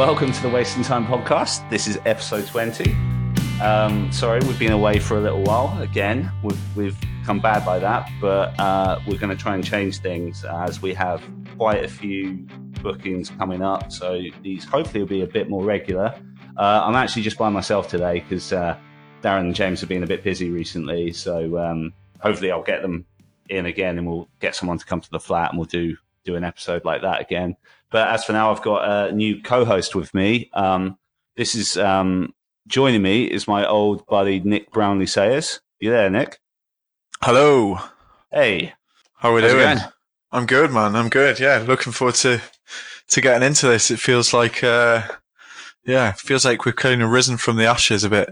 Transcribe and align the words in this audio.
welcome 0.00 0.32
to 0.32 0.40
the 0.40 0.48
Wasting 0.48 0.82
Time 0.82 1.06
podcast. 1.06 1.68
This 1.68 1.86
is 1.86 1.98
episode 2.06 2.46
20. 2.46 2.96
Um, 3.60 4.10
sorry, 4.10 4.40
we've 4.40 4.58
been 4.58 4.72
away 4.72 4.98
for 4.98 5.18
a 5.18 5.20
little 5.20 5.42
while 5.42 5.78
again. 5.82 6.32
We've, 6.42 6.74
we've 6.74 6.96
come 7.26 7.38
bad 7.38 7.66
by 7.66 7.80
that, 7.80 8.10
but 8.18 8.58
uh, 8.58 8.98
we're 9.06 9.18
going 9.18 9.28
to 9.28 9.36
try 9.36 9.54
and 9.54 9.62
change 9.62 9.98
things 9.98 10.42
as 10.42 10.80
we 10.80 10.94
have 10.94 11.22
quite 11.58 11.84
a 11.84 11.88
few 11.88 12.46
bookings 12.82 13.28
coming 13.28 13.60
up. 13.60 13.92
So 13.92 14.22
these 14.42 14.64
hopefully 14.64 15.00
will 15.00 15.08
be 15.10 15.20
a 15.20 15.26
bit 15.26 15.50
more 15.50 15.62
regular. 15.62 16.18
Uh, 16.56 16.80
I'm 16.82 16.96
actually 16.96 17.20
just 17.20 17.36
by 17.36 17.50
myself 17.50 17.86
today 17.86 18.20
because 18.20 18.54
uh, 18.54 18.78
Darren 19.20 19.40
and 19.40 19.54
James 19.54 19.80
have 19.80 19.90
been 19.90 20.02
a 20.02 20.06
bit 20.06 20.24
busy 20.24 20.48
recently. 20.48 21.12
So 21.12 21.58
um, 21.58 21.92
hopefully 22.20 22.50
I'll 22.50 22.62
get 22.62 22.80
them 22.80 23.04
in 23.50 23.66
again 23.66 23.98
and 23.98 24.06
we'll 24.06 24.30
get 24.40 24.54
someone 24.54 24.78
to 24.78 24.86
come 24.86 25.02
to 25.02 25.10
the 25.10 25.20
flat 25.20 25.50
and 25.50 25.58
we'll 25.58 25.66
do 25.66 25.98
do 26.24 26.36
an 26.36 26.44
episode 26.44 26.84
like 26.84 27.02
that 27.02 27.20
again. 27.20 27.56
But 27.90 28.08
as 28.08 28.24
for 28.24 28.32
now, 28.32 28.50
I've 28.52 28.62
got 28.62 29.08
a 29.08 29.12
new 29.12 29.40
co-host 29.42 29.94
with 29.94 30.12
me. 30.14 30.48
Um, 30.52 30.98
this 31.36 31.54
is 31.54 31.76
um, 31.76 32.34
joining 32.68 33.02
me 33.02 33.24
is 33.24 33.48
my 33.48 33.66
old 33.66 34.06
buddy 34.06 34.40
Nick 34.40 34.70
Brownlee 34.70 35.06
Sayers. 35.06 35.60
You 35.80 35.90
there, 35.90 36.10
Nick? 36.10 36.38
Hello. 37.22 37.78
Hey. 38.30 38.74
How 39.16 39.30
are 39.30 39.34
we 39.34 39.42
How's 39.42 39.52
doing? 39.52 39.78
I'm 40.32 40.46
good, 40.46 40.70
man. 40.70 40.94
I'm 40.94 41.08
good. 41.08 41.40
Yeah, 41.40 41.64
looking 41.66 41.92
forward 41.92 42.14
to 42.16 42.40
to 43.08 43.20
getting 43.20 43.44
into 43.46 43.66
this. 43.66 43.90
It 43.90 43.98
feels 43.98 44.32
like, 44.32 44.62
uh, 44.62 45.02
yeah, 45.84 46.10
it 46.10 46.18
feels 46.18 46.44
like 46.44 46.64
we've 46.64 46.76
kind 46.76 47.02
of 47.02 47.10
risen 47.10 47.36
from 47.36 47.56
the 47.56 47.66
ashes 47.66 48.04
a 48.04 48.08
bit. 48.10 48.28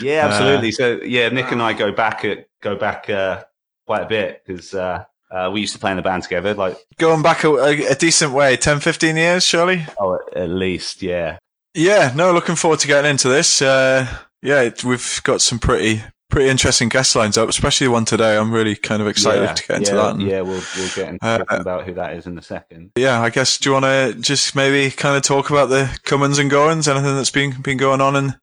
Yeah, 0.00 0.26
Uh, 0.26 0.28
absolutely. 0.28 0.70
so 0.70 1.00
yeah, 1.02 1.28
Nick 1.30 1.50
and 1.50 1.60
I 1.60 1.72
go 1.72 1.90
back 1.90 2.24
at, 2.24 2.46
go 2.60 2.76
back 2.76 3.10
uh, 3.10 3.42
quite 3.86 4.02
a 4.02 4.06
bit 4.06 4.42
because 4.46 4.72
uh, 4.74 5.04
uh, 5.32 5.50
we 5.52 5.60
used 5.60 5.72
to 5.72 5.78
play 5.78 5.90
in 5.90 5.96
the 5.96 6.02
band 6.02 6.22
together. 6.22 6.54
Like, 6.54 6.76
Going 6.98 7.22
back 7.22 7.44
a, 7.44 7.48
a, 7.48 7.86
a 7.86 7.94
decent 7.94 8.32
way, 8.32 8.56
10, 8.56 8.80
15 8.80 9.16
years, 9.16 9.44
surely. 9.44 9.86
oh, 9.98 10.18
at, 10.36 10.48
least, 10.48 11.02
yeah. 11.02 11.38
Yeah. 11.74 12.12
No, 12.14 12.32
looking 12.32 12.56
forward 12.56 12.80
to 12.80 12.86
getting 12.86 13.10
into 13.10 13.28
this. 13.28 13.62
Uh, 13.62 14.06
yeah, 14.42 14.62
it, 14.62 14.84
we've 14.84 15.20
got 15.24 15.40
some 15.40 15.58
pretty 15.58 16.02
pretty 16.32 16.48
interesting 16.48 16.88
guest 16.88 17.14
lines 17.14 17.36
up, 17.36 17.48
especially 17.48 17.86
the 17.86 17.90
one 17.90 18.06
today. 18.06 18.36
I'm 18.38 18.50
really 18.52 18.74
kind 18.74 19.02
of 19.02 19.06
excited 19.06 19.42
yeah, 19.42 19.52
to 19.52 19.66
get 19.68 19.76
into 19.76 19.90
yeah, 19.90 19.96
that. 20.02 20.14
And, 20.14 20.22
Yeah, 20.22 20.40
we'll 20.40 20.62
we'll 20.76 20.88
get 20.96 21.08
into 21.10 21.26
Uh, 21.26 21.44
about 21.50 21.84
who 21.84 21.94
that 21.94 22.16
is 22.16 22.26
in 22.26 22.36
a 22.38 22.42
second. 22.42 22.90
yeah, 22.96 23.20
I 23.20 23.28
guess. 23.30 23.58
Do 23.58 23.68
you 23.68 23.74
want 23.74 23.84
to 23.84 24.14
just 24.20 24.56
maybe 24.56 24.90
kind 24.90 25.16
of 25.16 25.22
talk 25.22 25.50
about 25.50 25.68
the 25.68 25.96
comings 26.04 26.38
and 26.38 26.50
goings, 26.50 26.88
anything 26.88 27.14
that's 27.14 27.30
been 27.30 27.60
been 27.60 27.76
going 27.76 28.00
on 28.00 28.16
in 28.16 28.34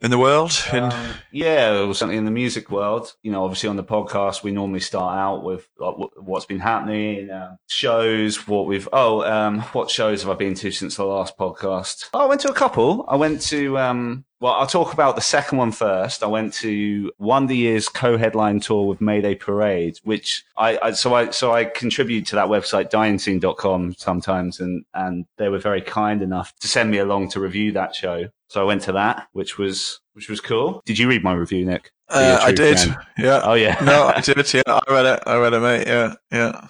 in 0.00 0.10
the 0.10 0.18
world? 0.18 0.52
In, 0.72 0.84
Um, 0.84 1.14
yeah, 1.32 1.92
something 1.92 2.16
in 2.16 2.24
the 2.24 2.30
music 2.30 2.70
world. 2.70 3.14
You 3.22 3.32
know, 3.32 3.44
obviously 3.44 3.68
on 3.68 3.76
the 3.76 3.84
podcast, 3.84 4.42
we 4.42 4.52
normally 4.52 4.80
start 4.80 5.18
out 5.18 5.42
with 5.42 5.68
like, 5.78 5.94
what's 6.16 6.46
been 6.46 6.60
happening, 6.60 7.30
uh, 7.30 7.56
shows, 7.66 8.46
what 8.46 8.66
we've. 8.66 8.88
Oh, 8.92 9.22
um, 9.22 9.60
what 9.72 9.90
shows 9.90 10.22
have 10.22 10.30
I 10.30 10.34
been 10.34 10.54
to 10.54 10.70
since 10.70 10.96
the 10.96 11.04
last 11.04 11.36
podcast? 11.36 12.10
Oh, 12.14 12.20
I 12.20 12.26
went 12.26 12.40
to 12.42 12.50
a 12.50 12.54
couple. 12.54 13.04
I 13.08 13.16
went 13.16 13.40
to. 13.42 13.78
Um, 13.78 14.24
well, 14.40 14.52
I'll 14.52 14.68
talk 14.68 14.92
about 14.92 15.16
the 15.16 15.20
second 15.20 15.58
one 15.58 15.72
first. 15.72 16.22
I 16.22 16.26
went 16.26 16.54
to 16.54 17.10
Wonder 17.18 17.54
Year's 17.54 17.88
co-headline 17.88 18.60
tour 18.60 18.86
with 18.86 19.00
Mayday 19.00 19.34
Parade, 19.34 19.98
which 20.04 20.44
I, 20.56 20.78
I 20.80 20.90
so 20.92 21.12
I 21.12 21.30
so 21.30 21.52
I 21.52 21.64
contribute 21.64 22.26
to 22.26 22.36
that 22.36 22.46
website 22.46 22.88
diengscene.com 22.90 23.94
sometimes, 23.98 24.60
and 24.60 24.84
and 24.94 25.26
they 25.38 25.48
were 25.48 25.58
very 25.58 25.82
kind 25.82 26.22
enough 26.22 26.54
to 26.60 26.68
send 26.68 26.88
me 26.92 26.98
along 26.98 27.30
to 27.30 27.40
review 27.40 27.72
that 27.72 27.96
show. 27.96 28.28
So 28.48 28.60
I 28.60 28.64
went 28.64 28.82
to 28.82 28.92
that, 28.92 29.28
which 29.32 29.58
was 29.58 30.00
which 30.14 30.28
was 30.28 30.40
cool. 30.40 30.82
Did 30.86 30.98
you 30.98 31.08
read 31.08 31.22
my 31.22 31.32
review, 31.34 31.64
Nick? 31.64 31.92
Uh, 32.08 32.40
I 32.42 32.52
did. 32.52 32.78
fan. 32.78 32.96
Yeah. 33.18 33.40
Oh 33.44 33.52
yeah. 33.54 33.78
no, 33.84 34.10
I 34.14 34.20
did. 34.24 34.52
Yeah, 34.54 34.62
I 34.66 34.80
read 34.88 35.06
it. 35.06 35.22
I 35.26 35.36
read 35.36 35.52
it, 35.52 35.60
mate. 35.60 35.86
Yeah, 35.86 36.14
yeah. 36.32 36.66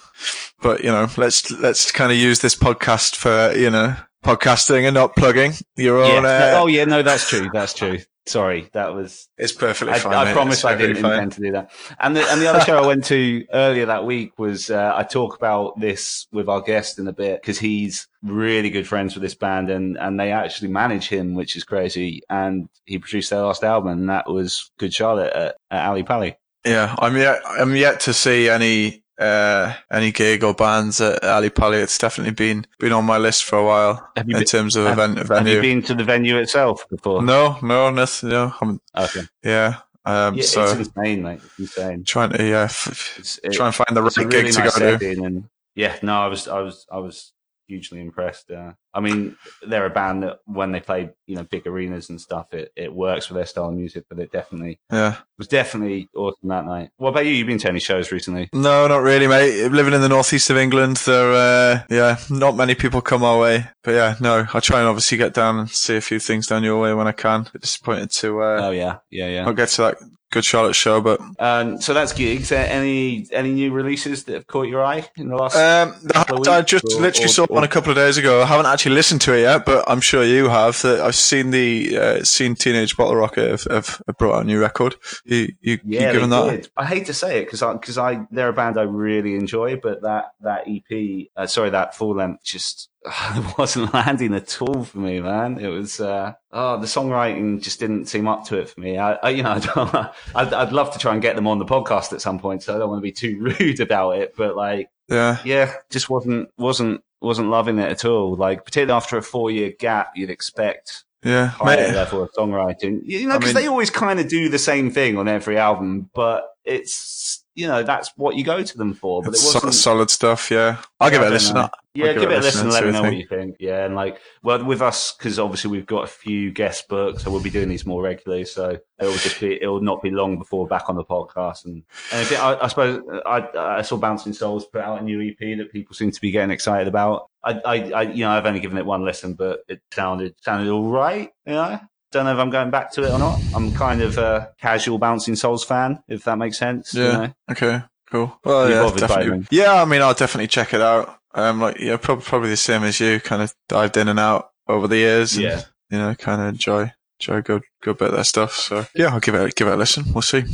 But 0.60 0.82
you 0.82 0.90
know, 0.90 1.06
let's 1.16 1.50
let's 1.52 1.92
kind 1.92 2.10
of 2.10 2.18
use 2.18 2.40
this 2.40 2.56
podcast 2.56 3.14
for 3.16 3.56
you 3.56 3.70
know 3.70 3.94
podcasting 4.24 4.84
and 4.86 4.94
not 4.94 5.14
plugging 5.14 5.52
your 5.76 6.04
Yeah. 6.04 6.12
own. 6.14 6.26
Uh, 6.26 6.52
oh 6.56 6.66
yeah, 6.66 6.84
no, 6.84 7.02
that's 7.02 7.28
true. 7.30 7.48
That's 7.52 7.72
true. 7.74 7.98
Sorry, 8.28 8.68
that 8.72 8.94
was. 8.94 9.28
It's 9.38 9.52
perfectly 9.52 9.94
I, 9.94 9.98
fine. 9.98 10.12
I 10.12 10.24
mate. 10.26 10.32
promise 10.32 10.64
I 10.64 10.76
didn't 10.76 10.96
fine. 10.96 11.12
intend 11.12 11.32
to 11.32 11.40
do 11.40 11.52
that. 11.52 11.70
And 11.98 12.14
the 12.14 12.24
and 12.30 12.40
the 12.40 12.46
other 12.46 12.60
show 12.60 12.76
I 12.76 12.86
went 12.86 13.04
to 13.06 13.46
earlier 13.52 13.86
that 13.86 14.04
week 14.04 14.38
was 14.38 14.70
uh, 14.70 14.92
I 14.94 15.02
talk 15.02 15.36
about 15.36 15.80
this 15.80 16.26
with 16.32 16.48
our 16.48 16.60
guest 16.60 16.98
in 16.98 17.08
a 17.08 17.12
bit 17.12 17.40
because 17.40 17.58
he's 17.58 18.06
really 18.22 18.70
good 18.70 18.86
friends 18.86 19.14
with 19.14 19.22
this 19.22 19.34
band 19.34 19.70
and 19.70 19.96
and 19.96 20.20
they 20.20 20.32
actually 20.32 20.68
manage 20.68 21.08
him, 21.08 21.34
which 21.34 21.56
is 21.56 21.64
crazy. 21.64 22.22
And 22.28 22.68
he 22.84 22.98
produced 22.98 23.30
their 23.30 23.42
last 23.42 23.64
album, 23.64 23.90
and 23.90 24.10
that 24.10 24.28
was 24.28 24.70
Good 24.78 24.92
Charlotte 24.92 25.32
at, 25.32 25.56
at 25.70 25.86
Ali 25.86 26.02
Pally. 26.02 26.36
Yeah, 26.66 26.94
I'm 26.98 27.16
yet. 27.16 27.40
I'm 27.46 27.74
yet 27.74 28.00
to 28.00 28.12
see 28.12 28.48
any 28.48 29.02
uh 29.18 29.74
any 29.90 30.12
gig 30.12 30.44
or 30.44 30.54
bands 30.54 31.00
at 31.00 31.22
Ali 31.24 31.50
Pali. 31.50 31.78
It's 31.78 31.98
definitely 31.98 32.34
been 32.34 32.66
been 32.78 32.92
on 32.92 33.04
my 33.04 33.18
list 33.18 33.44
for 33.44 33.58
a 33.58 33.64
while 33.64 34.10
Have 34.16 34.28
in 34.28 34.36
been- 34.36 34.44
terms 34.44 34.76
of 34.76 34.84
have- 34.86 34.98
event 34.98 35.18
Have 35.18 35.28
venue. 35.28 35.54
you 35.56 35.60
been 35.60 35.82
to 35.82 35.94
the 35.94 36.04
venue 36.04 36.36
itself 36.38 36.84
before? 36.88 37.22
no, 37.22 37.58
no, 37.62 37.90
nothing. 37.90 38.28
No, 38.30 38.54
I'm, 38.60 38.80
Okay. 38.96 39.22
yeah. 39.42 39.76
Um, 40.04 40.36
Yeah, 40.36 40.44
so 40.44 40.62
it's 40.64 40.72
insane, 40.88 41.22
mate. 41.22 41.40
It's 41.58 41.76
insane. 41.76 42.04
trying 42.04 42.30
to 42.30 42.42
yeah, 42.44 42.62
f- 42.64 43.40
it- 43.42 43.52
try 43.52 43.66
and 43.66 43.74
find 43.74 43.94
the 43.96 44.02
right 44.02 44.16
really 44.16 44.30
gig 44.44 44.52
to 44.54 44.60
nice 44.60 44.78
go 44.78 44.96
to. 44.98 45.10
and 45.24 45.44
yeah 45.74 45.94
no 46.02 46.14
i 46.22 46.26
was 46.26 46.48
i 46.48 46.58
was 46.60 46.86
i 46.90 46.98
was 46.98 47.32
hugely 47.68 48.00
impressed 48.00 48.50
uh, 48.50 48.72
i 48.94 49.00
mean 49.00 49.36
they're 49.66 49.86
a 49.86 49.90
band 49.90 50.22
that 50.22 50.38
when 50.46 50.72
they 50.72 50.80
play 50.80 51.10
you 51.26 51.36
know 51.36 51.44
big 51.44 51.66
arenas 51.66 52.08
and 52.08 52.20
stuff 52.20 52.52
it, 52.54 52.72
it 52.74 52.92
works 52.92 53.26
for 53.26 53.34
their 53.34 53.44
style 53.46 53.68
of 53.68 53.74
music 53.74 54.04
but 54.08 54.18
it 54.18 54.32
definitely 54.32 54.80
Yeah. 54.90 55.16
was 55.36 55.46
definitely 55.48 56.08
awesome 56.16 56.48
that 56.48 56.64
night 56.64 56.90
what 56.96 57.10
about 57.10 57.26
you 57.26 57.32
you've 57.32 57.46
been 57.46 57.58
to 57.58 57.68
any 57.68 57.78
shows 57.80 58.10
recently 58.10 58.48
No, 58.54 58.88
not 58.88 59.02
really, 59.02 59.26
mate. 59.26 59.68
Living 59.70 59.92
in 59.94 60.00
the 60.00 60.08
northeast 60.08 60.48
of 60.50 60.56
England, 60.56 60.96
there, 61.04 61.32
uh, 61.32 61.82
yeah, 61.90 62.16
not 62.30 62.56
many 62.56 62.74
people 62.74 63.00
come 63.00 63.22
our 63.22 63.38
way. 63.38 63.66
But 63.84 63.92
yeah, 63.92 64.14
no, 64.20 64.46
I 64.52 64.60
try 64.60 64.80
and 64.80 64.88
obviously 64.88 65.18
get 65.18 65.34
down 65.34 65.58
and 65.58 65.70
see 65.70 65.96
a 65.96 66.00
few 66.00 66.18
things 66.18 66.46
down 66.46 66.64
your 66.64 66.80
way 66.80 66.94
when 66.94 67.06
I 67.06 67.12
can. 67.12 67.46
Bit 67.52 67.62
disappointed 67.62 68.10
to 68.12 68.40
uh, 68.42 68.60
oh 68.66 68.70
yeah 68.70 68.98
yeah 69.10 69.28
yeah 69.28 69.44
not 69.44 69.56
get 69.56 69.68
to 69.70 69.82
that 69.82 69.96
Good 70.30 70.44
Charlotte 70.44 70.74
show, 70.74 71.00
but 71.00 71.20
um, 71.38 71.80
so 71.80 71.94
that's 71.94 72.12
gigs 72.12 72.52
any 72.52 73.26
any 73.32 73.52
new 73.52 73.72
releases 73.72 74.24
that 74.24 74.34
have 74.34 74.46
caught 74.46 74.68
your 74.68 74.84
eye 74.84 75.08
in 75.16 75.28
the 75.28 75.36
last 75.36 75.56
um, 75.56 75.94
of 76.14 76.46
I 76.46 76.60
just 76.60 76.84
or- 76.84 77.00
literally 77.00 77.24
or- 77.24 77.28
saw 77.28 77.46
one 77.46 77.64
a 77.64 77.68
couple 77.68 77.90
of 77.90 77.96
days 77.96 78.18
ago. 78.18 78.42
I 78.42 78.44
haven't 78.44 78.66
actually 78.66 78.94
listened 78.94 79.22
to 79.22 79.32
it 79.32 79.40
yet, 79.40 79.64
but 79.64 79.84
I'm 79.88 80.02
sure 80.02 80.22
you 80.22 80.50
have. 80.50 80.82
That 80.82 81.00
I've 81.00 81.14
seen 81.14 81.50
the 81.50 81.96
uh, 81.96 82.24
seen 82.24 82.56
Teenage 82.56 82.94
Bottle 82.94 83.16
Rocket 83.16 83.48
have, 83.50 83.64
have, 83.70 84.02
brought 84.18 84.36
out 84.36 84.42
a 84.42 84.44
new 84.44 84.60
record. 84.60 84.96
You 85.24 85.48
you, 85.62 85.78
Yeah, 85.82 86.08
you 86.08 86.12
given 86.12 86.28
that? 86.28 86.50
did. 86.50 86.70
I 86.76 86.84
hate 86.84 87.06
to 87.06 87.14
say 87.14 87.38
it 87.40 87.44
because 87.46 87.62
I 87.62 87.72
because 87.72 87.96
I 87.96 88.26
they're 88.30 88.50
a 88.50 88.52
band 88.52 88.78
I 88.78 88.82
really 88.82 89.34
enjoy, 89.34 89.76
but 89.76 90.02
that 90.02 90.32
that 90.42 90.64
EP, 90.68 91.28
uh, 91.38 91.46
sorry, 91.46 91.70
that 91.70 91.94
full 91.94 92.16
length 92.16 92.44
just 92.44 92.90
wasn't 93.58 93.92
landing 93.94 94.34
at 94.34 94.60
all 94.60 94.84
for 94.84 94.98
me, 94.98 95.20
man. 95.20 95.58
It 95.58 95.68
was 95.68 96.00
uh, 96.00 96.34
oh, 96.52 96.78
the 96.78 96.86
songwriting 96.86 97.62
just 97.62 97.80
didn't 97.80 98.06
seem 98.06 98.28
up 98.28 98.44
to 98.46 98.58
it 98.58 98.68
for 98.70 98.80
me. 98.80 98.98
I, 98.98 99.12
I 99.14 99.30
you 99.30 99.42
know, 99.42 99.50
I 99.52 99.58
don't, 99.58 99.94
I'd, 100.34 100.52
I'd 100.54 100.72
love 100.72 100.92
to 100.92 100.98
try 100.98 101.12
and 101.12 101.22
get 101.22 101.36
them 101.36 101.46
on 101.46 101.58
the 101.58 101.64
podcast 101.64 102.12
at 102.12 102.20
some 102.20 102.38
point, 102.38 102.62
so 102.62 102.74
I 102.74 102.78
don't 102.78 102.88
want 102.88 102.98
to 102.98 103.02
be 103.02 103.12
too 103.12 103.38
rude 103.60 103.80
about 103.80 104.12
it, 104.18 104.34
but 104.36 104.56
like, 104.56 104.90
Yeah, 105.08 105.38
yeah, 105.44 105.72
just 105.90 106.10
wasn't 106.10 106.50
wasn't 106.58 107.02
wasn't 107.20 107.50
loving 107.50 107.78
it 107.78 107.90
at 107.90 108.04
all. 108.04 108.36
Like, 108.36 108.64
particularly 108.64 108.96
after 108.96 109.16
a 109.16 109.22
four 109.22 109.50
year 109.50 109.72
gap, 109.78 110.12
you'd 110.14 110.30
expect 110.30 111.04
yeah, 111.24 111.46
higher 111.48 111.88
mate. 111.88 111.94
level 111.94 112.22
of 112.22 112.30
songwriting. 112.32 113.00
You 113.04 113.26
know, 113.28 113.34
I 113.34 113.38
because 113.38 113.54
mean- 113.54 113.62
they 113.64 113.68
always 113.68 113.90
kind 113.90 114.20
of 114.20 114.28
do 114.28 114.48
the 114.48 114.58
same 114.58 114.90
thing 114.90 115.18
on 115.18 115.26
every 115.28 115.58
album, 115.58 116.10
but 116.14 116.48
it's 116.64 117.37
you 117.58 117.66
know 117.66 117.82
that's 117.82 118.12
what 118.16 118.36
you 118.36 118.44
go 118.44 118.62
to 118.62 118.78
them 118.78 118.94
for. 118.94 119.20
But 119.20 119.30
It's 119.30 119.42
it 119.42 119.54
wasn't. 119.54 119.74
solid 119.74 120.10
stuff. 120.10 120.48
Yeah, 120.48 120.80
I'll 121.00 121.10
give 121.10 121.22
it 121.22 121.26
a 121.26 121.30
listen. 121.30 121.56
I'll 121.56 121.70
yeah, 121.92 122.12
give, 122.12 122.30
it 122.30 122.38
a 122.38 122.40
listen 122.40 122.66
and 122.66 122.72
let 122.72 122.84
me 122.84 122.92
know 122.92 123.02
what 123.02 123.16
you 123.16 123.26
think. 123.26 123.56
Yeah, 123.58 123.84
and 123.84 123.96
like, 123.96 124.20
well, 124.44 124.64
with 124.64 124.80
us 124.80 125.12
because 125.12 125.40
obviously 125.40 125.72
we've 125.72 125.84
got 125.84 126.04
a 126.04 126.06
few 126.06 126.52
guest 126.52 126.86
books, 126.86 127.24
so 127.24 127.32
we'll 127.32 127.42
be 127.42 127.50
doing 127.50 127.68
these 127.68 127.84
more 127.84 128.00
regularly. 128.00 128.44
So 128.44 128.68
it 128.70 129.04
will 129.04 129.12
just 129.14 129.40
be 129.40 129.60
it 129.60 129.66
will 129.66 129.80
not 129.80 130.02
be 130.02 130.10
long 130.10 130.38
before 130.38 130.68
back 130.68 130.88
on 130.88 130.94
the 130.94 131.04
podcast. 131.04 131.64
And, 131.64 131.82
and 132.12 132.22
if 132.22 132.30
it, 132.30 132.38
I, 132.38 132.62
I 132.62 132.68
suppose 132.68 133.02
I, 133.26 133.48
I 133.56 133.82
saw 133.82 133.96
Bouncing 133.96 134.34
Souls 134.34 134.64
put 134.66 134.80
out 134.80 135.00
a 135.00 135.04
new 135.04 135.20
EP 135.20 135.58
that 135.58 135.72
people 135.72 135.96
seem 135.96 136.12
to 136.12 136.20
be 136.20 136.30
getting 136.30 136.52
excited 136.52 136.86
about. 136.86 137.28
I, 137.42 137.60
I, 137.64 137.90
I 137.90 138.02
you 138.02 138.24
know 138.24 138.30
I've 138.30 138.46
only 138.46 138.60
given 138.60 138.78
it 138.78 138.86
one 138.86 139.04
listen, 139.04 139.34
but 139.34 139.64
it 139.66 139.80
sounded 139.92 140.36
sounded 140.42 140.70
all 140.70 140.88
right. 140.88 141.32
You 141.44 141.54
know. 141.54 141.80
Don't 142.10 142.24
know 142.24 142.32
if 142.32 142.38
I'm 142.38 142.50
going 142.50 142.70
back 142.70 142.90
to 142.92 143.02
it 143.04 143.10
or 143.10 143.18
not. 143.18 143.38
I'm 143.54 143.72
kind 143.72 144.00
of 144.00 144.16
a 144.16 144.50
casual 144.60 144.98
Bouncing 144.98 145.36
Souls 145.36 145.62
fan, 145.64 146.02
if 146.08 146.24
that 146.24 146.38
makes 146.38 146.58
sense. 146.58 146.94
you 146.94 147.02
Yeah. 147.04 147.12
know? 147.12 147.34
Okay, 147.50 147.82
cool. 148.10 148.38
Well, 148.44 148.70
yeah, 148.70 148.90
definitely. 148.96 149.46
Yeah, 149.50 149.74
I 149.82 149.84
mean, 149.84 150.00
I'll 150.00 150.14
definitely 150.14 150.48
check 150.48 150.72
it 150.72 150.80
out. 150.80 151.16
Um, 151.34 151.60
like, 151.60 151.78
yeah, 151.78 151.96
probably, 151.98 152.24
probably 152.24 152.48
the 152.50 152.56
same 152.56 152.82
as 152.84 152.98
you. 152.98 153.20
Kind 153.20 153.42
of 153.42 153.52
dived 153.68 153.96
in 153.98 154.08
and 154.08 154.18
out 154.18 154.50
over 154.66 154.88
the 154.88 154.96
years. 154.96 155.34
And, 155.36 155.44
Yeah. 155.44 155.62
You 155.90 155.98
know, 155.98 156.14
kind 156.14 156.40
of 156.42 156.48
enjoy 156.48 156.92
enjoy 157.20 157.36
a 157.38 157.42
good 157.42 157.62
good 157.82 157.96
bit 157.98 158.08
of 158.08 158.14
their 158.14 158.24
stuff. 158.24 158.54
So 158.54 158.86
yeah, 158.94 159.06
I'll 159.08 159.20
give 159.20 159.34
it 159.34 159.54
give 159.54 159.68
it 159.68 159.72
a 159.72 159.76
listen. 159.76 160.04
We'll 160.12 160.20
see. 160.22 160.44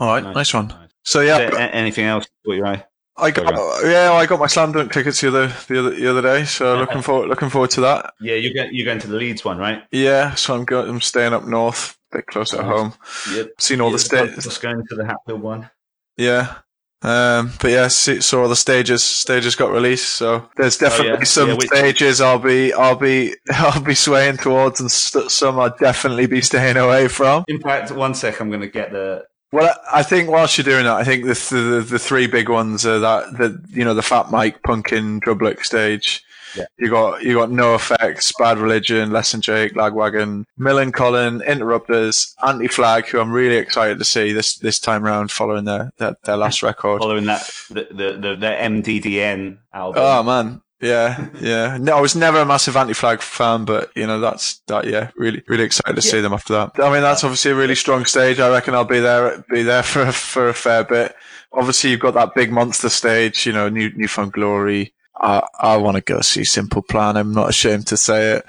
All 0.00 0.08
right, 0.08 0.22
nice, 0.24 0.52
one. 0.52 0.68
Nice. 0.68 0.90
So 1.04 1.20
Is 1.20 1.28
yeah, 1.28 1.38
there 1.50 1.74
anything 1.74 2.04
else 2.06 2.24
that 2.24 2.30
caught 2.44 2.56
your 2.56 2.66
eye? 2.66 2.84
I 3.18 3.30
got 3.30 3.46
yeah, 3.84 4.12
I 4.12 4.26
got 4.26 4.38
my 4.38 4.46
slam 4.46 4.72
dunk 4.72 4.92
tickets 4.92 5.20
the 5.20 5.28
other 5.28 5.46
the 5.68 5.78
other 5.78 5.90
the 5.90 6.06
other 6.10 6.22
day. 6.22 6.44
So 6.44 6.76
looking 6.78 7.02
forward 7.02 7.28
looking 7.28 7.48
forward 7.50 7.70
to 7.70 7.80
that. 7.82 8.12
Yeah, 8.20 8.34
you're 8.34 8.52
going, 8.52 8.74
you're 8.74 8.84
going 8.84 8.98
to 9.00 9.06
the 9.08 9.16
Leeds 9.16 9.44
one, 9.44 9.58
right? 9.58 9.82
Yeah, 9.90 10.34
so 10.34 10.54
I'm 10.54 10.64
go- 10.64 10.86
I'm 10.86 11.00
staying 11.00 11.32
up 11.32 11.44
north, 11.44 11.96
a 12.12 12.18
bit 12.18 12.26
closer 12.26 12.58
at 12.58 12.64
home. 12.66 12.92
Yep. 13.32 13.48
Seen 13.58 13.80
all 13.80 13.90
the 13.90 13.94
Yeah, 13.96 14.26
states. 14.26 14.44
Just 14.44 14.60
going 14.62 14.82
to 14.88 14.94
the 14.94 15.06
Hatfield 15.06 15.40
one. 15.40 15.70
Yeah, 16.18 16.56
Um, 17.02 17.52
but 17.60 17.70
yeah, 17.70 17.88
see, 17.88 18.20
saw 18.22 18.42
all 18.42 18.48
the 18.48 18.56
stages. 18.56 19.02
Stages 19.02 19.54
got 19.54 19.70
released, 19.70 20.10
so 20.16 20.48
there's 20.56 20.78
definitely 20.78 21.12
Oh, 21.12 21.16
yeah. 21.18 21.24
some 21.24 21.48
Yeah, 21.48 21.54
which- 21.54 21.68
stages 21.68 22.20
I'll 22.20 22.38
be, 22.38 22.72
I'll 22.72 22.96
be, 22.96 23.34
I'll 23.52 23.80
be 23.82 23.94
swaying 23.94 24.38
towards, 24.38 24.80
and 24.80 24.90
st- 24.90 25.30
some 25.30 25.58
I'll 25.60 25.74
definitely 25.78 26.26
be 26.26 26.40
staying 26.42 26.76
away 26.78 27.08
from. 27.08 27.44
In 27.48 27.60
fact, 27.60 27.90
one 27.92 28.14
sec, 28.14 28.40
I'm 28.40 28.48
going 28.48 28.60
to 28.62 28.66
get 28.68 28.92
the. 28.92 29.24
Well, 29.56 29.74
I 29.90 30.02
think 30.02 30.28
whilst 30.28 30.58
you're 30.58 30.66
doing 30.66 30.84
that, 30.84 30.96
I 30.96 31.04
think 31.04 31.24
the 31.24 31.32
the, 31.32 31.80
the 31.80 31.98
three 31.98 32.26
big 32.26 32.50
ones 32.50 32.84
are 32.84 32.98
that 32.98 33.38
the 33.38 33.58
you 33.70 33.86
know 33.86 33.94
the 33.94 34.02
Fat 34.02 34.30
Mike 34.30 34.62
Punk 34.62 34.92
in 34.92 35.18
Drublic 35.18 35.64
stage. 35.64 36.22
Yeah. 36.54 36.66
You 36.78 36.90
got 36.90 37.22
you 37.22 37.32
got 37.32 37.48
NOFX, 37.48 38.34
Bad 38.38 38.58
Religion, 38.58 39.12
Less 39.12 39.32
Than 39.32 39.40
Jake, 39.40 39.72
Lagwagon, 39.72 40.44
Millencolin, 40.60 41.42
Interrupters, 41.46 42.34
Anti 42.46 42.68
Flag, 42.68 43.06
who 43.06 43.18
I'm 43.18 43.32
really 43.32 43.56
excited 43.56 43.98
to 43.98 44.04
see 44.04 44.34
this 44.34 44.56
this 44.56 44.78
time 44.78 45.02
round 45.02 45.30
following 45.30 45.64
their 45.64 45.90
their, 45.96 46.18
their 46.24 46.36
last 46.36 46.62
record. 46.70 47.00
Following 47.00 47.24
that, 47.24 47.50
the, 47.70 47.88
the, 47.90 48.12
the, 48.20 48.36
the 48.36 48.56
MDDN 48.60 49.56
album. 49.72 50.02
Oh 50.04 50.22
man, 50.22 50.60
yeah, 50.80 51.28
yeah. 51.40 51.78
No, 51.80 51.96
I 51.96 52.00
was 52.00 52.14
never 52.14 52.40
a 52.40 52.46
massive 52.46 52.76
anti-flag 52.76 53.20
fan, 53.20 53.64
but 53.64 53.90
you 53.96 54.06
know 54.06 54.20
that's 54.20 54.58
that. 54.66 54.86
Yeah, 54.86 55.10
really, 55.16 55.42
really 55.48 55.64
excited 55.64 55.96
to 55.96 56.02
see 56.02 56.20
them 56.20 56.32
after 56.32 56.52
that. 56.54 56.72
I 56.78 56.92
mean, 56.92 57.02
that's 57.02 57.24
obviously 57.24 57.52
a 57.52 57.56
really 57.56 57.74
strong 57.74 58.04
stage. 58.04 58.38
I 58.40 58.50
reckon 58.50 58.74
I'll 58.74 58.84
be 58.84 59.00
there, 59.00 59.44
be 59.50 59.62
there 59.62 59.82
for 59.82 60.02
a, 60.02 60.12
for 60.12 60.48
a 60.48 60.54
fair 60.54 60.84
bit. 60.84 61.14
Obviously, 61.52 61.90
you've 61.90 62.00
got 62.00 62.14
that 62.14 62.34
big 62.34 62.52
monster 62.52 62.88
stage. 62.88 63.46
You 63.46 63.52
know, 63.52 63.68
New 63.68 63.90
Newfound 63.96 64.32
Glory. 64.32 64.92
I 65.18 65.42
I 65.58 65.76
want 65.78 65.96
to 65.96 66.02
go 66.02 66.20
see 66.20 66.44
Simple 66.44 66.82
Plan. 66.82 67.16
I'm 67.16 67.32
not 67.32 67.48
ashamed 67.48 67.86
to 67.86 67.96
say 67.96 68.32
it. 68.36 68.44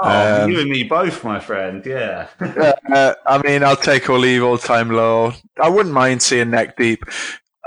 Oh, 0.00 0.44
Um, 0.44 0.50
you 0.52 0.60
and 0.60 0.70
me 0.70 0.84
both, 0.84 1.24
my 1.24 1.40
friend. 1.40 1.84
Yeah. 1.84 2.28
uh, 2.40 3.14
I 3.26 3.42
mean, 3.42 3.64
I'll 3.64 3.74
take 3.76 4.08
or 4.08 4.18
leave 4.20 4.44
all 4.44 4.56
time 4.58 4.90
low. 4.90 5.32
I 5.60 5.68
wouldn't 5.68 5.94
mind 5.94 6.22
seeing 6.22 6.50
Neck 6.50 6.76
Deep. 6.76 7.04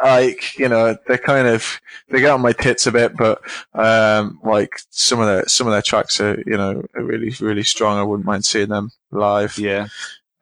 Like, 0.05 0.57
you 0.59 0.69
know, 0.69 0.95
they're 1.07 1.17
kind 1.17 1.47
of, 1.47 1.81
they 2.09 2.19
get 2.19 2.29
on 2.29 2.41
my 2.41 2.51
tits 2.51 2.85
a 2.85 2.91
bit, 2.91 3.17
but, 3.17 3.41
um, 3.73 4.39
like 4.43 4.69
some 4.91 5.19
of 5.19 5.25
their, 5.25 5.47
some 5.47 5.65
of 5.65 5.73
their 5.73 5.81
tracks 5.81 6.21
are, 6.21 6.41
you 6.45 6.57
know, 6.57 6.83
are 6.95 7.03
really, 7.03 7.33
really 7.39 7.63
strong. 7.63 7.97
I 7.97 8.03
wouldn't 8.03 8.27
mind 8.27 8.45
seeing 8.45 8.69
them 8.69 8.91
live. 9.11 9.57
yeah. 9.57 9.87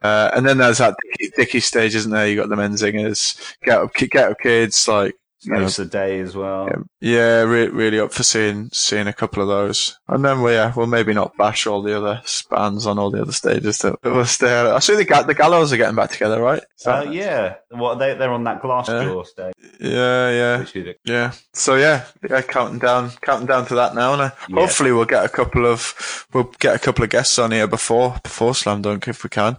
Uh, 0.01 0.30
and 0.36 0.45
then 0.45 0.57
there's 0.57 0.80
that 0.80 0.98
Dicky, 1.01 1.31
Dicky 1.38 1.60
stage, 1.62 1.95
isn't 1.95 2.12
there? 2.12 2.27
You 2.27 2.36
got 2.36 2.50
the 2.50 2.57
Menzingers, 2.57 3.56
Get 3.63 3.80
Up, 3.80 3.94
Get 3.94 4.31
Up 4.31 4.38
Kids, 4.38 4.86
like, 4.86 5.15
you 5.45 5.54
know, 5.54 5.60
Most 5.62 5.80
of 5.80 5.90
the 5.90 5.98
day 5.98 6.19
as 6.19 6.36
well. 6.36 6.69
yeah, 7.01 7.42
re- 7.42 7.68
really 7.69 8.00
up 8.00 8.13
for 8.13 8.24
seeing 8.24 8.69
seeing 8.72 9.07
a 9.07 9.13
couple 9.13 9.42
of 9.42 9.50
those, 9.50 10.00
and 10.07 10.24
then 10.24 10.42
we 10.42 10.54
yeah, 10.54 10.74
we'll 10.75 10.88
maybe 10.88 11.13
not 11.13 11.36
bash 11.38 11.68
all 11.68 11.81
the 11.81 11.95
other 11.98 12.22
bands 12.50 12.86
on 12.88 12.98
all 13.00 13.12
the 13.12 13.22
other 13.22 13.31
stages 13.31 13.80
that 13.80 13.95
we'll 14.04 14.25
stay. 14.25 14.48
At. 14.54 14.68
I 14.68 14.80
see 14.80 14.95
the 14.95 15.06
Ga- 15.06 15.24
the 15.24 15.34
Gallows 15.34 15.74
are 15.74 15.78
getting 15.78 15.95
back 15.95 16.12
together, 16.12 16.42
right? 16.42 16.63
Uh, 16.86 17.06
yeah. 17.10 17.56
Well, 17.72 17.95
they, 17.95 18.13
they're 18.16 18.31
on 18.31 18.44
that 18.44 18.62
glass 18.62 18.88
Yeah. 18.90 19.04
jaw 19.06 19.24
stage. 19.24 19.54
yeah, 19.80 20.30
yeah, 20.30 20.62
is 20.62 20.95
yeah. 21.06 21.31
So 21.54 21.75
yeah, 21.75 22.06
yeah, 22.30 22.42
counting 22.42 22.80
down, 22.80 23.12
counting 23.22 23.48
down 23.48 23.66
to 23.68 23.75
that 23.75 23.96
now, 23.96 24.13
and 24.13 24.22
uh, 24.24 24.30
Yeah. 24.50 24.62
hopefully 24.62 24.92
we'll 24.92 25.06
get 25.06 25.25
a 25.25 25.30
couple 25.30 25.66
of 25.66 26.28
we'll 26.34 26.51
get 26.60 26.75
a 26.75 26.80
couple 26.80 27.04
of 27.04 27.10
guests 27.10 27.39
on 27.39 27.51
here 27.51 27.68
before 27.68 28.18
before 28.24 28.54
Slam 28.54 28.81
Dunk 28.81 29.07
if 29.07 29.24
we 29.24 29.30
can. 29.30 29.57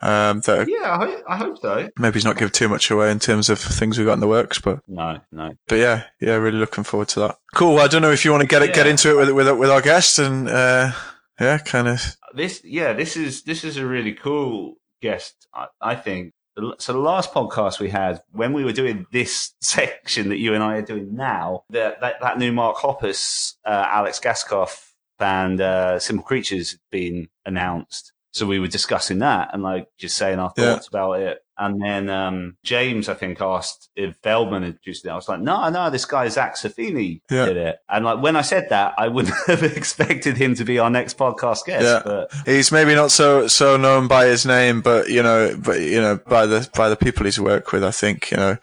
Um, 0.00 0.40
that 0.40 0.66
yeah, 0.68 0.92
I 0.94 0.98
hope, 1.06 1.24
I 1.28 1.36
hope 1.36 1.58
so. 1.58 1.88
maybe 1.98 2.14
he's 2.14 2.24
not 2.24 2.36
give 2.36 2.52
too 2.52 2.68
much 2.68 2.90
away 2.90 3.10
in 3.10 3.18
terms 3.18 3.48
of 3.48 3.58
things 3.58 3.96
we've 3.98 4.06
got 4.06 4.14
in 4.14 4.20
the 4.20 4.28
works, 4.28 4.58
but 4.60 4.80
No, 4.88 5.07
no. 5.32 5.52
but 5.66 5.76
yeah, 5.76 6.04
yeah, 6.20 6.34
really 6.34 6.58
looking 6.58 6.84
forward 6.84 7.08
to 7.08 7.20
that. 7.20 7.38
Cool. 7.54 7.78
I 7.78 7.86
don't 7.88 8.02
know 8.02 8.10
if 8.12 8.24
you 8.24 8.30
want 8.30 8.42
to 8.42 8.46
get 8.46 8.62
it, 8.62 8.74
get 8.74 8.86
into 8.86 9.10
it 9.10 9.16
with 9.16 9.30
with 9.30 9.58
with 9.58 9.70
our 9.70 9.80
guest 9.82 10.18
and 10.18 10.48
uh, 10.48 10.92
yeah, 11.40 11.58
kind 11.58 11.88
of. 11.88 12.00
This, 12.34 12.60
yeah, 12.64 12.92
this 12.92 13.16
is 13.16 13.42
this 13.42 13.64
is 13.64 13.76
a 13.76 13.86
really 13.86 14.12
cool 14.12 14.76
guest. 15.02 15.46
I, 15.54 15.66
I 15.80 15.94
think. 15.94 16.32
So 16.78 16.92
the 16.92 16.98
last 16.98 17.32
podcast 17.32 17.78
we 17.78 17.88
had, 17.88 18.20
when 18.32 18.52
we 18.52 18.64
were 18.64 18.72
doing 18.72 19.06
this 19.12 19.54
section 19.60 20.28
that 20.30 20.38
you 20.38 20.54
and 20.54 20.62
I 20.62 20.78
are 20.78 20.82
doing 20.82 21.14
now, 21.14 21.62
that 21.70 22.00
that, 22.00 22.16
that 22.20 22.38
new 22.38 22.52
Mark 22.52 22.76
Hoppus, 22.78 23.54
uh, 23.64 23.86
Alex 23.88 24.18
Gaskarth 24.18 24.84
band, 25.20 25.60
uh, 25.60 25.98
Simple 26.00 26.24
Creatures 26.24 26.72
had 26.72 26.80
been 26.90 27.28
announced. 27.46 28.12
So 28.32 28.44
we 28.46 28.58
were 28.58 28.66
discussing 28.68 29.20
that 29.20 29.50
and 29.52 29.62
like 29.62 29.88
just 29.98 30.16
saying 30.16 30.38
our 30.40 30.52
Yeah. 30.56 30.74
thoughts 30.74 30.88
about 30.88 31.20
it. 31.20 31.38
And 31.58 31.82
then 31.82 32.08
um, 32.08 32.56
James, 32.62 33.08
I 33.08 33.14
think, 33.14 33.40
asked 33.40 33.90
if 33.96 34.20
Feldmann 34.22 34.62
had 34.64 34.76
produced 34.76 35.04
it. 35.04 35.08
I 35.08 35.14
was 35.16 35.28
like, 35.28 35.40
no, 35.40 35.68
no, 35.70 35.90
this 35.90 36.04
guy 36.04 36.26
Zakk 36.26 36.52
Cervini 36.52 37.20
Yeah. 37.30 37.46
did 37.46 37.56
it. 37.56 37.78
And 37.88 38.04
like 38.04 38.22
when 38.22 38.36
I 38.36 38.42
said 38.42 38.68
that, 38.70 38.94
I 38.96 39.08
wouldn't 39.08 39.34
have 39.46 39.62
expected 39.62 40.36
him 40.36 40.54
to 40.54 40.64
be 40.64 40.78
our 40.78 40.90
next 40.90 41.18
podcast 41.18 41.64
guest. 41.66 41.84
Yeah. 41.84 42.02
But 42.04 42.32
He's 42.46 42.70
maybe 42.70 42.94
not 42.94 43.10
so 43.10 43.48
so 43.48 43.76
known 43.76 44.06
by 44.08 44.26
his 44.26 44.46
name, 44.46 44.80
but 44.82 45.08
you 45.08 45.22
know, 45.22 45.56
but 45.58 45.80
you 45.80 46.00
know, 46.00 46.18
by 46.28 46.46
the 46.46 46.68
by 46.76 46.88
the 46.88 46.96
people 46.96 47.24
he's 47.24 47.40
worked 47.40 47.72
with, 47.72 47.82
I 47.82 47.90
think 47.90 48.30
you 48.30 48.36
know, 48.36 48.56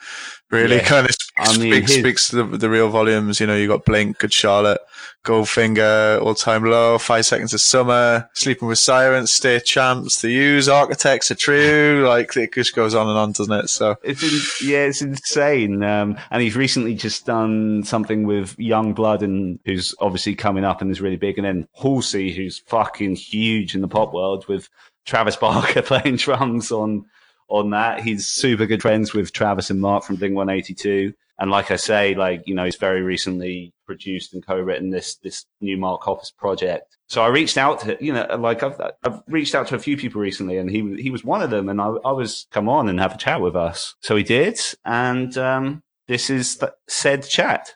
really 0.55 0.77
Yeah. 0.77 0.83
kind 0.83 1.05
of 1.09 1.15
I 1.37 1.45
speaks, 1.45 1.59
mean, 1.59 1.71
speaks, 1.73 1.91
his- 1.91 1.99
speaks 2.01 2.29
to 2.29 2.35
the, 2.43 2.57
the 2.57 2.69
real 2.69 2.89
volumes. 2.89 3.39
You 3.39 3.47
know, 3.47 3.55
you 3.55 3.67
got 3.67 3.83
Blink, 3.85 4.17
Good 4.19 4.31
Charlotte, 4.33 4.79
Goldfinger, 5.25 6.21
All 6.21 6.33
Time 6.35 6.63
Low, 6.63 6.97
Five 6.97 7.25
Seconds 7.25 7.53
of 7.53 7.59
Summer, 7.61 8.29
Sleeping 8.33 8.67
with 8.67 8.77
Sirens, 8.77 9.31
State 9.31 9.65
Champs, 9.65 10.21
The 10.21 10.29
Use, 10.31 10.69
Architects 10.69 11.29
Atreyu. 11.29 12.07
Like 12.07 12.35
it 12.37 12.53
just 12.53 12.75
goes 12.75 12.95
on 12.95 13.09
and 13.09 13.17
on, 13.17 13.31
doesn't 13.33 13.53
it? 13.65 13.69
So 13.69 13.95
It's 14.03 14.23
in, 14.23 14.67
yeah, 14.69 14.85
it's 14.85 15.01
insane. 15.01 15.83
Um, 15.83 16.17
and 16.31 16.41
he's 16.41 16.55
recently 16.55 16.93
just 16.93 17.25
done 17.25 17.83
something 17.83 18.25
with 18.25 18.55
YUNGBLUD, 18.57 19.21
and 19.23 19.59
who's 19.65 19.93
obviously 19.99 20.35
coming 20.35 20.63
up 20.63 20.81
and 20.81 20.89
is 20.91 21.01
really 21.01 21.17
big. 21.17 21.37
And 21.37 21.45
then 21.45 21.67
Halsey, 21.73 22.33
who's 22.33 22.59
fucking 22.67 23.15
huge 23.15 23.75
in 23.75 23.81
the 23.81 23.87
pop 23.87 24.13
world, 24.13 24.47
with 24.47 24.69
Travis 25.05 25.35
Barker 25.35 25.81
playing 25.81 26.15
drums 26.15 26.71
on 26.71 27.05
on 27.47 27.71
that. 27.71 28.01
He's 28.01 28.27
super 28.27 28.65
good 28.65 28.81
friends 28.81 29.13
with 29.13 29.31
Travis 29.31 29.69
and 29.69 29.81
Mark 29.81 30.03
from 30.03 30.15
Ding 30.17 30.33
One 30.33 30.49
Eighty 30.49 30.73
Two. 30.73 31.13
And 31.37 31.51
like 31.51 31.69
I 31.71 31.75
say, 31.75 32.15
like 32.15 32.43
you 32.45 32.55
know, 32.55 32.65
he's 32.65 32.77
very 32.77 33.01
recently 33.01 33.73
produced 33.85 34.33
and 34.33 34.45
co-written 34.45 34.89
this 34.89 35.15
this 35.17 35.45
new 35.61 35.77
Mark 35.77 36.01
Hoppus 36.01 36.35
project. 36.35 36.97
So 37.07 37.21
I 37.21 37.27
reached 37.27 37.57
out 37.57 37.81
to 37.81 37.97
you 37.99 38.13
know, 38.13 38.25
like 38.39 38.63
I've 38.63 38.79
I've 39.03 39.21
reached 39.27 39.53
out 39.53 39.67
to 39.67 39.75
a 39.75 39.79
few 39.79 39.97
people 39.97 40.21
recently, 40.21 40.57
and 40.57 40.69
he 40.69 41.01
he 41.01 41.11
was 41.11 41.23
one 41.23 41.41
of 41.41 41.49
them. 41.49 41.69
And 41.69 41.81
I 41.81 41.87
I 42.05 42.11
was 42.11 42.47
come 42.51 42.69
on 42.69 42.89
and 42.89 42.99
have 42.99 43.15
a 43.15 43.17
chat 43.17 43.41
with 43.41 43.55
us. 43.55 43.95
So 44.01 44.15
he 44.15 44.23
did, 44.23 44.59
and 44.85 45.37
um, 45.37 45.83
this 46.07 46.29
is 46.29 46.57
the 46.57 46.73
said 46.87 47.27
chat. 47.27 47.75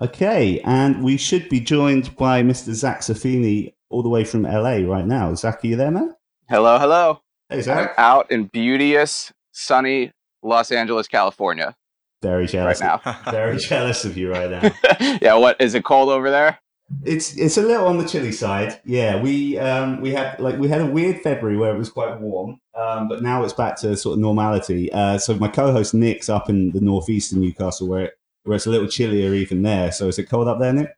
Okay, 0.00 0.60
and 0.60 1.02
we 1.02 1.16
should 1.16 1.48
be 1.48 1.58
joined 1.58 2.16
by 2.16 2.42
Mr. 2.42 2.70
Zakk 2.70 2.98
Cervini 2.98 3.74
all 3.90 4.02
the 4.02 4.08
way 4.08 4.22
from 4.22 4.42
LA 4.42 4.78
right 4.86 5.06
now. 5.06 5.34
Zach, 5.34 5.64
are 5.64 5.66
you 5.66 5.76
there, 5.76 5.90
man? 5.90 6.14
Hello, 6.48 6.78
hello. 6.78 7.20
Hey, 7.50 7.70
I'm 7.70 7.88
out 7.96 8.30
in 8.30 8.44
beauteous, 8.44 9.32
sunny 9.52 10.12
Los 10.42 10.70
Angeles, 10.70 11.08
California 11.08 11.74
Very 12.22 12.46
jealous. 12.46 12.80
right 12.80 13.00
jealous. 13.02 13.24
now. 13.26 13.30
Very 13.32 13.56
jealous 13.70 14.04
of 14.04 14.16
you 14.16 14.30
right 14.30 14.50
now. 14.50 14.70
yeah, 15.22 15.34
what 15.34 15.60
is 15.60 15.74
it 15.74 15.84
cold 15.84 16.10
over 16.10 16.30
there? 16.30 16.58
It's 17.04 17.36
it's 17.36 17.58
a 17.58 17.62
little 17.62 17.86
on 17.86 17.98
the 17.98 18.06
chilly 18.08 18.32
side. 18.32 18.80
Yeah, 18.84 19.20
we 19.20 19.58
um 19.58 20.00
we 20.00 20.10
had 20.12 20.40
like 20.40 20.58
we 20.58 20.68
had 20.68 20.80
a 20.80 20.86
weird 20.86 21.20
February 21.20 21.58
where 21.58 21.74
it 21.74 21.78
was 21.78 21.90
quite 21.90 22.18
warm, 22.18 22.60
um, 22.74 23.08
but 23.08 23.22
now 23.22 23.44
it's 23.44 23.52
back 23.52 23.76
to 23.80 23.94
sort 23.94 24.14
of 24.14 24.20
normality. 24.20 24.90
Uh, 24.90 25.18
so 25.18 25.34
my 25.34 25.48
co-host 25.48 25.92
Nick's 25.92 26.30
up 26.30 26.48
in 26.48 26.70
the 26.72 26.80
northeast 26.80 27.32
in 27.34 27.40
Newcastle, 27.40 27.88
where 27.88 28.04
it, 28.06 28.14
where 28.44 28.56
it's 28.56 28.64
a 28.66 28.70
little 28.70 28.88
chillier 28.88 29.34
even 29.34 29.60
there. 29.62 29.92
So 29.92 30.08
is 30.08 30.18
it 30.18 30.30
cold 30.30 30.48
up 30.48 30.60
there, 30.60 30.72
Nick? 30.72 30.88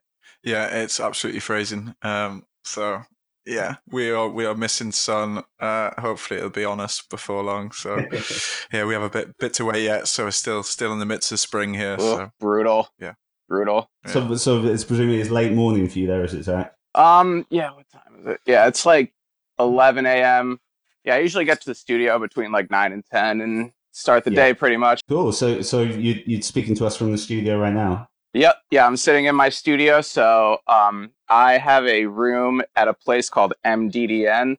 Yeah, 0.45 0.67
it's 0.69 1.01
absolutely 1.01 1.41
freezing. 1.41 1.93
Um, 2.03 2.45
so 2.63 3.03
yeah, 3.51 3.77
we 3.91 4.11
are 4.11 4.29
we 4.29 4.47
are 4.47 4.55
missing 4.55 4.93
sun. 4.93 5.43
Uh, 5.59 5.91
hopefully 6.01 6.39
it'll 6.39 6.51
be 6.51 6.65
on 6.65 6.81
us 6.81 7.03
before 7.03 7.43
long. 7.43 7.73
So 7.73 7.97
yeah, 8.73 8.85
we 8.85 8.95
have 8.95 9.03
a 9.03 9.11
bit 9.11 9.37
bit 9.39 9.53
to 9.55 9.65
wait 9.65 9.83
yet. 9.85 10.09
So 10.09 10.25
we're 10.25 10.31
still 10.31 10.63
still 10.63 10.93
in 10.93 10.99
the 11.01 11.07
midst 11.07 11.33
of 11.33 11.41
spring 11.41 11.75
here. 11.75 11.95
Ugh, 11.95 12.01
So 12.01 12.33
brutal. 12.41 12.89
Yeah. 12.99 13.15
Brutal. 13.49 13.91
yeah. 14.07 14.13
So 14.13 14.35
so 14.37 14.65
it's 14.65 14.85
presumably 14.85 15.21
it's 15.21 15.31
late 15.31 15.53
morning 15.53 15.89
for 15.89 15.99
you 15.99 16.07
there, 16.07 16.25
is 16.25 16.33
it, 16.35 16.47
Zakk? 16.47 16.71
Um, 16.95 17.47
yeah, 17.51 17.71
what 17.73 17.87
time 17.91 18.21
is 18.21 18.27
it? 18.27 18.41
Yeah, 18.47 18.67
it's 18.69 18.87
like 18.87 19.13
11 19.59 20.07
a.m. 20.07 20.59
Yeah, 21.05 21.17
I 21.17 21.19
usually 21.19 21.45
get 21.45 21.61
to 21.63 21.71
the 21.71 21.75
studio 21.75 22.19
between 22.19 22.53
like 22.53 22.71
9 22.71 22.93
and 22.93 23.05
10 23.11 23.41
and 23.41 23.73
start 23.93 24.25
the 24.25 24.31
Yeah. 24.31 24.37
day 24.47 24.55
pretty 24.55 24.77
much. 24.77 25.01
Cool. 25.09 25.33
So 25.33 25.63
so 25.63 25.83
you 25.83 26.23
you're 26.27 26.43
speaking 26.43 26.75
to 26.77 26.87
us 26.87 26.97
from 26.97 27.11
the 27.11 27.19
studio 27.19 27.59
right 27.59 27.73
now. 27.75 28.09
Yep. 28.35 28.57
Yeah, 28.71 28.87
I'm 28.87 28.97
sitting 28.97 29.25
in 29.27 29.35
my 29.35 29.49
studio. 29.49 30.01
So 30.01 30.59
um, 30.67 31.11
I 31.29 31.59
have 31.59 31.87
a 31.87 32.07
room 32.07 32.63
at 32.77 32.89
a 32.89 32.95
place 32.95 33.29
called 33.29 33.55
MDDN. 33.65 34.57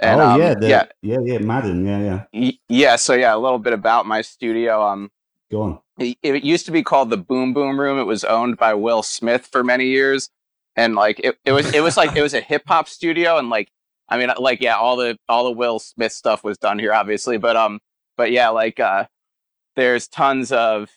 And, 0.00 0.20
oh 0.20 0.24
um, 0.24 0.40
yeah, 0.40 0.54
the, 0.54 0.68
yeah, 0.68 0.84
yeah, 1.02 1.18
yeah, 1.24 1.38
Madden, 1.38 1.86
yeah, 1.86 2.00
yeah. 2.00 2.24
y- 2.34 2.58
yeah. 2.68 2.96
So 2.96 3.14
yeah, 3.14 3.34
a 3.34 3.38
little 3.38 3.60
bit 3.60 3.72
about 3.72 4.06
my 4.06 4.22
studio. 4.22 4.82
Um, 4.82 5.10
Go 5.50 5.62
on. 5.62 5.78
it, 5.98 6.18
it 6.22 6.44
used 6.44 6.66
to 6.66 6.72
be 6.72 6.82
called 6.82 7.10
the 7.10 7.16
Boom 7.16 7.54
Boom 7.54 7.78
Room. 7.78 7.98
It 7.98 8.04
was 8.04 8.24
owned 8.24 8.56
by 8.56 8.74
Will 8.74 9.02
Smith 9.04 9.46
for 9.46 9.62
many 9.62 9.86
years, 9.86 10.30
and 10.74 10.96
like 10.96 11.20
it, 11.20 11.38
it 11.44 11.52
was 11.52 11.72
it 11.72 11.80
was 11.80 11.96
like 11.96 12.16
it 12.16 12.22
was 12.22 12.34
a 12.34 12.40
hip 12.42 12.64
hop 12.66 12.88
studio, 12.88 13.38
and 13.38 13.50
like 13.50 13.70
I 14.08 14.18
mean 14.18 14.30
like 14.38 14.60
yeah, 14.60 14.74
all 14.76 14.96
the 14.96 15.16
all 15.28 15.44
the 15.44 15.52
Will 15.52 15.78
Smith 15.78 16.12
stuff 16.12 16.42
was 16.42 16.58
done 16.58 16.78
here, 16.80 16.92
obviously, 16.92 17.38
but 17.38 17.56
um, 17.56 17.80
but 18.16 18.32
yeah, 18.32 18.48
like 18.48 18.80
uh, 18.80 19.06
there's 19.76 20.08
tons 20.08 20.50
of 20.50 20.90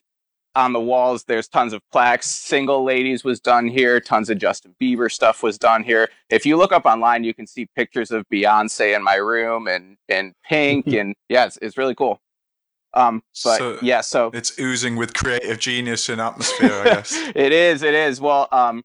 on 0.58 0.74
the 0.74 0.80
walls. 0.80 1.24
There's 1.26 1.48
tons 1.48 1.72
of 1.72 1.82
plaques. 1.92 2.26
Single 2.28 2.84
Ladies 2.84 3.24
was 3.24 3.40
done 3.40 3.68
here. 3.68 4.00
Tons 4.00 4.30
of 4.30 4.40
Justin 4.40 4.76
Bieber 4.82 5.10
stuff 5.12 5.44
was 5.44 5.58
done 5.58 5.84
here. 5.84 6.10
If 6.30 6.46
you 6.46 6.58
look 6.58 6.72
up 6.72 6.86
online, 6.86 7.24
you 7.24 7.34
can 7.34 7.46
see 7.48 7.68
pictures 7.76 8.12
of 8.12 8.26
Beyonce 8.34 8.96
in 8.96 9.04
my 9.04 9.16
room 9.16 9.68
and 9.68 9.98
and 10.10 10.34
Pink, 10.44 10.88
and 10.88 11.16
yeah, 11.30 11.46
it's, 11.46 11.58
it's 11.62 11.78
really 11.78 11.96
cool. 11.96 12.20
Um, 12.94 13.22
but 13.44 13.58
So- 13.58 13.78
yeah, 13.82 14.02
so 14.02 14.32
It's 14.34 14.58
oozing 14.60 14.96
with 14.96 15.14
creative 15.14 15.60
genius 15.60 16.10
and 16.10 16.20
atmosphere, 16.20 16.74
I 16.74 16.84
guess. 16.86 17.14
it 17.36 17.52
is, 17.54 17.84
it 17.84 17.94
is. 17.94 18.20
Well, 18.20 18.48
um, 18.52 18.84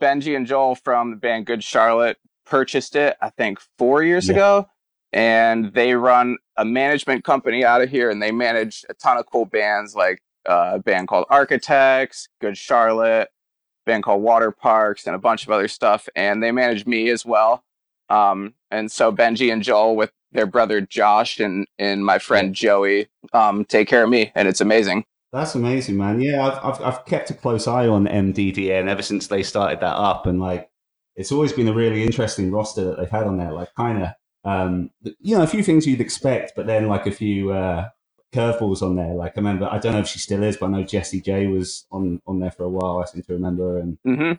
Benji 0.00 0.34
and 0.34 0.46
Joel 0.46 0.74
from 0.76 1.10
the 1.10 1.16
band 1.16 1.44
Good 1.44 1.62
Charlotte 1.62 2.16
purchased 2.46 2.96
it, 2.96 3.16
I 3.20 3.28
think, 3.30 3.58
four 3.78 4.02
years 4.02 4.28
Yeah. 4.28 4.32
ago, 4.34 4.68
and 5.12 5.74
they 5.74 5.94
run 5.94 6.38
a 6.56 6.64
management 6.64 7.24
company 7.24 7.62
out 7.64 7.82
of 7.82 7.90
here, 7.90 8.08
and 8.08 8.22
they 8.22 8.30
manage 8.32 8.84
a 8.88 8.94
ton 8.94 9.18
of 9.18 9.26
cool 9.26 9.44
bands, 9.44 9.94
like 9.94 10.22
uh, 10.48 10.72
a 10.74 10.78
band 10.78 11.08
called 11.08 11.26
Architects, 11.30 12.28
Good 12.40 12.56
Charlotte, 12.56 13.28
a 13.28 13.90
band 13.90 14.04
called 14.04 14.22
Waterparks, 14.22 15.06
and 15.06 15.14
a 15.14 15.18
bunch 15.18 15.44
of 15.44 15.50
other 15.50 15.68
stuff. 15.68 16.08
And 16.14 16.42
they 16.42 16.52
manage 16.52 16.86
me 16.86 17.10
as 17.10 17.24
well. 17.24 17.64
Um, 18.08 18.54
and 18.70 18.90
so 18.90 19.12
Benji 19.12 19.52
and 19.52 19.62
Joel 19.62 19.96
with 19.96 20.12
their 20.32 20.46
brother 20.46 20.80
Josh 20.80 21.38
and 21.40 21.66
and 21.78 22.04
my 22.04 22.18
friend 22.18 22.54
Joey 22.54 23.08
um, 23.32 23.64
take 23.64 23.88
care 23.88 24.04
of 24.04 24.10
me, 24.10 24.32
and 24.34 24.48
it's 24.48 24.60
amazing. 24.60 25.04
That's 25.32 25.54
amazing, 25.54 25.96
man. 25.96 26.20
Yeah, 26.20 26.46
I've, 26.46 26.64
I've 26.64 26.82
I've 26.82 27.04
kept 27.06 27.30
a 27.30 27.34
close 27.34 27.66
eye 27.66 27.86
on 27.86 28.06
MDDN 28.06 28.88
ever 28.88 29.02
since 29.02 29.28
they 29.28 29.42
started 29.42 29.80
that 29.80 29.96
up, 29.96 30.26
and 30.26 30.40
like 30.40 30.70
it's 31.16 31.32
always 31.32 31.52
been 31.52 31.68
a 31.68 31.74
really 31.74 32.02
interesting 32.02 32.50
roster 32.50 32.84
that 32.84 32.98
they've 32.98 33.10
had 33.10 33.24
on 33.26 33.38
there. 33.38 33.52
Like 33.52 33.74
kind 33.74 34.02
of, 34.02 34.08
um, 34.44 34.90
you 35.20 35.36
know, 35.36 35.42
a 35.42 35.46
few 35.46 35.62
things 35.62 35.86
you'd 35.86 36.00
expect, 36.00 36.52
but 36.56 36.66
then 36.66 36.88
like 36.88 37.06
a 37.06 37.12
few 37.12 37.52
uh, 37.52 37.88
curveballs 38.32 38.82
on 38.82 38.96
there. 38.96 39.14
Like 39.14 39.32
I 39.36 39.40
remember, 39.40 39.68
I 39.70 39.78
don't 39.78 39.92
know 39.92 40.00
if 40.00 40.08
she 40.08 40.18
still 40.18 40.42
is, 40.42 40.56
but 40.56 40.66
I 40.66 40.70
know 40.70 40.82
Jessie 40.82 41.20
J 41.20 41.46
was 41.46 41.86
on 41.90 42.20
on 42.26 42.40
there 42.40 42.50
for 42.50 42.64
a 42.64 42.68
while. 42.68 42.98
I 42.98 43.04
seem 43.06 43.22
to 43.22 43.32
remember, 43.32 43.78
and 43.78 43.98
hmm 44.04 44.32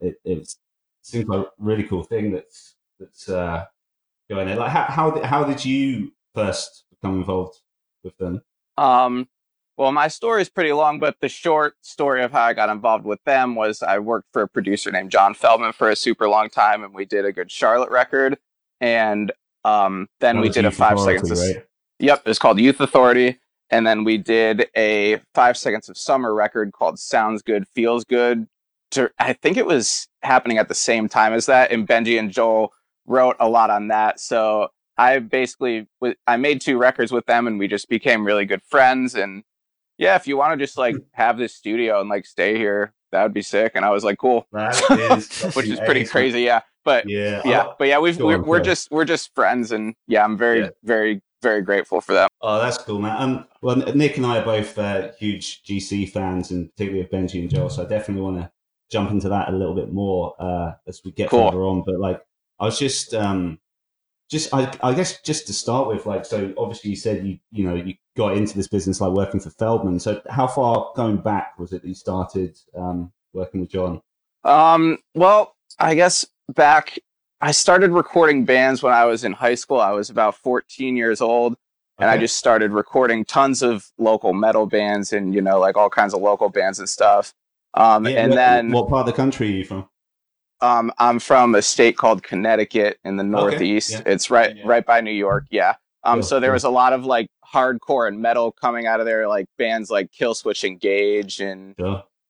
it, 0.00 0.20
it 0.24 0.54
seems 1.02 1.28
like 1.28 1.46
a 1.46 1.50
really 1.58 1.84
cool 1.84 2.02
thing 2.02 2.32
that's 2.32 2.74
that's 3.00 3.28
uh, 3.28 3.64
going 4.28 4.46
there. 4.46 4.56
Like 4.56 4.70
how 4.70 4.84
how 4.84 5.10
did, 5.10 5.24
how 5.24 5.44
did 5.44 5.64
you 5.64 6.12
first 6.34 6.84
become 6.90 7.16
involved 7.16 7.60
with 8.02 8.16
them? 8.18 8.42
Um, 8.76 9.28
well, 9.76 9.90
my 9.90 10.08
story 10.08 10.42
is 10.42 10.48
pretty 10.48 10.72
long, 10.72 11.00
but 11.00 11.16
the 11.20 11.28
short 11.28 11.74
story 11.80 12.22
of 12.22 12.30
how 12.30 12.42
I 12.42 12.52
got 12.52 12.68
involved 12.68 13.04
with 13.04 13.22
them 13.24 13.54
was 13.56 13.82
I 13.82 13.98
worked 13.98 14.28
for 14.32 14.42
a 14.42 14.48
producer 14.48 14.92
named 14.92 15.10
John 15.10 15.34
Feldmann 15.34 15.74
for 15.74 15.90
a 15.90 15.96
super 15.96 16.28
long 16.28 16.48
time, 16.48 16.84
and 16.84 16.94
we 16.94 17.04
did 17.04 17.24
a 17.24 17.32
good 17.32 17.50
Charlotte 17.50 17.90
record. 17.90 18.38
And 18.80 19.32
um, 19.64 20.08
then 20.20 20.40
we 20.40 20.48
did 20.48 20.64
a 20.64 20.70
five 20.70 21.00
seconds. 21.00 21.30
Right? 21.30 21.64
Yep, 22.04 22.20
it 22.24 22.28
was 22.28 22.38
called 22.38 22.58
Youth 22.60 22.80
Authority. 22.80 23.38
And 23.70 23.86
then 23.86 24.04
we 24.04 24.18
did 24.18 24.68
a 24.76 25.20
five 25.34 25.56
seconds 25.56 25.88
of 25.88 25.96
summer 25.96 26.34
record 26.34 26.72
called 26.72 26.98
Sounds 26.98 27.42
Good, 27.42 27.66
Feels 27.74 28.04
Good. 28.04 28.46
To, 28.92 29.10
I 29.18 29.32
think 29.32 29.56
it 29.56 29.66
was 29.66 30.06
happening 30.22 30.58
at 30.58 30.68
the 30.68 30.74
same 30.74 31.08
time 31.08 31.32
as 31.32 31.46
that. 31.46 31.72
And 31.72 31.88
Benji 31.88 32.18
and 32.18 32.30
Joel 32.30 32.72
wrote 33.06 33.36
a 33.40 33.48
lot 33.48 33.70
on 33.70 33.88
that. 33.88 34.20
So 34.20 34.68
I 34.96 35.18
basically, 35.18 35.88
w- 36.00 36.14
I 36.26 36.36
made 36.36 36.60
two 36.60 36.76
records 36.78 37.10
with 37.10 37.26
them 37.26 37.46
and 37.46 37.58
we 37.58 37.66
just 37.66 37.88
became 37.88 38.24
really 38.24 38.44
good 38.44 38.62
friends. 38.62 39.14
And 39.16 39.42
yeah, 39.98 40.14
if 40.14 40.26
you 40.28 40.36
want 40.36 40.52
to 40.52 40.62
just 40.64 40.76
like 40.78 40.94
have 41.12 41.38
this 41.38 41.54
studio 41.54 42.00
and 42.00 42.08
like 42.08 42.26
stay 42.26 42.56
here, 42.56 42.92
that 43.10 43.22
would 43.22 43.34
be 43.34 43.42
sick. 43.42 43.72
And 43.74 43.84
I 43.84 43.90
was 43.90 44.04
like, 44.04 44.18
cool, 44.18 44.46
is 44.54 45.42
which 45.54 45.66
is 45.68 45.80
pretty 45.80 46.04
crazy. 46.04 46.42
Yeah. 46.42 46.60
But 46.84 47.08
Yeah, 47.08 47.40
yeah, 47.46 47.64
Oh, 47.68 47.74
but 47.78 47.88
yeah, 47.88 47.98
we've, 47.98 48.18
we're, 48.20 48.42
we're 48.42 48.60
just, 48.60 48.90
we're 48.90 49.04
just 49.06 49.34
friends. 49.34 49.72
And 49.72 49.94
yeah, 50.06 50.22
I'm 50.22 50.36
very, 50.36 50.60
Yeah. 50.60 50.68
very, 50.84 51.22
very 51.44 51.62
grateful 51.62 52.00
for 52.00 52.12
that. 52.14 52.28
oh, 52.42 52.58
that's 52.58 52.78
cool, 52.78 52.98
man. 52.98 53.16
Um, 53.22 53.46
well, 53.62 53.76
Nick 53.76 54.16
and 54.16 54.26
I 54.26 54.38
are 54.38 54.44
both 54.44 54.76
uh, 54.76 55.12
huge 55.18 55.62
GC 55.62 56.10
fans, 56.10 56.50
and 56.50 56.68
particularly 56.72 57.04
of 57.04 57.10
Benji 57.10 57.38
and 57.40 57.48
Joel. 57.48 57.70
So 57.70 57.84
I 57.84 57.88
definitely 57.88 58.22
want 58.24 58.38
to 58.38 58.50
jump 58.90 59.12
into 59.12 59.28
that 59.28 59.48
a 59.48 59.52
little 59.52 59.74
bit 59.76 59.92
more 59.92 60.34
uh, 60.40 60.72
as 60.88 61.00
we 61.04 61.12
get 61.12 61.30
Cool. 61.30 61.50
further 61.50 61.62
on. 61.62 61.84
But 61.86 62.00
like, 62.00 62.20
I 62.58 62.64
was 62.64 62.78
just, 62.78 63.14
um, 63.14 63.58
just 64.30 64.52
I, 64.52 64.72
I 64.82 64.92
guess, 64.94 65.20
just 65.22 65.46
to 65.46 65.52
start 65.52 65.86
with, 65.86 66.06
like, 66.06 66.24
so 66.24 66.52
obviously 66.58 66.90
you 66.90 66.96
said 66.96 67.24
you, 67.26 67.38
you 67.52 67.64
know, 67.68 67.74
you 67.76 67.94
got 68.16 68.36
into 68.36 68.56
this 68.56 68.68
business 68.68 69.00
like 69.00 69.12
working 69.12 69.40
for 69.40 69.50
Feldmann. 69.50 70.00
So 70.00 70.20
how 70.30 70.46
far 70.46 70.92
going 70.96 71.18
back 71.18 71.58
was 71.58 71.72
it 71.72 71.82
that 71.82 71.88
you 71.88 71.94
started 71.94 72.58
um, 72.76 73.12
working 73.32 73.60
with 73.60 73.70
John? 73.70 74.00
Um, 74.44 74.98
well, 75.14 75.54
I 75.78 75.94
guess 75.94 76.24
back, 76.54 76.98
I 77.40 77.50
started 77.52 77.90
recording 77.90 78.44
bands 78.44 78.82
when 78.82 78.92
I 78.92 79.04
was 79.04 79.24
in 79.24 79.32
high 79.32 79.54
school. 79.54 79.80
I 79.80 79.90
was 79.92 80.08
about 80.10 80.34
14 80.36 80.96
years 80.96 81.20
old, 81.20 81.56
and 81.98 82.08
I 82.08 82.16
just 82.16 82.36
started 82.36 82.72
recording 82.72 83.24
tons 83.24 83.62
of 83.62 83.90
local 83.98 84.32
metal 84.32 84.66
bands 84.66 85.12
and, 85.12 85.34
you 85.34 85.42
know, 85.42 85.58
like 85.58 85.76
all 85.76 85.90
kinds 85.90 86.14
of 86.14 86.22
local 86.22 86.48
bands 86.48 86.78
and 86.78 86.88
stuff. 86.88 87.34
Um, 87.74 88.06
Yeah, 88.06 88.22
and 88.22 88.30
what, 88.30 88.36
then 88.36 88.70
what 88.72 88.88
part 88.88 89.00
of 89.00 89.06
the 89.06 89.12
country 89.12 89.48
are 89.48 89.56
you 89.56 89.64
from? 89.64 89.88
um, 90.60 90.90
I'm 90.98 91.18
from 91.18 91.54
a 91.54 91.60
state 91.60 91.96
called 91.98 92.22
Connecticut 92.22 92.98
in 93.04 93.16
the 93.16 93.24
Northeast. 93.24 93.90
yeah. 93.90 94.02
It's 94.06 94.30
right, 94.30 94.56
Yeah. 94.56 94.62
right 94.64 94.86
by 94.86 95.00
New 95.02 95.10
York. 95.12 95.44
Yeah. 95.50 95.74
Um, 96.04 96.20
Cool, 96.20 96.22
so 96.22 96.40
there 96.40 96.52
was 96.52 96.64
a 96.64 96.70
lot 96.70 96.92
of 96.94 97.04
like 97.04 97.26
hardcore 97.52 98.08
and 98.08 98.20
metal 98.20 98.52
coming 98.52 98.86
out 98.86 99.00
of 99.00 99.06
there, 99.06 99.28
like 99.28 99.46
bands 99.58 99.90
like 99.90 100.10
Killswitch 100.12 100.64
Engage 100.64 101.40
and. 101.40 101.74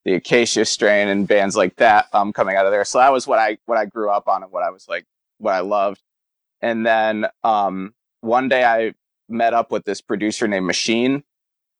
The 0.05 0.13
Acacia 0.13 0.65
Strain 0.65 1.07
and 1.07 1.27
bands 1.27 1.55
like 1.55 1.75
that 1.77 2.07
um, 2.13 2.31
coming 2.31 2.55
out 2.55 2.65
of 2.65 2.71
there. 2.71 2.85
So 2.85 2.99
that 2.99 3.11
was 3.11 3.27
what 3.27 3.39
I 3.39 3.57
what 3.65 3.77
I 3.77 3.85
grew 3.85 4.09
up 4.09 4.27
on 4.27 4.43
and 4.43 4.51
what 4.51 4.63
I 4.63 4.69
was 4.69 4.87
like 4.87 5.05
what 5.39 5.53
I 5.53 5.59
loved. 5.59 6.01
And 6.61 6.85
then 6.85 7.27
um, 7.43 7.93
one 8.21 8.47
day 8.47 8.63
I 8.63 8.93
met 9.27 9.53
up 9.53 9.71
with 9.71 9.83
this 9.85 10.01
producer 10.01 10.47
named 10.47 10.65
Machine. 10.65 11.23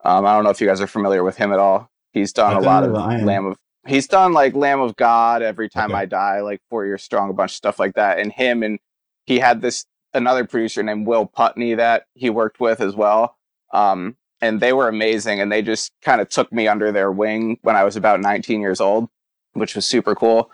Um, 0.03 0.25
I 0.25 0.33
don't 0.33 0.43
know 0.43 0.49
if 0.49 0.59
you 0.61 0.67
guys 0.67 0.81
are 0.81 0.87
familiar 0.87 1.23
with 1.23 1.37
him 1.37 1.53
at 1.53 1.59
all. 1.59 1.89
He's 2.11 2.33
done 2.33 2.55
I 2.55 2.57
a 2.57 2.61
lot 2.61 2.83
of 2.83 2.91
know, 2.91 2.99
I 2.99 3.15
am. 3.15 3.25
Lamb 3.25 3.45
of. 3.45 3.57
He's 3.87 4.07
done 4.07 4.33
like 4.33 4.55
Lamb 4.55 4.81
of 4.81 4.95
God, 4.95 5.41
Every 5.43 5.69
Time 5.69 5.91
Okay. 5.91 6.01
I 6.01 6.05
Die, 6.05 6.41
like 6.41 6.61
Four 6.69 6.85
Years 6.85 7.03
Strong, 7.03 7.29
a 7.29 7.33
bunch 7.33 7.51
of 7.51 7.55
stuff 7.55 7.79
like 7.79 7.95
that. 7.95 8.19
And 8.19 8.31
him 8.31 8.63
and 8.63 8.79
he 9.25 9.39
had 9.39 9.61
this 9.61 9.85
another 10.13 10.45
producer 10.45 10.81
named 10.81 11.05
Will 11.07 11.25
Putney 11.25 11.75
that 11.75 12.05
he 12.15 12.29
worked 12.29 12.59
with 12.59 12.81
as 12.81 12.95
well. 12.95 13.37
Um, 13.73 14.17
and 14.45 14.61
they 14.61 14.73
were 14.73 14.87
amazing 14.87 15.41
and 15.41 15.51
they 15.51 15.61
just 15.61 15.91
kind 16.01 16.21
of 16.21 16.29
took 16.29 16.51
me 16.53 16.67
under 16.67 16.91
their 16.91 17.11
wing 17.11 17.57
when 17.63 17.75
I 17.75 17.83
was 17.83 17.95
about 17.95 18.21
19 18.21 18.61
years 18.61 18.79
old, 18.79 19.09
which 19.53 19.75
was 19.75 19.85
super 19.85 20.15
cool. 20.15 20.51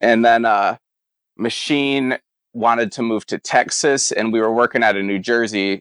And 0.00 0.24
then 0.24 0.44
uh, 0.44 0.76
Machine 1.36 2.18
wanted 2.54 2.92
to 2.92 3.02
move 3.02 3.26
to 3.26 3.38
Texas 3.38 4.12
and 4.12 4.32
we 4.32 4.40
were 4.40 4.52
working 4.52 4.82
out 4.82 4.96
of 4.96 5.04
New 5.04 5.18
Jersey 5.18 5.80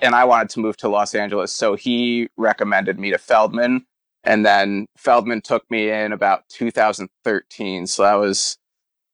and 0.00 0.14
I 0.14 0.24
wanted 0.24 0.48
to 0.50 0.60
move 0.60 0.76
to 0.78 0.88
Los 0.88 1.14
Angeles. 1.14 1.52
So 1.52 1.74
he 1.74 2.28
recommended 2.36 2.98
me 2.98 3.10
to 3.10 3.18
Feldmann 3.18 3.82
and 4.24 4.46
then 4.46 4.86
Feldmann 4.96 5.42
took 5.42 5.68
me 5.70 5.90
in 5.90 6.12
about 6.12 6.48
2013. 6.48 7.86
So 7.86 8.02
that 8.04 8.14
was, 8.14 8.56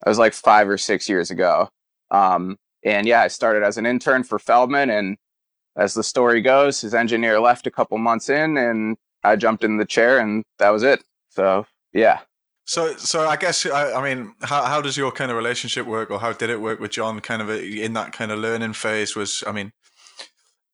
that 0.03 0.11
was 0.11 0.19
like 0.19 0.35
five 0.35 0.69
or 0.69 0.79
six 0.79 1.09
years 1.09 1.31
ago. 1.31 1.69
Um, 2.11 2.57
and 2.85 3.07
yeah, 3.07 3.23
I 3.23 3.29
started 3.29 3.63
as 3.63 3.79
an 3.79 3.87
intern 3.87 4.23
for 4.23 4.39
Feldmann 4.39 4.97
and 4.97 5.17
as 5.79 5.95
the 5.95 6.03
story 6.03 6.43
goes, 6.43 6.81
his 6.81 6.93
engineer 6.95 7.41
left 7.41 7.67
a 7.67 7.71
couple 7.71 7.97
months 7.99 8.29
in 8.29 8.59
and 8.59 8.97
I 9.25 9.37
jumped 9.37 9.65
in 9.65 9.79
the 9.79 9.87
chair 9.87 10.19
and 10.19 10.45
that 10.59 10.71
was 10.71 10.83
it. 10.83 11.03
So 11.31 11.67
yeah. 11.93 12.21
So, 12.65 12.95
so 12.97 13.27
I 13.27 13.37
guess 13.37 13.65
I, 13.65 13.93
I 13.95 14.03
mean, 14.03 14.35
how 14.43 14.63
how 14.65 14.83
does 14.83 14.97
your 14.97 15.11
kind 15.11 15.31
of 15.31 15.39
relationship 15.39 15.87
work, 15.87 16.11
or 16.11 16.21
how 16.21 16.35
did 16.35 16.51
it 16.51 16.61
work 16.61 16.81
with 16.81 16.91
John? 16.91 17.19
Kind 17.21 17.41
of 17.41 17.49
in 17.49 17.95
that 17.95 18.13
kind 18.13 18.31
of 18.31 18.41
learning 18.41 18.75
phase. 18.75 19.17
Was 19.17 19.43
I 19.47 19.53
mean, 19.53 19.73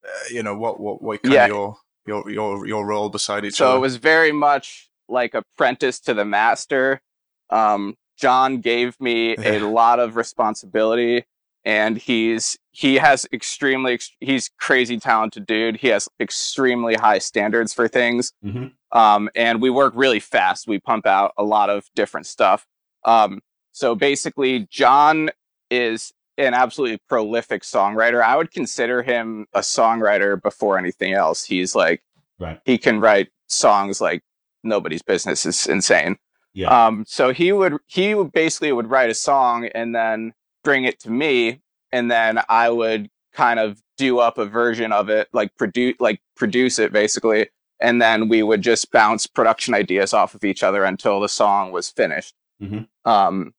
uh, 0.04 0.08
you 0.28 0.42
know, 0.42 0.56
what 0.56 0.80
what 0.80 1.00
what 1.00 1.23
kind 1.23 1.34
Yeah. 1.34 1.44
of 1.44 1.49
your 1.50 1.76
your 2.06 2.30
your 2.30 2.66
your 2.66 2.84
role 2.87 3.11
beside 3.11 3.44
each 3.44 3.54
so 3.54 3.66
other? 3.66 3.73
So 3.75 3.76
it 3.76 3.80
was 3.80 3.96
very 3.96 4.32
much 4.32 4.90
like 5.08 5.34
apprentice 5.34 6.00
to 6.00 6.14
the 6.14 6.25
master. 6.25 7.00
Um, 7.50 7.94
John 8.16 8.58
gave 8.61 9.00
me 9.00 9.37
a 9.38 9.61
lot 9.61 10.00
of 10.00 10.16
responsibility, 10.16 11.26
and 11.64 11.96
he's 11.96 12.58
he 12.76 12.97
has 12.97 13.25
extremely 13.33 14.00
he's 14.21 14.50
crazy 14.59 14.99
talented 14.99 15.47
dude. 15.47 15.76
He 15.76 15.88
has 15.88 16.09
extremely 16.21 16.95
high 16.97 17.19
standards 17.19 17.73
for 17.73 17.87
things, 17.88 18.33
Mhm. 18.45 18.73
um, 18.93 19.31
and 19.35 19.62
we 19.62 19.71
work 19.71 19.93
really 19.97 20.21
fast. 20.21 20.66
We 20.66 20.81
pump 20.81 21.07
out 21.07 21.33
a 21.38 21.45
lot 21.45 21.71
of 21.71 21.87
different 21.95 22.26
stuff. 22.26 22.66
Um, 23.04 23.40
so 23.73 23.95
basically, 23.95 24.66
John 24.71 25.31
is 25.71 26.12
an 26.37 26.52
absolutely 26.52 26.99
prolific 27.09 27.62
songwriter. 27.62 28.21
I 28.23 28.37
would 28.37 28.50
consider 28.50 29.02
him 29.02 29.47
a 29.54 29.61
songwriter 29.61 30.40
before 30.43 30.76
anything 30.78 31.12
else. 31.12 31.45
He's 31.45 31.75
like 31.76 32.02
Right. 32.40 32.61
he 32.64 32.76
can 32.76 32.99
write 32.99 33.28
songs 33.47 34.00
like 34.00 34.23
nobody's 34.64 35.02
business 35.02 35.47
is 35.47 35.66
insane. 35.69 36.16
Yeah. 36.54 36.87
Um, 36.87 37.04
so 37.07 37.33
he 37.33 37.52
would 37.52 37.75
he 37.87 38.14
would 38.16 38.33
basically 38.33 38.73
would 38.73 38.90
write 38.90 39.11
a 39.11 39.14
song 39.14 39.66
and 39.75 39.95
then 39.95 40.35
bring 40.64 40.85
it 40.85 40.99
to 41.00 41.11
me, 41.11 41.61
and 41.94 42.10
then 42.10 42.40
I 42.48 42.68
would 42.70 43.08
kind 43.32 43.58
of 43.60 43.80
do 43.96 44.18
up 44.18 44.36
a 44.38 44.44
version 44.46 44.90
of 44.92 45.08
it, 45.08 45.28
like 45.32 45.54
produce 45.56 45.94
like 46.00 46.20
produce 46.36 46.78
it 46.80 46.92
basically, 46.92 47.48
and 47.80 48.02
then 48.02 48.28
we 48.28 48.42
would 48.42 48.60
just 48.62 48.90
bounce 48.90 49.26
production 49.26 49.72
ideas 49.74 50.12
off 50.12 50.34
of 50.34 50.42
each 50.44 50.62
other 50.62 50.82
until 50.84 51.20
the 51.20 51.28
song 51.28 51.70
was 51.72 51.88
finished. 51.90 52.34
Mhm. 52.62 52.88
Um, 53.04 53.52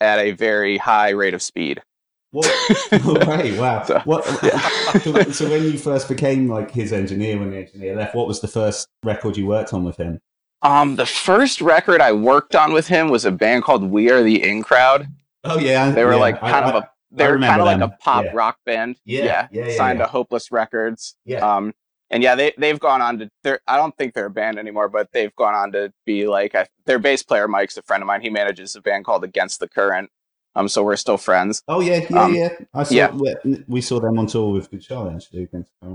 at 0.00 0.18
a 0.18 0.32
very 0.32 0.78
high 0.78 1.10
rate 1.10 1.34
of 1.34 1.42
speed. 1.42 1.82
What? 2.32 2.46
right, 3.26 3.56
wow. 3.58 3.82
So- 3.84 4.00
what? 4.04 4.24
So, 5.02 5.22
so 5.32 5.48
when 5.50 5.62
you 5.64 5.78
first 5.78 6.08
became 6.08 6.48
like 6.48 6.70
his 6.70 6.92
engineer, 6.92 7.38
when 7.38 7.50
the 7.50 7.58
engineer 7.58 7.96
left, 7.96 8.14
what 8.14 8.26
was 8.28 8.40
the 8.40 8.48
first 8.48 8.86
record 9.02 9.36
you 9.36 9.46
worked 9.46 9.72
on 9.72 9.84
with 9.84 9.96
him? 9.96 10.20
Um, 10.62 10.94
the 10.96 11.06
first 11.06 11.60
record 11.60 12.00
I 12.00 12.12
worked 12.12 12.54
on 12.54 12.72
with 12.72 12.86
him 12.86 13.08
was 13.10 13.24
a 13.24 13.30
band 13.32 13.64
called 13.64 13.82
We 13.90 14.10
Are 14.10 14.22
the 14.22 14.42
In 14.42 14.62
Crowd. 14.62 15.08
Oh 15.44 15.58
yeah, 15.58 15.90
They 15.90 16.04
were 16.04 16.12
yeah, 16.12 16.18
like 16.18 16.38
kind 16.40 16.64
I- 16.66 16.68
of 16.70 16.74
a 16.84 16.90
they 17.12 17.24
I 17.26 17.36
kind 17.36 17.60
of 17.60 17.66
like 17.66 17.80
a 17.80 17.88
pop 18.00 18.24
Yeah. 18.24 18.30
rock 18.34 18.56
band. 18.66 18.96
Yeah, 19.04 19.48
yeah, 19.50 19.66
yeah, 19.68 19.76
signed 19.76 19.98
to 19.98 20.06
Hopeless 20.06 20.50
Records. 20.50 21.16
Yeah. 21.24 21.38
Um, 21.38 21.74
and 22.10 22.22
yeah, 22.22 22.34
they 22.34 22.52
they've 22.58 22.78
gone 22.80 23.00
on 23.00 23.18
to. 23.20 23.30
They're, 23.42 23.60
I 23.66 23.76
don't 23.76 23.96
think 23.96 24.14
they're 24.14 24.26
a 24.26 24.30
band 24.30 24.58
anymore, 24.58 24.88
but 24.88 25.08
they've 25.12 25.34
gone 25.36 25.54
on 25.54 25.72
to 25.72 25.92
be 26.04 26.26
like 26.26 26.54
their 26.86 26.98
bass 26.98 27.22
player. 27.22 27.48
Mike's 27.48 27.76
a 27.76 27.82
friend 27.82 28.02
of 28.02 28.06
mine. 28.06 28.20
He 28.20 28.30
manages 28.30 28.76
a 28.76 28.80
band 28.82 29.04
called 29.04 29.24
Against 29.24 29.60
the 29.60 29.68
Current. 29.68 30.10
Um, 30.54 30.68
so 30.68 30.82
we're 30.82 30.96
still 30.96 31.16
friends. 31.16 31.62
Oh 31.68 31.80
yeah, 31.80 32.04
yeah, 32.10 32.22
Um, 32.22 32.34
yeah. 32.34 32.48
I 32.74 32.82
saw. 32.82 32.94
yeah. 32.94 33.10
We, 33.44 33.64
we 33.66 33.80
saw 33.80 33.98
them 34.00 34.18
on 34.18 34.26
tour 34.26 34.52
with 34.52 34.70
Good 34.70 34.84
Charlotte 34.84 35.14
actually. 35.14 35.48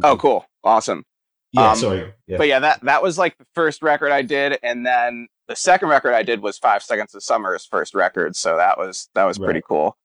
Oh, 0.03 0.17
cool, 0.17 0.45
awesome. 0.63 1.03
Yeah, 1.51 1.71
Um, 1.71 1.77
sorry. 1.77 2.11
Yeah. 2.25 2.37
But 2.37 2.47
yeah, 2.47 2.59
that 2.59 2.81
that 2.81 3.03
was 3.03 3.19
like 3.19 3.37
the 3.37 3.45
first 3.53 3.83
record 3.83 4.11
I 4.11 4.23
did, 4.23 4.57
and 4.63 4.83
then 4.83 5.27
the 5.47 5.55
second 5.55 5.89
record 5.89 6.13
I 6.13 6.23
did 6.23 6.41
was 6.41 6.57
Five 6.57 6.81
Seconds 6.81 7.13
of 7.13 7.21
Summer's 7.21 7.65
first 7.67 7.93
record. 7.93 8.35
So 8.35 8.57
that 8.57 8.79
was 8.79 9.07
that 9.13 9.25
was 9.25 9.37
pretty 9.37 9.61
cool. 9.61 9.95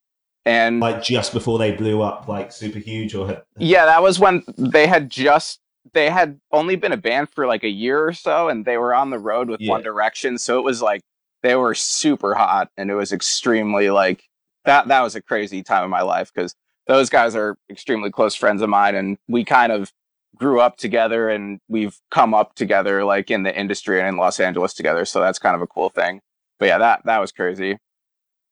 And 0.45 0.81
like 0.81 1.03
just 1.03 1.33
before 1.33 1.59
they 1.59 1.73
blew 1.73 2.03
up, 2.03 2.27
like 2.29 2.51
super 2.53 2.79
huge, 2.79 3.15
or 3.15 3.43
Yeah, 3.59 3.87
that 3.87 4.03
was 4.03 4.19
when 4.19 4.43
they 4.59 4.87
had 4.87 5.09
just 5.11 5.61
they 5.95 6.11
had 6.11 6.41
only 6.53 6.77
been 6.77 6.93
a 6.93 6.97
band 6.97 7.29
for 7.31 7.47
like 7.47 7.65
a 7.65 7.69
year 7.69 8.07
or 8.07 8.13
so 8.13 8.49
and 8.49 8.65
they 8.65 8.77
were 8.77 8.95
on 8.95 9.11
the 9.11 9.19
road 9.19 9.49
with 9.49 9.61
Yeah. 9.61 9.71
One 9.71 9.83
Direction, 9.83 10.39
so 10.39 10.59
it 10.59 10.63
was 10.63 10.83
like 10.83 11.03
they 11.43 11.55
were 11.55 11.75
super 11.75 12.35
hot 12.35 12.71
and 12.77 12.91
it 12.91 12.95
was 12.95 13.13
extremely 13.13 13.91
like 13.91 14.25
that 14.65 14.89
that 14.89 15.01
was 15.01 15.15
a 15.15 15.23
crazy 15.23 15.63
time 15.63 15.85
of 15.85 15.91
my 15.91 16.03
life 16.03 16.33
cuz 16.33 16.55
those 16.87 17.09
guys 17.09 17.37
are 17.37 17.57
extremely 17.71 18.11
close 18.11 18.35
friends 18.35 18.63
of 18.63 18.69
mine 18.69 18.95
and 18.95 19.19
we 19.29 19.45
kind 19.45 19.71
of 19.73 19.93
grew 20.37 20.61
up 20.61 20.77
together 20.77 21.29
and 21.29 21.61
we've 21.69 21.99
come 22.11 22.35
up 22.35 22.55
together 22.55 23.05
like 23.05 23.31
in 23.31 23.43
the 23.43 23.57
industry 23.57 23.99
and 23.99 24.09
in 24.09 24.17
Los 24.17 24.41
Angeles 24.41 24.75
together, 24.75 25.05
so 25.05 25.21
that's 25.21 25.39
kind 25.39 25.55
of 25.55 25.63
a 25.63 25.67
cool 25.67 25.91
thing. 25.91 26.21
But 26.59 26.67
yeah, 26.67 26.79
that 26.79 27.03
that 27.05 27.19
was 27.19 27.33
crazy. 27.33 27.79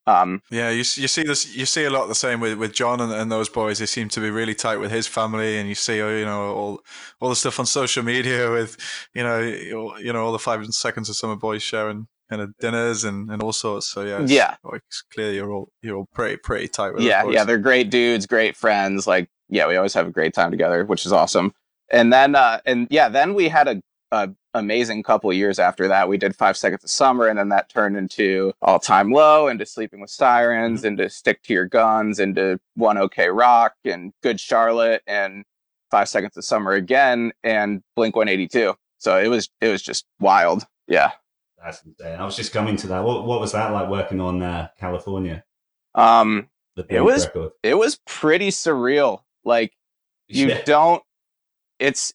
Um 0.07 0.43
Yeah, 0.51 0.71
you 0.71 0.79
you 0.79 1.09
see 1.09 1.23
this 1.23 1.55
you 1.57 1.67
see 1.67 1.85
a 1.85 1.91
lot 1.91 2.07
the 2.09 2.15
same 2.15 2.41
with, 2.41 2.59
with 2.59 2.73
John 2.73 3.01
and, 3.01 3.13
and 3.13 3.31
those 3.31 3.49
boys. 3.49 3.79
They 3.79 3.87
seem 3.87 4.09
to 4.11 4.21
be 4.21 4.31
really 4.31 4.55
tight 4.55 4.79
with 4.79 4.91
his 4.91 5.07
family, 5.07 5.59
and 5.59 5.69
you 5.69 5.75
see 5.75 5.99
you 5.99 6.25
know 6.25 6.55
all 6.55 6.81
all 7.21 7.29
the 7.29 7.37
stuff 7.37 7.61
on 7.61 7.67
social 7.67 8.03
media 8.03 8.51
with 8.57 8.77
you 9.15 9.23
know 9.23 9.39
you 9.41 10.13
know 10.13 10.25
all 10.25 10.33
the 10.33 10.39
five 10.39 10.65
seconds 10.75 11.09
of 11.09 11.17
summer 11.17 11.37
boys 11.37 11.63
sharing 11.63 12.07
kind 12.31 12.43
of 12.43 12.57
dinners 12.59 13.03
and, 13.05 13.29
and 13.31 13.43
all 13.43 13.53
sorts. 13.53 13.89
So 13.89 14.03
yeah, 14.05 14.23
it's, 14.23 14.31
Yeah. 14.33 14.55
like, 14.63 14.83
it's 14.89 15.03
clear 15.13 15.33
you're 15.33 15.53
all 15.53 15.69
you're 15.83 15.97
all 15.97 16.09
pretty 16.15 16.37
pretty 16.37 16.69
tight 16.69 16.95
with. 16.95 17.03
yeah 17.03 17.25
boys. 17.25 17.35
yeah 17.35 17.45
they're 17.45 17.59
great 17.59 17.91
dudes 17.91 18.27
great 18.27 18.57
friends 18.57 19.07
like 19.07 19.29
yeah 19.49 19.67
we 19.67 19.77
always 19.77 19.95
have 19.95 20.07
a 20.07 20.11
great 20.13 20.33
time 20.33 20.51
together 20.53 20.85
which 20.85 21.05
is 21.05 21.13
awesome 21.13 21.53
and 21.91 22.13
then 22.13 22.37
uh 22.37 22.61
and 22.67 22.87
yeah 22.91 23.09
then 23.09 23.35
we 23.35 23.49
had 23.49 23.67
a, 23.67 23.83
a 24.13 24.31
amazing 24.55 25.03
couple 25.03 25.31
of 25.31 25.37
years 25.37 25.59
after 25.59 25.87
that 25.89 26.09
we 26.09 26.19
did 26.19 26.35
five 26.35 26.57
seconds 26.57 26.83
of 26.83 26.91
summer 26.91 27.27
and 27.29 27.39
then 27.39 27.49
that 27.51 27.69
turned 27.69 27.97
into 27.97 28.53
all 28.63 28.79
time 28.81 29.13
low 29.13 29.47
into 29.49 29.65
sleeping 29.65 30.01
with 30.01 30.11
sirens 30.11 30.85
into 30.85 31.09
stick 31.09 31.43
to 31.43 31.53
your 31.53 31.67
guns 31.67 32.19
into 32.19 32.59
one 32.75 32.99
okay 32.99 33.29
rock 33.29 33.75
and 33.85 34.13
good 34.23 34.41
charlotte 34.41 35.03
and 35.07 35.45
five 35.91 36.09
seconds 36.09 36.37
of 36.37 36.45
summer 36.45 36.73
again 36.73 37.31
and 37.45 37.83
blink 37.95 38.17
182 38.17 38.75
so 38.99 39.19
it 39.19 39.29
was 39.29 39.49
it 39.61 39.69
was 39.69 39.83
just 39.83 40.05
wild 40.19 40.67
yeah 40.89 41.13
that's 41.63 41.83
insane. 41.85 42.19
I 42.19 42.25
was 42.25 42.37
just 42.37 42.55
coming 42.55 42.75
to 42.77 42.87
that. 42.87 43.05
What 43.05 43.27
what 43.27 43.39
was 43.39 43.53
that 43.53 43.71
like 43.71 43.91
working 43.91 44.19
on 44.19 44.41
uh, 44.43 44.69
California? 44.79 45.45
um 45.95 46.49
The 46.75 46.87
It 46.89 47.03
was- 47.03 47.27
record. 47.27 47.51
it 47.63 47.75
was 47.75 48.01
pretty 48.07 48.49
surreal 48.49 49.21
like 49.45 49.75
you 50.29 50.49
Yeah. 50.49 50.63
don't 50.65 51.03
it's 51.79 52.15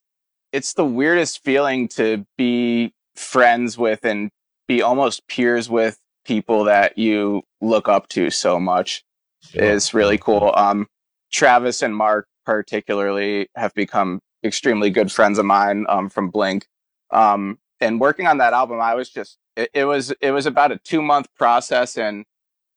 it's 0.52 0.74
the 0.74 0.86
weirdest 0.86 1.44
feeling 1.44 1.88
to 1.90 2.26
be 2.38 2.94
friends 3.16 3.78
with 3.78 4.06
and 4.06 4.30
be 4.68 4.82
almost 4.82 5.28
peers 5.28 5.70
with 5.70 6.00
people 6.26 6.64
that 6.66 6.98
you 6.98 7.44
look 7.62 7.88
up 7.88 8.08
to 8.10 8.30
so 8.30 8.60
much. 8.60 9.04
Sure. 9.44 9.64
is 9.64 9.94
really 9.94 10.18
cool. 10.18 10.52
Um 10.56 10.88
travis 11.32 11.82
and 11.82 11.96
mark 11.96 12.28
particularly 12.46 13.48
have 13.56 13.74
become 13.74 14.20
extremely 14.44 14.90
good 14.90 15.12
friends 15.12 15.38
of 15.38 15.46
mine 15.46 15.86
um 15.90 16.10
from 16.10 16.30
blink. 16.30 16.68
Um 17.12 17.60
and 17.82 18.00
working 18.00 18.26
on 18.26 18.38
that 18.38 18.54
album 18.54 18.80
i 18.80 18.96
was 18.96 19.10
just 19.10 19.38
it, 19.56 19.70
it 19.74 19.86
was 19.86 20.14
it 20.22 20.32
was 20.32 20.46
about 20.46 20.72
a 20.72 20.78
two 20.78 21.02
month 21.02 21.28
process 21.38 21.98
and 21.98 22.26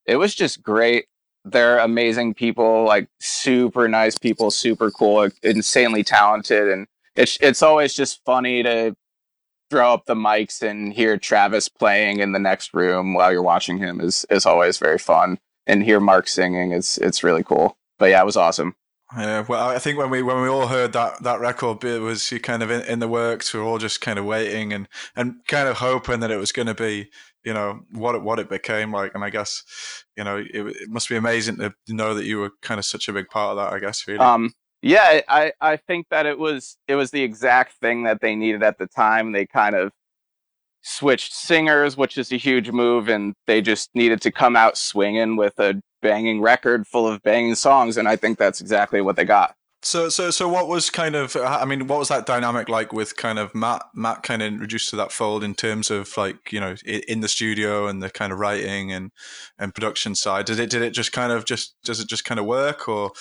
it 0.08 0.16
was 0.16 0.34
just 0.34 0.62
great. 0.62 1.04
They're 1.44 1.78
amazing 1.78 2.34
people, 2.34 2.84
like 2.84 3.08
super 3.20 3.88
nice 3.88 4.18
people, 4.18 4.50
super 4.50 4.90
cool, 4.90 5.28
insanely 5.42 6.02
talented, 6.02 6.68
and 6.68 6.86
it's 7.18 7.36
it's 7.40 7.62
always 7.62 7.94
just 7.94 8.24
funny 8.24 8.62
to 8.62 8.94
throw 9.70 9.92
up 9.92 10.06
the 10.06 10.14
mics 10.14 10.62
and 10.62 10.92
hear 10.92 11.18
Travis 11.18 11.68
playing 11.68 12.20
in 12.20 12.32
the 12.32 12.38
next 12.38 12.72
room 12.72 13.12
while 13.12 13.32
you're 13.32 13.42
watching 13.42 13.78
him 13.78 14.00
is 14.00 14.24
is 14.30 14.46
always 14.46 14.78
very 14.78 14.98
fun, 14.98 15.38
and 15.66 15.82
hear 15.82 16.00
Mark 16.00 16.28
singing 16.28 16.72
is 16.72 16.98
it's 16.98 17.24
really 17.24 17.42
cool. 17.42 17.76
But 17.98 18.10
yeah, 18.10 18.22
it 18.22 18.26
was 18.26 18.36
awesome. 18.36 18.74
Yeah, 19.16 19.44
well, 19.48 19.68
I 19.68 19.78
think 19.78 19.98
when 19.98 20.10
we 20.10 20.22
when 20.22 20.40
we 20.42 20.48
all 20.48 20.68
heard 20.68 20.92
that 20.92 21.22
that 21.22 21.40
record, 21.40 21.82
it 21.82 22.00
was 22.00 22.32
kind 22.42 22.62
of 22.62 22.70
in, 22.70 22.82
in 22.82 22.98
the 23.00 23.08
works. 23.08 23.52
We 23.52 23.60
were 23.60 23.66
all 23.66 23.78
just 23.78 24.00
kind 24.00 24.18
of 24.18 24.24
waiting 24.24 24.72
and 24.72 24.86
and 25.16 25.36
kind 25.48 25.68
of 25.68 25.78
hoping 25.78 26.20
that 26.20 26.30
it 26.30 26.36
was 26.36 26.52
going 26.52 26.66
to 26.68 26.74
be, 26.74 27.10
you 27.42 27.54
know, 27.54 27.80
what 27.92 28.14
it 28.14 28.22
what 28.22 28.38
it 28.38 28.48
became 28.48 28.92
like. 28.92 29.14
And 29.14 29.24
I 29.24 29.30
guess, 29.30 29.64
you 30.16 30.24
know, 30.24 30.36
it, 30.36 30.48
it 30.52 30.88
must 30.88 31.08
be 31.08 31.16
amazing 31.16 31.56
to 31.56 31.72
know 31.88 32.14
that 32.14 32.26
you 32.26 32.38
were 32.38 32.52
kind 32.62 32.78
of 32.78 32.84
such 32.84 33.08
a 33.08 33.12
big 33.12 33.28
part 33.28 33.52
of 33.52 33.56
that. 33.56 33.72
I 33.72 33.80
guess 33.80 34.06
really. 34.06 34.20
Um, 34.20 34.52
yeah, 34.82 35.20
I 35.28 35.52
I 35.60 35.76
think 35.76 36.06
that 36.10 36.26
it 36.26 36.38
was 36.38 36.76
it 36.86 36.94
was 36.94 37.10
the 37.10 37.22
exact 37.22 37.74
thing 37.80 38.04
that 38.04 38.20
they 38.20 38.34
needed 38.34 38.62
at 38.62 38.78
the 38.78 38.86
time. 38.86 39.32
They 39.32 39.46
kind 39.46 39.74
of 39.74 39.92
switched 40.82 41.34
singers, 41.34 41.96
which 41.96 42.16
is 42.16 42.32
a 42.32 42.36
huge 42.36 42.70
move, 42.70 43.08
and 43.08 43.34
they 43.46 43.60
just 43.60 43.90
needed 43.94 44.20
to 44.22 44.32
come 44.32 44.56
out 44.56 44.76
swinging 44.78 45.36
with 45.36 45.58
a 45.58 45.80
banging 46.00 46.40
record 46.40 46.86
full 46.86 47.06
of 47.08 47.22
banging 47.22 47.54
songs, 47.54 47.96
and 47.96 48.08
I 48.08 48.16
think 48.16 48.38
that's 48.38 48.60
exactly 48.60 49.00
what 49.00 49.16
they 49.16 49.24
got. 49.24 49.54
So, 49.82 50.08
so, 50.08 50.30
so, 50.32 50.48
what 50.48 50.66
was 50.66 50.90
kind 50.90 51.14
of? 51.14 51.36
Uh, 51.36 51.58
I 51.60 51.64
mean, 51.64 51.86
what 51.86 52.00
was 52.00 52.08
that 52.08 52.26
dynamic 52.26 52.68
like 52.68 52.92
with 52.92 53.16
kind 53.16 53.38
of 53.38 53.54
Matt? 53.54 53.82
Matt 53.94 54.24
kind 54.24 54.42
of 54.42 54.48
introduced 54.48 54.90
to 54.90 54.96
that 54.96 55.12
fold 55.12 55.44
in 55.44 55.54
terms 55.54 55.88
of 55.88 56.16
like 56.16 56.52
you 56.52 56.58
know 56.58 56.74
in 56.84 57.20
the 57.20 57.28
studio 57.28 57.86
and 57.86 58.02
the 58.02 58.10
kind 58.10 58.32
of 58.32 58.40
writing 58.40 58.92
and 58.92 59.12
and 59.56 59.74
production 59.74 60.16
side. 60.16 60.46
Did 60.46 60.58
it? 60.58 60.70
Did 60.70 60.82
it 60.82 60.90
just 60.90 61.12
kind 61.12 61.30
of 61.30 61.44
just? 61.44 61.76
Does 61.84 62.00
it 62.00 62.08
just 62.08 62.24
kind 62.24 62.40
of 62.40 62.46
work, 62.46 62.88
or 62.88 63.12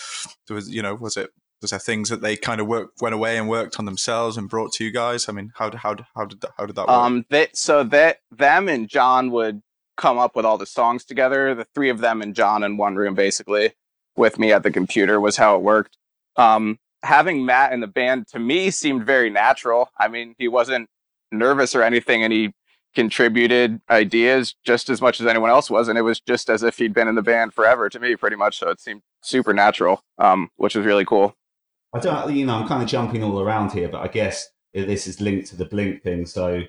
was 0.50 0.68
you 0.70 0.82
know 0.82 0.96
was 0.96 1.16
it? 1.16 1.30
Was 1.62 1.72
there 1.72 1.80
things 1.80 2.10
that 2.10 2.22
they 2.22 2.36
kind 2.36 2.62
of 2.62 2.68
worked 2.68 3.02
went 3.02 3.16
away 3.16 3.38
and 3.38 3.50
worked 3.50 3.80
on 3.80 3.86
themselves 3.86 4.38
and 4.38 4.50
brought 4.50 4.74
to 4.74 4.84
you 4.84 4.92
guys? 4.92 5.28
I 5.28 5.32
mean, 5.32 5.52
how 5.56 5.76
how 5.76 5.96
how 6.16 6.26
did 6.26 6.44
how 6.58 6.66
did 6.66 6.76
that 6.76 6.88
work? 6.88 6.90
Um, 6.90 7.26
they, 7.30 7.48
so 7.54 7.84
that 7.86 8.20
them 8.32 8.70
and 8.70 8.88
John 8.88 9.32
would 9.32 9.62
come 9.98 10.18
up 10.20 10.36
with 10.36 10.46
all 10.46 10.58
the 10.58 10.66
songs 10.66 11.04
together. 11.04 11.56
The 11.56 11.66
three 11.74 11.90
of 11.90 12.00
them 12.00 12.22
and 12.22 12.36
John 12.36 12.64
in 12.64 12.78
one 12.78 12.96
room, 12.96 13.16
basically, 13.16 13.74
with 14.16 14.38
me 14.38 14.52
at 14.54 14.64
the 14.64 14.72
computer, 14.72 15.20
was 15.20 15.38
how 15.38 15.56
it 15.56 15.62
worked. 15.62 15.98
Um, 16.36 16.78
having 17.04 17.46
Matt 17.46 17.74
in 17.74 17.80
the 17.80 17.88
band 17.88 18.28
to 18.28 18.40
me 18.40 18.70
seemed 18.70 19.06
very 19.06 19.30
natural. 19.30 19.90
I 19.98 20.08
mean, 20.08 20.36
he 20.38 20.48
wasn't 20.48 20.90
nervous 21.32 21.76
or 21.76 21.82
anything, 21.82 22.24
and 22.24 22.32
he 22.32 22.54
contributed 22.96 23.80
ideas 23.90 24.56
just 24.64 24.90
as 24.90 25.02
much 25.02 25.20
as 25.20 25.28
anyone 25.28 25.50
else 25.50 25.70
was, 25.70 25.88
and 25.88 25.98
it 25.98 26.04
was 26.04 26.20
just 26.20 26.50
as 26.50 26.64
if 26.64 26.78
he'd 26.78 26.94
been 26.94 27.08
in 27.08 27.16
the 27.16 27.22
band 27.22 27.54
forever 27.54 27.90
to 27.90 28.00
me, 28.00 28.16
pretty 28.16 28.36
much. 28.36 28.58
So 28.58 28.70
it 28.70 28.80
seemed 28.80 29.02
super 29.22 29.54
natural, 29.54 30.04
um, 30.18 30.50
which 30.56 30.76
was 30.76 30.86
really 30.86 31.06
cool. 31.06 31.36
I 31.98 32.00
don't, 32.00 32.36
you 32.36 32.46
know, 32.46 32.56
I'm 32.56 32.68
kind 32.68 32.84
of 32.84 32.90
jumping 32.90 33.24
all 33.24 33.40
around 33.42 33.72
here, 33.72 33.90
but 33.90 34.02
I 34.02 34.08
guess 34.08 34.50
this 34.74 35.08
is 35.08 35.20
linked 35.22 35.48
to 35.50 35.56
the 35.56 35.66
Blink 35.66 36.04
thing. 36.04 36.26
So 36.26 36.64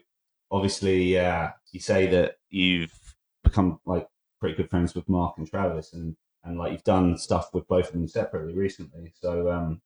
obviously, 0.50 1.18
uh, 1.18 1.48
you 1.72 1.80
say 1.80 2.06
that 2.08 2.36
you've 2.50 2.92
become 3.44 3.80
like 3.86 4.06
pretty 4.40 4.56
good 4.56 4.70
friends 4.70 4.94
with 4.94 5.08
Mark 5.08 5.34
and 5.38 5.48
Travis, 5.48 5.92
and 5.92 6.16
and 6.44 6.58
like 6.58 6.72
you've 6.72 6.84
done 6.84 7.18
stuff 7.18 7.52
with 7.52 7.66
both 7.68 7.86
of 7.88 7.92
them 7.92 8.08
separately 8.08 8.54
recently. 8.54 9.12
So 9.20 9.50
um, 9.50 9.80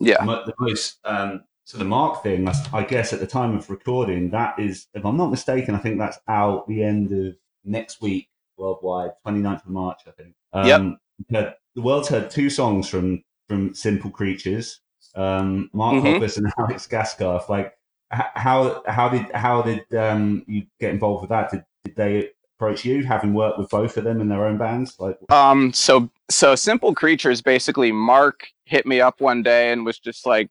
Yeah. 0.00 0.24
the 0.24 0.54
most 0.58 0.98
um, 1.04 1.44
so 1.64 1.76
the 1.78 1.84
Mark 1.84 2.22
thing, 2.22 2.48
I- 2.72 2.82
guess 2.84 3.12
at 3.12 3.20
the 3.20 3.26
time 3.26 3.54
of 3.56 3.68
recording, 3.68 4.30
that 4.30 4.58
is, 4.58 4.86
if 4.94 5.04
I'm 5.04 5.18
not 5.18 5.30
mistaken, 5.30 5.74
I 5.74 5.78
think 5.78 5.98
that's 5.98 6.18
out 6.26 6.66
the 6.66 6.82
end 6.82 7.12
of 7.12 7.36
next 7.64 8.00
week 8.00 8.28
worldwide, 8.56 9.10
29th 9.26 9.66
of 9.66 9.70
March, 9.70 10.00
I 10.06 10.10
think. 10.12 10.34
Um, 10.54 10.98
Yep. 11.30 11.58
The 11.74 11.82
world's 11.82 12.08
heard 12.08 12.30
two 12.30 12.48
songs 12.50 12.88
from 12.88 13.22
from 13.48 13.74
Simple 13.74 14.10
Creatures, 14.10 14.80
um, 15.14 15.70
Mark 15.72 15.94
Mhm. 16.02 16.18
Hoppus 16.18 16.36
and 16.36 16.52
Alex 16.58 16.86
Gaskarth. 16.86 17.48
Like, 17.48 17.74
how 18.10 18.82
how 18.86 19.08
did 19.08 19.30
how 19.32 19.62
did 19.62 19.92
um, 19.94 20.44
you 20.46 20.66
get 20.80 20.90
involved 20.92 21.22
with 21.22 21.30
that? 21.30 21.50
Did, 21.50 21.64
did 21.84 21.96
they 21.96 22.30
approach 22.56 22.84
you, 22.84 23.04
having 23.04 23.34
worked 23.34 23.58
with 23.58 23.68
both 23.70 23.96
of 23.96 24.04
them 24.04 24.20
in 24.20 24.28
their 24.28 24.44
own 24.46 24.56
bands? 24.58 24.98
Like, 24.98 25.18
Um, 25.30 25.72
so 25.72 26.10
so 26.30 26.54
simple 26.54 26.94
creatures. 26.94 27.40
Basically, 27.42 27.92
Mark 27.92 28.48
hit 28.64 28.86
me 28.86 29.00
up 29.00 29.20
one 29.20 29.42
day 29.42 29.70
and 29.72 29.84
was 29.84 29.98
just 29.98 30.26
like, 30.26 30.48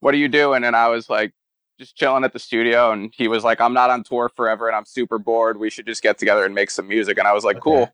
"What 0.00 0.14
are 0.14 0.18
you 0.18 0.28
doing?" 0.28 0.64
And 0.64 0.74
I 0.76 0.88
was 0.88 1.10
like, 1.10 1.32
"Just 1.78 1.96
chilling 1.96 2.24
at 2.24 2.32
the 2.32 2.38
studio." 2.38 2.92
And 2.92 3.12
he 3.14 3.28
was 3.28 3.44
like, 3.44 3.60
"I'm 3.60 3.74
not 3.74 3.90
on 3.90 4.02
tour 4.04 4.30
forever, 4.34 4.68
and 4.68 4.76
I'm 4.76 4.84
super 4.86 5.18
bored. 5.18 5.58
We 5.58 5.70
should 5.70 5.86
just 5.86 6.02
get 6.02 6.18
together 6.18 6.44
and 6.44 6.54
make 6.54 6.70
some 6.70 6.86
music." 6.88 7.18
And 7.18 7.26
I 7.26 7.32
was 7.32 7.44
like, 7.44 7.56
Okay. 7.56 7.62
"Cool." 7.64 7.92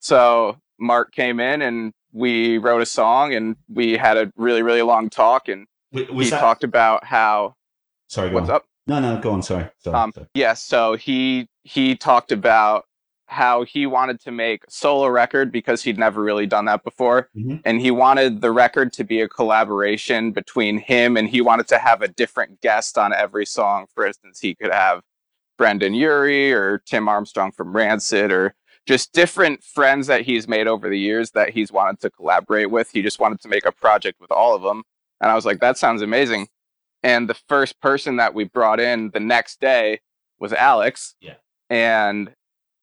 So 0.00 0.60
Mark 0.78 1.12
came 1.12 1.40
in 1.40 1.62
and 1.62 1.92
we 2.12 2.58
wrote 2.58 2.82
a 2.82 2.86
song, 2.86 3.34
and 3.34 3.56
we 3.68 3.96
had 3.96 4.16
a 4.16 4.32
really 4.36 4.62
really 4.62 4.82
long 4.82 5.08
talk, 5.10 5.48
and 5.48 5.66
was 5.92 6.26
he 6.26 6.30
that? 6.30 6.40
talked 6.40 6.64
about 6.64 7.04
how 7.04 7.54
sorry, 8.08 8.28
go 8.30 8.36
what's 8.36 8.48
on. 8.48 8.56
up. 8.56 8.64
No, 8.86 8.98
no, 9.00 9.20
go 9.20 9.30
on. 9.32 9.42
Sorry, 9.42 9.68
sorry. 9.78 9.96
Um, 9.96 10.12
sorry. 10.14 10.26
yeah, 10.34 10.54
so 10.54 10.94
he 10.96 11.48
he 11.64 11.94
talked 11.96 12.32
about 12.32 12.84
how 13.26 13.62
he 13.62 13.86
wanted 13.86 14.20
to 14.20 14.30
make 14.30 14.62
a 14.64 14.70
solo 14.70 15.06
record 15.08 15.50
because 15.50 15.82
he'd 15.82 15.96
never 15.96 16.20
really 16.22 16.44
done 16.46 16.66
that 16.66 16.84
before. 16.84 17.30
Mhm. 17.34 17.62
And 17.64 17.80
he 17.80 17.90
wanted 17.90 18.42
the 18.42 18.50
record 18.50 18.92
to 18.94 19.04
be 19.04 19.22
a 19.22 19.28
collaboration 19.28 20.32
between 20.32 20.76
him 20.78 21.16
and 21.16 21.28
he 21.30 21.40
wanted 21.40 21.66
to 21.68 21.78
have 21.78 22.02
a 22.02 22.08
different 22.08 22.60
guest 22.60 22.98
on 22.98 23.14
every 23.14 23.46
song. 23.46 23.86
For 23.94 24.04
instance, 24.04 24.40
he 24.40 24.54
could 24.54 24.70
have 24.70 25.00
Brendon 25.56 25.94
Urie 25.94 26.52
or 26.52 26.82
Tim 26.84 27.08
Armstrong 27.08 27.52
from 27.52 27.74
Rancid 27.74 28.30
or 28.32 28.54
just 28.86 29.12
different 29.12 29.62
friends 29.62 30.06
that 30.08 30.22
he's 30.22 30.48
made 30.48 30.66
over 30.66 30.88
the 30.88 30.98
years 30.98 31.30
that 31.32 31.50
he's 31.50 31.70
wanted 31.70 32.00
to 32.00 32.10
collaborate 32.10 32.70
with. 32.70 32.90
He 32.90 33.02
just 33.02 33.20
wanted 33.20 33.40
to 33.42 33.48
make 33.48 33.64
a 33.64 33.72
project 33.72 34.20
with 34.20 34.30
all 34.30 34.54
of 34.54 34.62
them. 34.62 34.82
And 35.20 35.30
I 35.30 35.34
was 35.34 35.46
like, 35.46 35.60
that 35.60 35.78
sounds 35.78 36.02
amazing. 36.02 36.48
And 37.02 37.28
the 37.28 37.38
first 37.48 37.80
person 37.80 38.16
that 38.16 38.34
we 38.34 38.44
brought 38.44 38.80
in 38.80 39.10
the 39.10 39.20
next 39.20 39.60
day 39.60 40.00
was 40.38 40.52
Alex. 40.52 41.14
Yeah. 41.20 41.34
And 41.70 42.32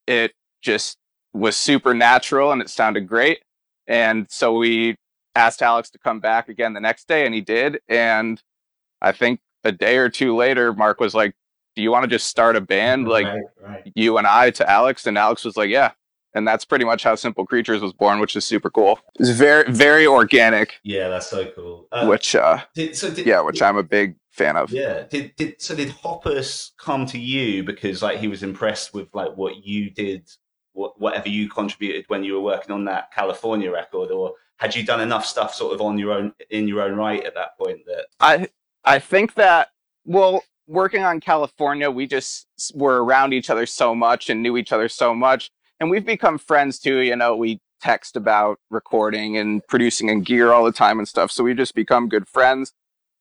it 0.07 0.33
just 0.61 0.97
was 1.33 1.55
super 1.55 1.93
natural 1.93 2.51
and 2.51 2.61
it 2.61 2.69
sounded 2.69 3.07
great. 3.07 3.41
And 3.87 4.27
so 4.29 4.53
we 4.57 4.95
asked 5.35 5.61
Alex 5.61 5.89
to 5.91 5.99
come 5.99 6.19
back 6.19 6.49
again 6.49 6.73
the 6.73 6.79
next 6.79 7.07
day 7.07 7.25
and 7.25 7.35
he 7.35 7.41
did. 7.41 7.79
And 7.87 8.41
I 9.01 9.11
think 9.11 9.39
a 9.63 9.71
day 9.71 9.97
or 9.97 10.09
two 10.09 10.35
later, 10.35 10.73
Mark 10.73 10.99
was 10.99 11.13
like, 11.13 11.33
Do 11.75 11.81
you 11.81 11.91
want 11.91 12.03
to 12.03 12.09
just 12.09 12.27
start 12.27 12.55
a 12.55 12.61
band 12.61 13.07
like 13.07 13.25
right, 13.25 13.41
right. 13.61 13.91
you 13.95 14.17
and 14.17 14.27
I 14.27 14.51
to 14.51 14.69
Alex? 14.69 15.07
And 15.07 15.17
Alex 15.17 15.45
was 15.45 15.57
like, 15.57 15.69
Yeah. 15.69 15.91
And 16.35 16.47
that's 16.47 16.63
pretty 16.63 16.85
much 16.85 17.03
how 17.03 17.15
Simple 17.15 17.43
Creatures 17.43 17.81
was 17.81 17.91
born, 17.91 18.19
which 18.19 18.35
is 18.35 18.45
super 18.45 18.69
cool. 18.69 18.99
It's 19.19 19.31
very, 19.31 19.69
very 19.71 20.05
organic, 20.05 20.79
Yeah, 20.83 21.09
that's 21.09 21.27
so 21.27 21.49
cool. 21.55 21.87
Uh, 21.91 22.05
which, 22.05 22.35
uh, 22.35 22.59
did, 22.75 22.95
so 22.95 23.09
did, 23.09 23.25
yeah, 23.25 23.41
which 23.41 23.63
I'm 23.63 23.77
a 23.77 23.83
big 23.83 24.15
fan 24.29 24.55
of. 24.55 24.71
Yeah. 24.71 25.03
Did, 25.09 25.35
did 25.35 25.61
so 25.61 25.75
did 25.75 25.89
Hoppus 25.89 26.71
come 26.77 27.05
to 27.07 27.17
you 27.17 27.63
because 27.63 28.03
like 28.03 28.19
he 28.19 28.27
was 28.27 28.43
impressed 28.43 28.93
with 28.93 29.07
like 29.13 29.35
what 29.35 29.65
you 29.65 29.89
did, 29.89 30.29
what, 30.73 30.99
whatever 30.99 31.29
you 31.29 31.49
contributed 31.49 32.05
when 32.09 32.23
you 32.23 32.33
were 32.33 32.41
working 32.41 32.71
on 32.71 32.85
that 32.85 33.11
California 33.11 33.71
record, 33.71 34.11
or 34.11 34.33
had 34.57 34.75
you 34.75 34.85
done 34.85 35.01
enough 35.01 35.25
stuff 35.25 35.55
sort 35.55 35.73
of 35.73 35.81
on 35.81 35.97
your 35.97 36.11
own 36.11 36.33
in 36.49 36.67
your 36.67 36.81
own 36.81 36.95
right 36.95 37.23
at 37.23 37.33
that 37.33 37.57
point 37.57 37.79
that 37.85 38.05
I 38.19 38.49
I 38.83 38.99
think 38.99 39.33
that 39.35 39.69
well, 40.05 40.43
working 40.69 41.03
on 41.03 41.19
California, 41.19 41.89
we 41.89 42.07
just 42.07 42.47
were 42.75 43.03
around 43.03 43.33
each 43.33 43.49
other 43.49 43.65
so 43.65 43.95
much 43.95 44.29
and 44.29 44.41
knew 44.41 44.55
each 44.55 44.71
other 44.71 44.87
so 44.87 45.13
much, 45.13 45.51
and 45.79 45.89
we've 45.89 46.05
become 46.05 46.37
friends 46.37 46.79
too. 46.79 46.99
You 46.99 47.15
know, 47.15 47.35
we 47.35 47.59
text 47.81 48.15
about 48.15 48.59
recording 48.69 49.37
and 49.37 49.65
producing 49.67 50.09
and 50.09 50.25
gear 50.25 50.51
all 50.51 50.63
the 50.63 50.71
time 50.71 50.99
and 50.99 51.07
stuff, 51.07 51.31
so 51.31 51.43
we 51.43 51.53
just 51.53 51.75
become 51.75 52.07
good 52.07 52.27
friends. 52.27 52.73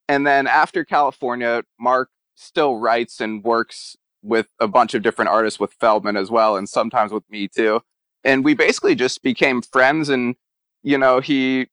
And 0.09 0.27
then 0.27 0.47
after 0.47 0.85
California, 0.85 1.63
Mark 1.81 2.11
still 2.35 2.77
writes 2.77 3.21
and 3.21 3.43
works 3.43 3.97
with 4.23 4.49
a 4.61 4.69
bunch 4.69 4.95
of 4.95 5.03
different 5.03 5.31
artists 5.31 5.59
with 5.59 5.79
Feldmann 5.79 6.19
as 6.19 6.31
well, 6.31 6.57
and 6.57 6.69
sometimes 6.69 7.13
with 7.13 7.25
me 7.31 7.49
too. 7.49 7.81
And 8.25 8.45
we 8.45 8.55
basically 8.55 8.95
just 8.95 9.23
became 9.23 9.63
friends, 9.63 10.11
and 10.11 10.37
you 10.83 10.99
know, 10.99 11.21
he 11.21 11.69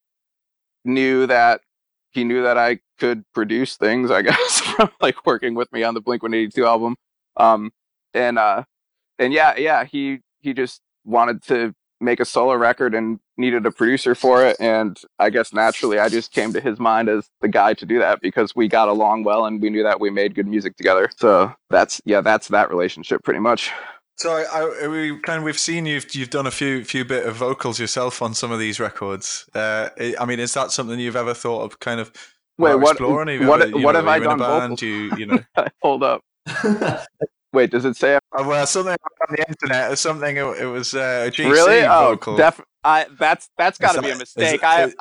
knew 0.85 1.27
that 1.27 1.61
he 2.11 2.23
knew 2.23 2.43
that 2.43 2.57
I 2.57 2.79
could 2.97 3.25
produce 3.33 3.75
things, 3.75 4.09
I 4.09 4.21
guess, 4.29 4.61
from 4.75 4.89
like 5.01 5.25
working 5.25 5.55
with 5.55 5.71
me 5.71 5.83
on 5.83 5.93
the 5.93 6.01
Blink 6.01 6.23
182 6.23 6.65
album. 6.65 6.95
Um, 7.37 7.71
and, 8.13 8.37
uh, 8.37 8.63
and 9.19 9.33
yeah, 9.33 9.55
yeah, 9.57 9.85
he, 9.85 10.19
he 10.41 10.53
just 10.53 10.81
wanted 11.03 11.43
to 11.43 11.73
make 12.01 12.19
a 12.19 12.25
solo 12.25 12.53
record 12.55 12.93
and 12.93 13.19
needed 13.37 13.65
a 13.65 13.71
producer 13.71 14.15
for 14.15 14.45
it. 14.45 14.57
And 14.59 14.97
I 15.19 15.29
guess 15.29 15.53
naturally 15.53 15.99
I 15.99 16.09
just 16.09 16.31
came 16.31 16.53
to 16.53 16.61
his 16.61 16.79
mind 16.79 17.09
as 17.09 17.29
the 17.41 17.47
guy 17.47 17.73
to 17.75 17.85
do 17.85 17.99
that 17.99 18.21
because 18.21 18.55
we 18.55 18.67
got 18.67 18.89
along 18.89 19.23
well 19.23 19.45
and 19.45 19.61
we 19.61 19.69
knew 19.69 19.83
that 19.83 19.99
we 19.99 20.09
made 20.09 20.35
good 20.35 20.47
music 20.47 20.75
together. 20.77 21.09
So 21.17 21.53
that's, 21.69 22.01
yeah, 22.05 22.21
that's 22.21 22.49
that 22.49 22.69
relationship 22.69 23.23
pretty 23.23 23.39
much. 23.39 23.71
So 24.17 24.31
I, 24.31 24.83
I, 24.83 24.87
we 24.87 25.19
kind 25.19 25.39
of, 25.39 25.43
we've 25.43 25.59
seen 25.59 25.85
you've 25.85 26.15
you've 26.15 26.29
done 26.29 26.47
a 26.47 26.51
few 26.51 26.85
few 26.85 27.03
bit 27.03 27.25
of 27.25 27.35
vocals 27.35 27.81
yourself 27.81 28.21
on 28.21 28.33
some 28.33 28.49
of 28.49 28.59
these 28.59 28.79
records. 28.79 29.45
Uh, 29.53 29.89
I 29.99 30.15
I 30.21 30.25
mean, 30.25 30.39
is 30.39 30.53
that 30.53 30.71
something 30.71 30.97
you've 30.97 31.17
ever 31.17 31.33
thought 31.33 31.63
of 31.63 31.81
kind 31.81 31.99
of 31.99 32.13
Wait, 32.57 32.75
what, 32.75 32.99
you 32.99 33.05
what, 33.07 33.29
you 33.29 33.45
what 33.83 33.91
know, 33.93 33.99
have 33.99 34.07
I 34.07 34.19
done 34.19 34.39
band? 34.39 34.81
You 34.81 34.89
you 35.17 35.25
know, 35.25 35.39
Hold 35.81 36.03
up. 36.03 36.21
Wait, 37.53 37.71
does 37.71 37.85
it 37.85 37.95
say 37.95 38.15
Uh, 38.15 38.43
well 38.45 38.65
something 38.67 38.91
on 39.29 39.35
the 39.35 39.45
internet 39.47 39.91
or 39.91 39.95
something. 39.95 40.35
It, 40.37 40.43
it 40.61 40.65
was 40.65 40.93
uh, 40.93 41.25
a 41.27 41.31
GC 41.31 41.51
really? 41.51 41.81
Oh, 41.83 42.09
vocal. 42.11 42.37
def- 42.37 42.61
I 42.83 43.07
that's 43.17 43.49
that's 43.57 43.77
got 43.77 43.93
to 43.93 44.01
be 44.01 44.11
a 44.11 44.15
mistake. 44.15 44.55
is- 44.55 44.63
I 44.63 44.83
is- 44.85 44.95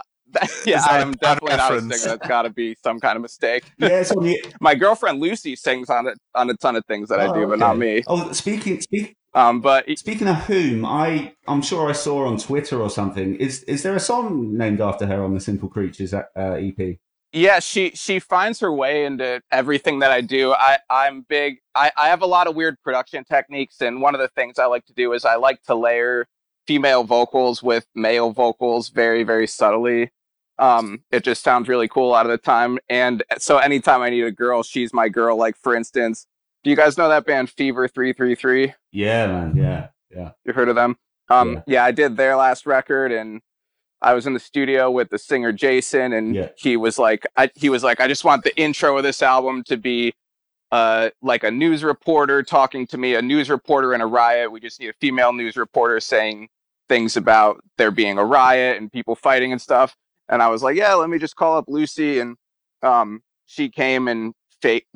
yeah, 0.66 0.78
is 0.78 0.84
that 0.84 0.90
I 0.90 0.98
a 0.98 1.02
am 1.02 1.12
bad 1.12 1.34
definitely 1.40 1.56
not 1.56 1.70
a 1.70 1.74
reference? 1.74 2.00
singer. 2.00 2.16
That's 2.16 2.28
got 2.28 2.42
to 2.42 2.50
be 2.50 2.76
some 2.82 2.98
kind 2.98 3.14
of 3.16 3.22
mistake. 3.22 3.64
yeah, 3.78 4.00
it's 4.00 4.10
on 4.10 4.24
the 4.24 4.36
My 4.60 4.74
girlfriend 4.74 5.20
Lucy 5.20 5.54
sings 5.54 5.88
on 5.90 6.06
it 6.08 6.18
on 6.34 6.50
a 6.50 6.54
ton 6.54 6.74
of 6.76 6.84
things 6.86 7.08
that 7.10 7.20
I 7.20 7.26
Oh, 7.26 7.34
do, 7.34 7.46
but 7.46 7.58
not 7.60 7.78
me. 7.78 8.02
Oh, 8.08 8.32
speaking 8.32 8.80
speak, 8.80 9.14
Um, 9.34 9.60
but 9.60 9.84
speaking 9.98 10.26
of 10.28 10.36
whom, 10.44 10.84
I 10.84 11.34
I'm 11.46 11.62
sure 11.62 11.88
I 11.88 11.92
saw 11.92 12.26
on 12.26 12.38
Twitter 12.38 12.80
or 12.80 12.90
something. 12.90 13.36
Is 13.36 13.62
is 13.64 13.82
there 13.84 13.94
a 13.94 14.00
song 14.00 14.56
named 14.56 14.80
after 14.80 15.06
her 15.06 15.22
on 15.22 15.34
the 15.34 15.40
Simple 15.40 15.68
Creatures 15.68 16.12
uh, 16.14 16.24
EP? 16.36 16.98
Yeah, 17.34 17.58
she 17.58 17.90
she 17.90 18.20
finds 18.20 18.60
her 18.60 18.72
way 18.72 19.04
into 19.04 19.42
everything 19.50 19.98
that 19.98 20.10
I 20.12 20.20
do. 20.20 20.52
I 20.52 20.78
I'm 20.88 21.22
big. 21.28 21.58
I 21.74 21.90
I 21.96 22.08
have 22.08 22.22
a 22.22 22.26
lot 22.26 22.46
of 22.46 22.54
weird 22.54 22.80
production 22.82 23.24
techniques, 23.24 23.80
and 23.80 24.00
one 24.00 24.14
of 24.14 24.20
the 24.20 24.28
things 24.28 24.58
I 24.58 24.66
like 24.66 24.86
to 24.86 24.94
do 24.94 25.12
is 25.12 25.24
I 25.24 25.34
like 25.34 25.60
to 25.64 25.74
layer 25.74 26.26
female 26.66 27.04
vocals 27.04 27.62
with 27.62 27.86
male 27.94 28.30
vocals 28.30 28.88
very 28.88 29.24
very 29.24 29.46
subtly. 29.46 30.10
Um, 30.58 31.02
it 31.10 31.24
just 31.24 31.42
sounds 31.42 31.68
really 31.68 31.88
cool 31.88 32.08
a 32.08 32.12
lot 32.12 32.26
of 32.26 32.30
the 32.30 32.38
time, 32.38 32.78
and 32.88 33.24
so 33.38 33.58
anytime 33.58 34.00
I 34.02 34.10
need 34.10 34.22
a 34.22 34.30
girl, 34.30 34.62
she's 34.62 34.92
my 34.94 35.08
girl. 35.08 35.36
Like 35.36 35.56
for 35.56 35.74
instance, 35.74 36.26
do 36.62 36.70
you 36.70 36.76
guys 36.76 36.96
know 36.96 37.08
that 37.08 37.26
band 37.26 37.50
Fever 37.50 37.88
Three 37.88 38.12
Three 38.12 38.36
Three? 38.36 38.72
Yeah, 38.92 39.26
man. 39.26 39.56
Yeah, 39.56 39.88
yeah. 40.14 40.30
You 40.44 40.52
heard 40.52 40.68
of 40.68 40.76
them? 40.76 40.96
Um, 41.28 41.54
Yeah. 41.54 41.62
yeah. 41.66 41.84
I 41.84 41.90
did 41.90 42.16
their 42.16 42.36
last 42.36 42.64
record, 42.64 43.10
and 43.10 43.40
I 44.02 44.12
was 44.14 44.26
in 44.26 44.34
the 44.34 44.40
studio 44.40 44.90
with 44.90 45.10
the 45.10 45.18
singer 45.18 45.52
Jason, 45.52 46.12
and 46.12 46.34
Yeah. 46.34 46.48
he 46.56 46.76
was 46.76 46.98
like, 46.98 47.26
I, 47.36 47.50
he 47.54 47.68
was 47.70 47.82
like, 47.82 48.00
I 48.00 48.08
just 48.08 48.24
want 48.24 48.44
the 48.44 48.56
intro 48.60 48.96
of 48.98 49.02
this 49.02 49.22
album 49.22 49.62
to 49.64 49.76
be 49.76 50.14
uh, 50.72 51.10
like 51.22 51.44
a 51.44 51.50
news 51.50 51.84
reporter 51.84 52.42
talking 52.42 52.86
to 52.88 52.98
me, 52.98 53.14
a 53.14 53.22
news 53.22 53.48
reporter 53.48 53.94
in 53.94 54.00
a 54.00 54.06
riot. 54.06 54.50
We 54.50 54.60
just 54.60 54.80
need 54.80 54.88
a 54.88 54.94
female 55.00 55.32
news 55.32 55.56
reporter 55.56 56.00
saying 56.00 56.48
things 56.88 57.16
about 57.16 57.62
there 57.78 57.90
being 57.90 58.18
a 58.18 58.24
riot 58.24 58.76
and 58.76 58.90
people 58.92 59.14
fighting 59.14 59.52
and 59.52 59.60
stuff. 59.60 59.96
And 60.28 60.42
I 60.42 60.48
was 60.48 60.62
like, 60.62 60.76
yeah, 60.76 60.94
let 60.94 61.08
me 61.10 61.18
just 61.18 61.36
call 61.36 61.56
up 61.56 61.66
Lucy, 61.68 62.18
and 62.18 62.36
um, 62.82 63.22
she 63.46 63.68
came 63.68 64.08
and 64.08 64.34
fake 64.60 64.86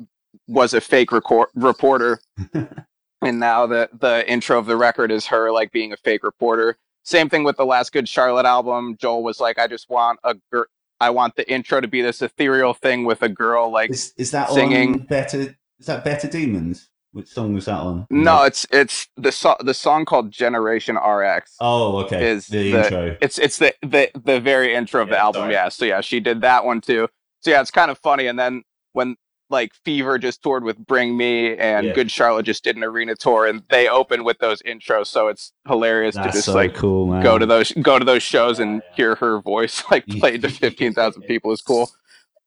was 0.47 0.73
a 0.73 0.81
fake 0.81 1.11
record- 1.11 1.49
reporter 1.55 2.19
and 2.53 3.39
now 3.39 3.65
the 3.65 3.89
the 3.99 4.29
intro 4.31 4.57
of 4.59 4.65
the 4.67 4.77
record 4.77 5.11
is 5.11 5.25
her 5.27 5.51
like 5.51 5.71
being 5.71 5.91
a 5.93 5.97
fake 5.97 6.23
reporter. 6.23 6.77
Same 7.03 7.29
thing 7.29 7.43
with 7.43 7.57
the 7.57 7.65
last 7.65 7.91
Good 7.91 8.07
Charlotte 8.07 8.45
album. 8.45 8.95
Joel 8.99 9.23
was 9.23 9.39
like, 9.39 9.57
I 9.59 9.67
just 9.67 9.89
want 9.89 10.19
a 10.23 10.35
girl. 10.51 10.65
I 11.01 11.09
want 11.11 11.35
the 11.37 11.49
intro 11.49 11.79
to 11.79 11.87
be 11.87 12.01
this 12.01 12.21
ethereal 12.21 12.73
thing 12.73 13.05
with 13.05 13.21
a 13.21 13.29
girl 13.29 13.71
like. 13.71 13.89
Is 13.91 14.13
is 14.17 14.31
that 14.31 14.49
Singing. 14.49 14.99
Better? 14.99 15.55
Is 15.79 15.85
that 15.85 16.03
Better 16.03 16.27
Demons? 16.27 16.89
Which 17.11 17.27
song 17.27 17.53
was 17.55 17.65
that 17.65 17.79
on? 17.79 18.05
No, 18.11 18.43
it's 18.43 18.67
it's 18.71 19.07
the 19.17 19.31
so- 19.31 19.57
the 19.61 19.73
song 19.73 20.05
called 20.05 20.29
Generation 20.29 20.95
RX. 20.95 21.55
Oh, 21.59 21.97
okay. 22.03 22.29
Is 22.29 22.47
the, 22.47 22.71
the- 22.71 22.83
intro. 22.83 23.17
It's 23.21 23.39
it's 23.39 23.57
the 23.57 23.73
the 23.81 24.11
the 24.23 24.39
very 24.39 24.75
intro 24.75 25.01
of 25.01 25.09
the 25.09 25.17
album. 25.17 25.43
sorry. 25.43 25.53
Yeah. 25.53 25.69
So 25.69 25.85
yeah, 25.85 26.01
she 26.01 26.19
did 26.19 26.41
that 26.41 26.65
one 26.65 26.81
too. 26.81 27.07
So 27.39 27.49
yeah, 27.51 27.61
it's 27.61 27.71
kind 27.71 27.89
of 27.89 27.97
funny. 27.97 28.27
And 28.27 28.37
then 28.37 28.63
when 28.93 29.15
like 29.49 29.73
Fever 29.85 30.17
just 30.19 30.43
toured 30.43 30.63
with 30.63 30.77
Bring 30.77 31.17
Me 31.17 31.55
and 31.57 31.87
Yeah. 31.87 31.93
Good 31.93 32.11
Charlotte 32.11 32.43
just 32.43 32.63
did 32.63 32.75
an 32.77 32.83
arena 32.83 33.15
tour 33.15 33.45
and 33.47 33.63
they 33.69 33.87
opened 33.87 34.23
with 34.25 34.37
those 34.39 34.61
intros. 34.61 35.07
So 35.07 35.27
it's 35.27 35.53
hilarious 35.67 36.15
to 36.15 36.23
just 36.23 36.45
so 36.45 36.53
like 36.53 36.73
cool, 36.75 37.07
man. 37.07 37.23
go 37.23 37.37
to 37.37 37.45
those 37.45 37.71
go 37.71 37.97
to 37.99 38.05
those 38.05 38.23
shows 38.23 38.59
and 38.59 38.75
Yeah, 38.75 38.81
yeah. 38.89 38.95
hear 38.95 39.15
her 39.15 39.41
voice 39.41 39.83
like 39.91 40.05
played 40.07 40.41
to 40.43 40.49
15,000 40.49 41.23
people 41.23 41.51
is 41.51 41.61
cool. 41.61 41.89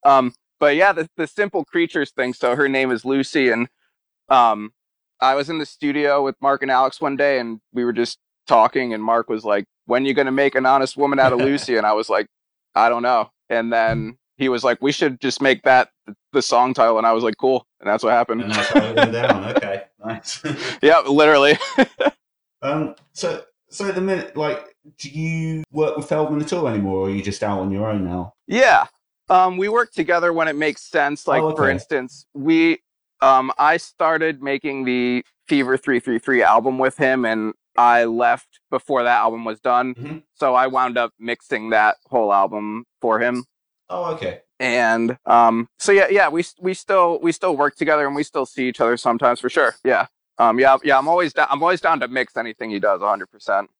Um 0.05 0.33
but 0.61 0.77
yeah, 0.77 0.93
the 0.93 1.09
the 1.17 1.27
simple 1.27 1.65
creatures 1.65 2.11
thing. 2.13 2.35
So 2.35 2.55
her 2.57 2.69
name 2.69 2.91
is 2.93 3.05
Lucy 3.05 3.49
and 3.51 3.69
um 4.29 4.73
I 5.21 5.35
was 5.35 5.49
in 5.49 5.59
the 5.59 5.67
studio 5.67 6.23
with 6.23 6.37
Mark 6.41 6.63
and 6.63 6.71
Alex 6.71 7.01
one 7.01 7.17
day 7.17 7.39
and 7.39 7.61
we 7.73 7.85
were 7.85 7.93
just 7.93 8.19
talking 8.47 8.93
and 8.93 9.03
Mark 9.03 9.29
was 9.29 9.45
like, 9.45 9.65
"When 9.87 10.05
you 10.05 10.15
going 10.15 10.27
to 10.27 10.33
make 10.33 10.57
an 10.57 10.67
honest 10.67 10.97
woman 10.97 11.21
out 11.21 11.33
of 11.33 11.39
Lucy?" 11.49 11.77
and 11.77 11.87
I 11.87 11.93
was 11.93 12.09
like, 12.11 12.27
"I 12.75 12.89
don't 12.89 13.03
know." 13.05 13.31
And 13.49 13.73
then 13.73 14.19
he 14.37 14.49
was 14.49 14.65
like, 14.65 14.79
"We 14.81 14.93
should 14.93 15.21
just 15.21 15.41
make 15.41 15.63
that 15.63 15.91
the 16.33 16.43
song 16.43 16.75
title." 16.75 16.99
And 16.99 17.07
I 17.07 17.13
was 17.13 17.25
like, 17.25 17.37
"Cool." 17.39 17.67
And 17.81 17.89
that's 17.89 18.03
what 18.05 18.13
happened. 18.13 18.43
And 18.43 18.53
that's 18.53 18.69
how 18.69 18.81
it 18.85 18.97
went 18.97 19.13
down. 19.13 19.45
Okay, 19.57 19.85
nice. 20.05 20.43
yeah, 20.83 21.01
literally. 21.01 21.59
um, 22.63 22.95
so 23.13 23.43
so 23.69 23.87
at 23.89 23.95
the 23.95 24.01
minute, 24.01 24.37
like, 24.37 24.77
do 24.99 25.09
you 25.09 25.65
work 25.71 25.97
with 25.97 26.09
Feldmann 26.09 26.43
at 26.43 26.53
all 26.53 26.69
anymore, 26.69 27.01
or 27.01 27.07
are 27.07 27.11
you 27.11 27.23
just 27.23 27.43
out 27.43 27.59
on 27.61 27.71
your 27.71 27.89
own 27.91 28.05
now? 28.05 28.35
Yeah. 28.47 28.87
Um, 29.29 29.57
we 29.57 29.69
work 29.69 29.93
together 29.93 30.33
when 30.33 30.49
it 30.49 30.57
makes 30.57 30.83
sense. 30.83 31.27
Like 31.27 31.43
Oh, 31.43 31.55
for 31.57 31.71
instance, 31.71 32.27
we 32.35 32.79
um 33.21 33.53
I 33.59 33.77
started 33.77 34.43
making 34.43 34.85
the 34.85 35.25
Fever 35.49 35.77
333 35.77 36.43
album 36.43 36.79
with 36.79 36.97
him 36.97 37.25
and 37.25 37.55
I 37.77 38.05
left 38.05 38.61
before 38.71 39.03
that 39.05 39.19
album 39.21 39.45
was 39.45 39.61
done. 39.61 39.95
Mhm. 39.95 40.23
So 40.35 40.55
I 40.55 40.67
wound 40.67 40.99
up 40.99 41.13
mixing 41.19 41.71
that 41.71 41.97
whole 42.11 42.33
album 42.33 42.85
for 43.01 43.19
him. 43.21 43.45
Oh, 43.89 44.13
okay. 44.15 44.41
And 44.61 45.19
um 45.27 45.69
so 45.79 45.93
yeah, 45.93 46.09
yeah, 46.11 46.29
we 46.29 46.45
we 46.61 46.75
still 46.75 47.19
we 47.21 47.33
still 47.33 47.57
work 47.57 47.77
together 47.77 48.07
and 48.07 48.15
we 48.15 48.23
still 48.23 48.47
see 48.47 48.69
each 48.69 48.81
other 48.81 48.97
sometimes 48.97 49.41
for 49.41 49.49
sure. 49.51 49.75
Yeah. 49.85 50.07
Um, 50.39 50.59
yeah, 50.59 50.77
yeah, 50.83 50.99
I'm 50.99 51.09
always 51.09 51.33
down. 51.35 51.47
I'm 51.51 51.63
always 51.63 51.81
down 51.81 52.01
to 52.01 52.09
mix 52.09 52.37
anything 52.37 52.71
he 52.71 52.81
does, 52.81 53.01
100. 53.01 53.27
percent 53.31 53.71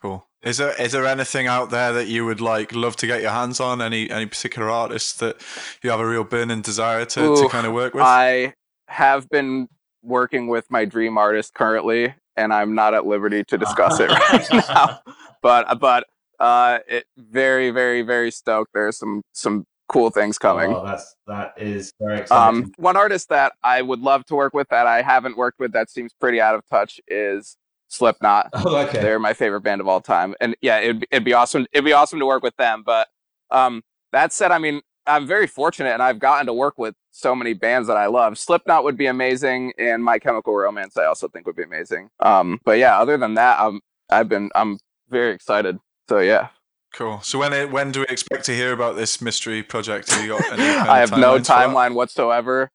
Cool. 0.00 0.26
Is 0.42 0.56
there 0.56 0.72
is 0.80 0.92
there 0.92 1.04
anything 1.04 1.46
out 1.46 1.70
there 1.70 1.92
that 1.92 2.06
you 2.06 2.24
would 2.24 2.40
like 2.40 2.74
love 2.74 2.96
to 2.96 3.06
get 3.06 3.20
your 3.20 3.32
hands 3.32 3.60
on? 3.60 3.82
Any 3.82 4.10
any 4.10 4.24
particular 4.24 4.70
artists 4.70 5.12
that 5.18 5.36
you 5.82 5.90
have 5.90 6.00
a 6.00 6.06
real 6.06 6.24
burning 6.24 6.62
desire 6.62 7.04
to, 7.06 7.32
Ooh, 7.32 7.42
to 7.42 7.48
kind 7.48 7.66
of 7.66 7.74
work 7.74 7.92
with? 7.92 8.04
I 8.04 8.54
have 8.88 9.28
been 9.28 9.68
working 10.02 10.48
with 10.48 10.70
my 10.70 10.86
dream 10.86 11.18
artist 11.18 11.52
currently, 11.52 12.14
and 12.36 12.54
I'm 12.54 12.74
not 12.74 12.94
at 12.94 13.04
liberty 13.04 13.44
to 13.44 13.58
discuss 13.58 14.00
it 14.00 14.08
right 14.08 14.48
now. 14.68 15.00
But 15.42 15.78
but 15.78 16.06
uh, 16.40 16.78
it 16.88 17.04
very 17.16 17.70
very 17.70 18.02
very 18.02 18.30
stoked. 18.30 18.72
There's 18.74 18.98
some 18.98 19.22
some 19.32 19.66
cool 19.88 20.10
things 20.10 20.38
coming. 20.38 20.72
Oh, 20.72 20.84
that's 20.84 21.16
that 21.26 21.52
is 21.56 21.92
very 22.00 22.20
exciting. 22.20 22.62
Um, 22.64 22.72
one 22.76 22.96
artist 22.96 23.28
that 23.28 23.52
I 23.62 23.82
would 23.82 24.00
love 24.00 24.24
to 24.26 24.34
work 24.34 24.54
with 24.54 24.68
that 24.70 24.86
I 24.86 25.02
haven't 25.02 25.36
worked 25.36 25.58
with 25.58 25.72
that 25.72 25.90
seems 25.90 26.12
pretty 26.12 26.40
out 26.40 26.54
of 26.54 26.66
touch 26.68 27.00
is 27.08 27.56
Slipknot. 27.88 28.50
oh, 28.54 28.76
okay. 28.76 29.00
They're 29.00 29.18
my 29.18 29.34
favorite 29.34 29.62
band 29.62 29.80
of 29.80 29.88
all 29.88 30.00
time, 30.00 30.34
and 30.40 30.56
yeah, 30.62 30.78
it'd, 30.78 31.06
it'd 31.10 31.24
be 31.24 31.34
awesome. 31.34 31.66
It'd 31.72 31.84
be 31.84 31.92
awesome 31.92 32.18
to 32.20 32.26
work 32.26 32.42
with 32.42 32.56
them. 32.56 32.82
But 32.86 33.08
um, 33.50 33.82
that 34.12 34.32
said, 34.32 34.52
I 34.52 34.58
mean, 34.58 34.80
I'm 35.06 35.26
very 35.26 35.46
fortunate, 35.46 35.90
and 35.90 36.02
I've 36.02 36.20
gotten 36.20 36.46
to 36.46 36.54
work 36.54 36.78
with 36.78 36.94
so 37.10 37.34
many 37.34 37.52
bands 37.52 37.88
that 37.88 37.96
I 37.96 38.06
love. 38.06 38.38
Slipknot 38.38 38.84
would 38.84 38.96
be 38.96 39.06
amazing, 39.06 39.72
and 39.76 40.04
My 40.04 40.18
Chemical 40.18 40.54
Romance 40.54 40.96
I 40.96 41.04
also 41.04 41.28
think 41.28 41.46
would 41.46 41.56
be 41.56 41.64
amazing. 41.64 42.10
Um, 42.20 42.60
but 42.64 42.78
yeah, 42.78 42.98
other 42.98 43.16
than 43.18 43.34
that, 43.34 43.58
I'm 43.58 43.80
I've 44.08 44.28
been 44.28 44.50
I'm 44.54 44.78
very 45.08 45.34
excited. 45.34 45.78
So 46.10 46.18
yeah, 46.18 46.48
Cool. 46.92 47.20
So 47.20 47.38
when 47.38 47.52
it, 47.52 47.70
when 47.70 47.92
do 47.92 48.00
we 48.00 48.06
expect 48.06 48.44
to 48.46 48.52
hear 48.52 48.72
about 48.72 48.96
this 48.96 49.20
mystery 49.20 49.62
project? 49.62 50.10
Have 50.10 50.24
you 50.24 50.30
got 50.30 50.52
any 50.52 50.62
kind 50.74 50.90
I 50.90 50.98
have 50.98 51.12
no 51.12 51.38
timelines 51.38 51.38
for 51.38 51.42
that? 51.42 51.68
timeline 51.68 51.94
whatsoever. 51.94 52.70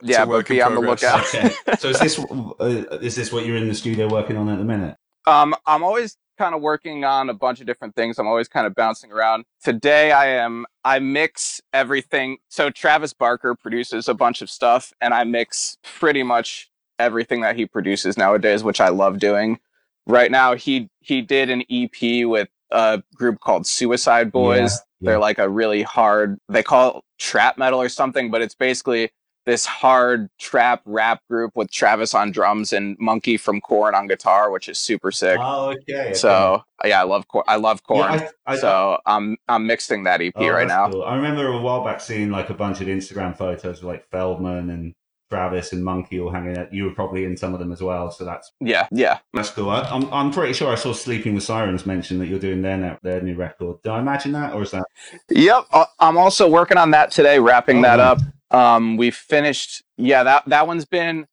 Yeah, 0.00 0.24
but 0.24 0.28
work 0.28 0.50
in 0.50 0.56
be 0.56 0.62
on 0.62 0.74
the 0.76 0.80
lookout. 0.80 1.22
Okay. 1.34 1.50
so 1.78 1.88
is 1.88 1.98
this 1.98 2.18
uh, 2.20 2.98
is 3.02 3.16
this 3.16 3.32
what 3.32 3.46
you're 3.46 3.56
in 3.56 3.66
the 3.66 3.74
studio 3.74 4.08
working 4.08 4.36
on 4.36 4.48
at 4.48 4.58
the 4.58 4.64
minute? 4.64 4.96
Um, 5.26 5.56
I'm 5.66 5.82
always 5.82 6.16
kind 6.38 6.54
of 6.54 6.60
working 6.60 7.04
on 7.04 7.30
a 7.30 7.34
bunch 7.34 7.60
of 7.60 7.66
different 7.66 7.96
things. 7.96 8.16
I'm 8.20 8.28
always 8.28 8.46
kind 8.46 8.64
of 8.64 8.76
bouncing 8.76 9.10
around. 9.10 9.44
Today, 9.60 10.12
I 10.12 10.28
am 10.28 10.64
I 10.84 11.00
mix 11.00 11.60
everything. 11.72 12.38
So 12.48 12.70
Travis 12.70 13.12
Barker 13.12 13.56
produces 13.56 14.06
a 14.06 14.14
bunch 14.14 14.40
of 14.40 14.48
stuff, 14.48 14.92
and 15.00 15.12
I 15.12 15.24
mix 15.24 15.78
pretty 15.82 16.22
much 16.22 16.70
everything 17.00 17.40
that 17.40 17.56
he 17.56 17.66
produces 17.66 18.16
nowadays, 18.16 18.62
which 18.62 18.80
I 18.80 18.90
love 18.90 19.18
doing. 19.18 19.58
Right 20.06 20.30
now, 20.30 20.54
he 20.54 20.88
he 21.00 21.22
did 21.22 21.50
an 21.50 21.64
EP 21.68 22.24
with 22.24 22.48
a 22.70 23.02
group 23.14 23.40
called 23.40 23.66
Suicide 23.66 24.32
Boys. 24.32 24.72
Yeah, 25.00 25.10
They're 25.10 25.18
like 25.18 25.38
a 25.38 25.48
really 25.48 25.82
hard. 25.82 26.38
They 26.48 26.62
call 26.62 26.98
it 26.98 27.04
trap 27.18 27.58
metal 27.58 27.80
or 27.80 27.88
something, 27.88 28.30
but 28.30 28.42
it's 28.42 28.54
basically 28.54 29.10
this 29.48 29.64
hard 29.64 30.28
trap 30.38 30.82
rap 30.84 31.22
group 31.30 31.52
with 31.54 31.70
Travis 31.70 32.12
on 32.12 32.30
drums 32.30 32.74
and 32.74 32.98
Munky 32.98 33.40
from 33.40 33.62
Korn 33.62 33.94
on 33.94 34.06
guitar, 34.06 34.50
which 34.50 34.68
is 34.68 34.78
super 34.78 35.10
sick. 35.10 35.38
Oh, 35.40 35.70
okay. 35.70 36.08
okay. 36.08 36.12
So 36.12 36.62
yeah, 36.84 37.00
I 37.00 37.04
love 37.04 37.26
Korn. 37.28 37.44
I 37.48 37.56
love 37.56 37.82
Korn. 37.82 38.12
Yeah, 38.12 38.28
I, 38.46 38.52
I, 38.52 38.56
so 38.58 38.98
I'm 39.06 39.38
I'm 39.48 39.66
mixing 39.66 40.04
that 40.04 40.20
EP 40.20 40.34
oh, 40.36 40.48
right 40.50 40.68
now. 40.68 40.90
cool. 40.90 41.02
I 41.02 41.16
remember 41.16 41.46
a 41.46 41.58
while 41.62 41.82
back 41.82 42.02
seeing 42.02 42.30
like 42.30 42.50
a 42.50 42.54
bunch 42.54 42.82
of 42.82 42.88
Instagram 42.88 43.34
photos 43.34 43.78
of 43.78 43.84
like 43.84 44.10
Feldmann 44.10 44.70
and 44.70 44.94
Travis 45.30 45.72
and 45.72 45.84
Munky 45.84 46.20
all 46.20 46.30
hanging 46.30 46.56
out. 46.56 46.72
You 46.72 46.84
were 46.84 46.94
probably 46.94 47.24
in 47.24 47.36
some 47.36 47.52
of 47.52 47.60
them 47.60 47.72
as 47.72 47.82
well, 47.82 48.10
so 48.10 48.24
that's 48.24 48.52
Yeah, 48.60 48.86
yeah. 48.90 49.18
that's 49.34 49.50
cool. 49.50 49.70
I, 49.70 49.82
I'm 49.82 50.12
I'm 50.12 50.30
pretty 50.30 50.52
sure 50.54 50.72
I 50.72 50.74
saw 50.74 50.92
Sleeping 50.92 51.34
with 51.34 51.44
Sirens 51.44 51.84
mention 51.86 52.18
that 52.18 52.26
you're 52.28 52.38
doing 52.38 52.62
their 52.62 52.76
ne- 52.78 52.98
their 53.02 53.20
new 53.20 53.34
record. 53.36 53.82
Did 53.82 53.90
I 53.90 53.98
imagine 54.00 54.32
that, 54.32 54.54
or 54.54 54.62
is 54.62 54.70
that? 54.70 54.84
Yep. 55.30 55.64
Uh, 55.72 55.84
I'm 56.00 56.16
also 56.16 56.48
working 56.48 56.78
on 56.78 56.90
that 56.92 57.10
today, 57.10 57.38
wrapping 57.38 57.78
Oh, 57.78 57.82
that 57.82 58.00
up. 58.00 58.18
Um, 58.50 58.96
we 58.96 59.10
finished. 59.10 59.82
Yeah, 59.98 60.22
that 60.22 60.44
that 60.46 60.66
one's 60.66 60.86
been 60.86 61.26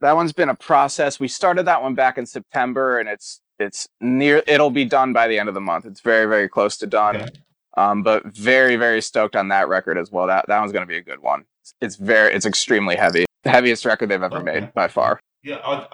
that 0.00 0.12
one's 0.16 0.32
been 0.32 0.48
a 0.48 0.54
process. 0.54 1.20
We 1.20 1.28
started 1.28 1.64
that 1.64 1.82
one 1.82 1.94
back 1.94 2.16
in 2.18 2.24
September, 2.26 2.98
and 2.98 3.08
it's 3.08 3.40
it's 3.58 3.86
near. 4.00 4.42
It'll 4.46 4.70
be 4.70 4.84
done 4.86 5.12
by 5.12 5.28
the 5.28 5.38
end 5.38 5.48
of 5.50 5.54
the 5.54 5.60
month. 5.60 5.84
It's 5.84 6.00
very 6.00 6.24
very 6.26 6.48
close 6.48 6.76
to 6.78 6.86
done. 6.86 7.16
Okay. 7.16 7.28
Um, 7.76 8.02
but 8.02 8.24
very 8.34 8.76
very 8.76 9.02
stoked 9.02 9.36
on 9.36 9.48
that 9.48 9.68
record 9.68 9.98
as 9.98 10.10
well. 10.10 10.26
That 10.28 10.46
that 10.48 10.58
one's 10.58 10.72
going 10.72 10.84
to 10.84 10.88
be 10.88 10.96
a 10.96 11.02
good 11.02 11.20
one. 11.20 11.44
It's 11.82 11.96
very 11.96 12.32
it's 12.32 12.46
extremely 12.46 12.96
heavy. 12.96 13.25
The 13.46 13.52
heaviest 13.52 13.84
record 13.84 14.08
they've 14.08 14.22
ever 14.22 14.38
Okay. 14.38 14.60
made 14.60 14.74
by 14.74 14.88
far. 14.88 15.20
Yeah, 15.44 15.56
I, 15.64 15.86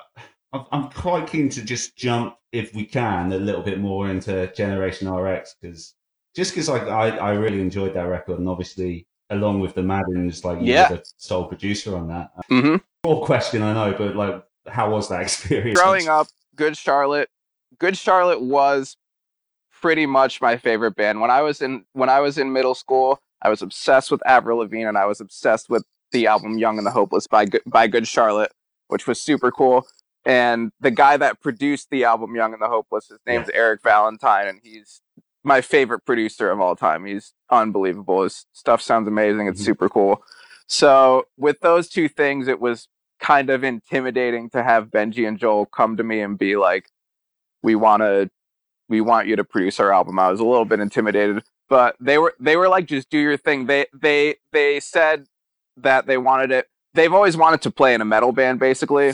I'm- 0.55 0.67
I'm 0.73 0.89
quite 0.91 1.27
keen 1.29 1.49
to 1.51 1.63
just 1.63 1.97
jump, 1.97 2.37
if 2.53 2.75
we 2.75 2.85
can, 2.85 3.33
a 3.33 3.37
little 3.39 3.63
bit 3.63 3.79
more 3.79 4.09
into 4.11 4.47
Generation 4.55 5.11
RX 5.13 5.55
because 5.61 5.95
just 6.35 6.53
because 6.53 6.69
like 6.69 6.83
I, 6.85 7.17
I 7.19 7.33
really 7.35 7.61
enjoyed 7.61 7.95
that 7.95 8.03
record, 8.05 8.39
and 8.39 8.49
obviously 8.49 9.07
along 9.31 9.61
with 9.61 9.75
the 9.75 9.83
Maddens, 9.83 10.45
like 10.45 10.59
Yeah. 10.61 10.89
the 10.89 11.03
sole 11.19 11.47
producer 11.47 11.97
on 11.97 12.09
that. 12.09 12.31
hmm 12.49 12.77
Poor 13.03 13.25
question, 13.25 13.63
I 13.63 13.73
know, 13.75 13.95
but 13.97 14.15
like, 14.17 14.43
how 14.67 14.91
was 14.91 15.09
that 15.11 15.21
experience? 15.29 15.79
growing 15.81 16.09
up, 16.09 16.29
Good 16.57 16.77
Charlotte, 16.77 17.29
Good 17.79 17.97
Charlotte 17.97 18.41
was 18.43 18.97
pretty 19.81 20.07
much 20.07 20.41
my 20.41 20.57
favorite 20.57 20.97
band. 20.97 21.21
When 21.21 21.31
I 21.31 21.43
was 21.43 21.61
in 21.61 21.85
when 21.93 22.09
I 22.09 22.21
was 22.21 22.39
in 22.39 22.53
middle 22.53 22.75
school, 22.75 23.19
I 23.43 23.49
was 23.51 23.61
obsessed 23.63 24.11
with 24.11 24.23
Avril 24.27 24.59
Lavigne 24.59 24.85
and 24.85 24.97
I 24.99 25.07
was 25.07 25.21
obsessed 25.21 25.69
with 25.71 25.83
the 26.13 26.27
album 26.27 26.59
Young 26.59 26.79
and 26.79 26.87
the 26.87 26.91
Hopeless 26.91 27.27
by 27.27 27.45
Good, 27.47 27.63
by 27.67 27.87
Good 27.89 28.07
Charlotte, 28.07 28.53
which 28.89 29.07
was 29.07 29.21
super 29.21 29.51
cool. 29.51 29.87
And 30.25 30.71
the 30.81 30.91
guy 30.93 31.17
that 31.17 31.41
produced 31.41 31.89
the 31.91 32.05
album 32.05 32.37
Young 32.37 32.53
and 32.53 32.63
the 32.63 32.69
Hopeless, 32.69 33.09
his 33.09 33.19
name's 33.27 33.49
Eric 33.53 33.83
Valentine, 33.83 34.47
and 34.47 34.61
he's 34.63 35.01
my 35.43 35.61
favorite 35.61 36.05
producer 36.07 36.51
of 36.51 36.61
all 36.61 36.77
time. 36.77 37.05
He's 37.05 37.33
unbelievable. 37.51 38.23
His 38.23 38.47
stuff 38.53 38.81
sounds 38.81 39.09
amazing. 39.09 39.49
It's 39.49 39.61
Mhm. 39.61 39.65
super 39.65 39.89
cool. 39.89 40.23
So 40.69 41.27
with 41.37 41.59
those 41.61 41.89
two 41.89 42.09
things, 42.09 42.47
it 42.47 42.61
was 42.61 42.87
kind 43.19 43.51
of 43.51 43.65
intimidating 43.65 44.49
to 44.51 44.63
have 44.63 44.87
Benji 44.89 45.27
and 45.27 45.39
Joel 45.39 45.67
come 45.67 45.97
to 45.97 46.05
me 46.05 46.21
and 46.21 46.39
be 46.39 46.57
like, 46.57 46.89
"We 47.63 47.75
want 47.75 48.03
to, 48.03 48.31
we 48.89 49.01
want 49.01 49.27
you 49.27 49.35
to 49.37 49.45
produce 49.45 49.81
our 49.81 49.93
album." 49.93 50.19
I 50.21 50.31
was 50.31 50.39
a 50.41 50.45
little 50.45 50.65
bit 50.65 50.79
intimidated, 50.81 51.43
but 51.69 51.97
they 51.99 52.19
were 52.19 52.35
they 52.39 52.57
were 52.57 52.69
like, 52.69 52.87
"Just 52.87 53.11
do 53.11 53.19
your 53.19 53.37
thing." 53.37 53.67
They 53.67 53.87
they 53.93 54.37
they 54.53 54.79
said 54.79 55.27
that 55.77 56.07
they 56.07 56.19
wanted 56.19 56.51
it. 56.51 56.69
They've 56.95 57.13
always 57.13 57.37
wanted 57.37 57.63
to 57.63 57.71
play 57.71 57.95
in 57.95 58.01
a 58.01 58.05
metal 58.05 58.33
band, 58.33 58.61
basically, 58.61 59.13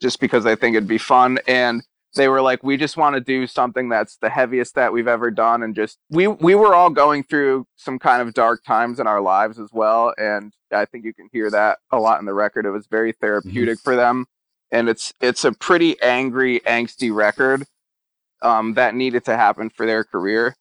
just 0.00 0.20
because 0.20 0.44
they 0.44 0.54
think 0.54 0.76
it'd 0.76 0.88
be 0.88 0.98
fun. 0.98 1.38
And 1.48 1.82
they 2.14 2.28
were 2.28 2.42
like, 2.42 2.62
"We 2.62 2.76
just 2.76 2.96
want 2.96 3.14
to 3.14 3.20
do 3.20 3.46
something 3.46 3.88
that's 3.88 4.16
the 4.16 4.28
heaviest 4.30 4.74
that 4.74 4.92
we've 4.92 5.08
ever 5.08 5.30
done." 5.30 5.62
And 5.62 5.74
just 5.74 5.98
we 6.10 6.28
we 6.28 6.54
were 6.54 6.74
all 6.74 6.90
going 6.90 7.24
through 7.24 7.66
some 7.76 7.98
kind 7.98 8.22
of 8.22 8.34
dark 8.34 8.62
times 8.64 9.00
in 9.00 9.06
our 9.06 9.20
lives 9.20 9.58
as 9.58 9.70
well, 9.72 10.14
and 10.18 10.52
I 10.72 10.84
think 10.84 11.04
you 11.04 11.14
can 11.14 11.28
hear 11.32 11.50
that 11.50 11.78
a 11.90 11.98
lot 11.98 12.20
in 12.20 12.26
the 12.26 12.34
record. 12.34 12.66
It 12.66 12.70
was 12.70 12.86
very 12.86 13.12
therapeutic 13.12 13.80
for 13.80 13.96
them, 13.96 14.26
and 14.70 14.88
it's 14.88 15.12
it's 15.20 15.44
a 15.44 15.52
pretty 15.52 16.00
angry, 16.02 16.60
angsty 16.60 17.14
record 17.14 17.66
um, 18.42 18.74
that 18.74 18.94
needed 18.94 19.24
to 19.24 19.36
happen 19.36 19.70
for 19.70 19.86
their 19.86 20.04
career, 20.04 20.54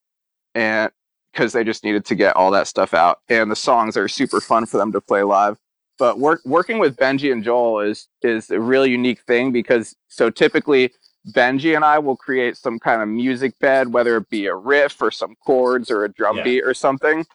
and 0.55 0.91
because 1.31 1.53
they 1.53 1.63
just 1.63 1.83
needed 1.83 2.05
to 2.05 2.15
get 2.15 2.35
all 2.35 2.51
that 2.51 2.67
stuff 2.67 2.93
out. 2.93 3.19
And 3.29 3.49
the 3.51 3.55
songs 3.55 3.97
are 3.97 4.07
super 4.07 4.41
fun 4.41 4.65
for 4.65 4.77
them 4.77 4.91
to 4.91 5.01
play 5.01 5.23
live. 5.23 5.57
But 5.97 6.19
work, 6.19 6.41
working 6.45 6.79
with 6.79 6.95
Benji 6.97 7.31
and 7.31 7.43
Joel 7.43 7.81
is 7.81 8.07
is 8.21 8.49
a 8.49 8.59
really 8.59 8.89
unique 8.91 9.21
thing 9.21 9.51
because 9.51 9.95
so 10.07 10.29
typically 10.29 10.91
Benji 11.29 11.75
and 11.75 11.85
I 11.85 11.99
will 11.99 12.17
create 12.17 12.57
some 12.57 12.79
kind 12.79 13.01
of 13.01 13.07
music 13.07 13.57
bed, 13.59 13.93
whether 13.93 14.17
it 14.17 14.29
be 14.29 14.47
a 14.47 14.55
riff 14.55 14.99
or 15.01 15.11
some 15.11 15.35
chords 15.45 15.91
or 15.91 16.03
a 16.03 16.09
drum 16.09 16.37
Yeah. 16.37 16.43
beat 16.43 16.63
or 16.63 16.73
something, 16.73 17.25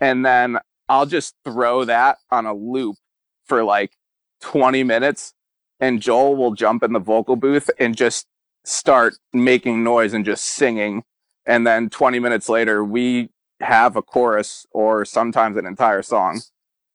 and 0.00 0.24
then 0.24 0.58
I'll 0.88 1.06
just 1.06 1.34
throw 1.44 1.84
that 1.84 2.16
on 2.30 2.46
a 2.46 2.54
loop 2.54 2.96
for 3.44 3.62
like 3.62 3.92
20 4.40 4.84
minutes 4.84 5.34
and 5.80 6.00
Joel 6.00 6.36
will 6.36 6.52
jump 6.52 6.82
in 6.82 6.92
the 6.92 6.98
vocal 6.98 7.36
booth 7.36 7.70
and 7.78 7.96
just 7.96 8.26
start 8.64 9.14
making 9.32 9.82
noise 9.84 10.12
and 10.12 10.24
just 10.24 10.44
singing 10.44 11.04
and 11.48 11.66
then 11.66 11.90
20 11.90 12.20
minutes 12.20 12.48
later 12.48 12.84
we 12.84 13.30
have 13.60 13.96
a 13.96 14.02
chorus 14.02 14.66
or 14.70 15.04
sometimes 15.04 15.56
an 15.56 15.66
entire 15.66 16.02
song 16.02 16.40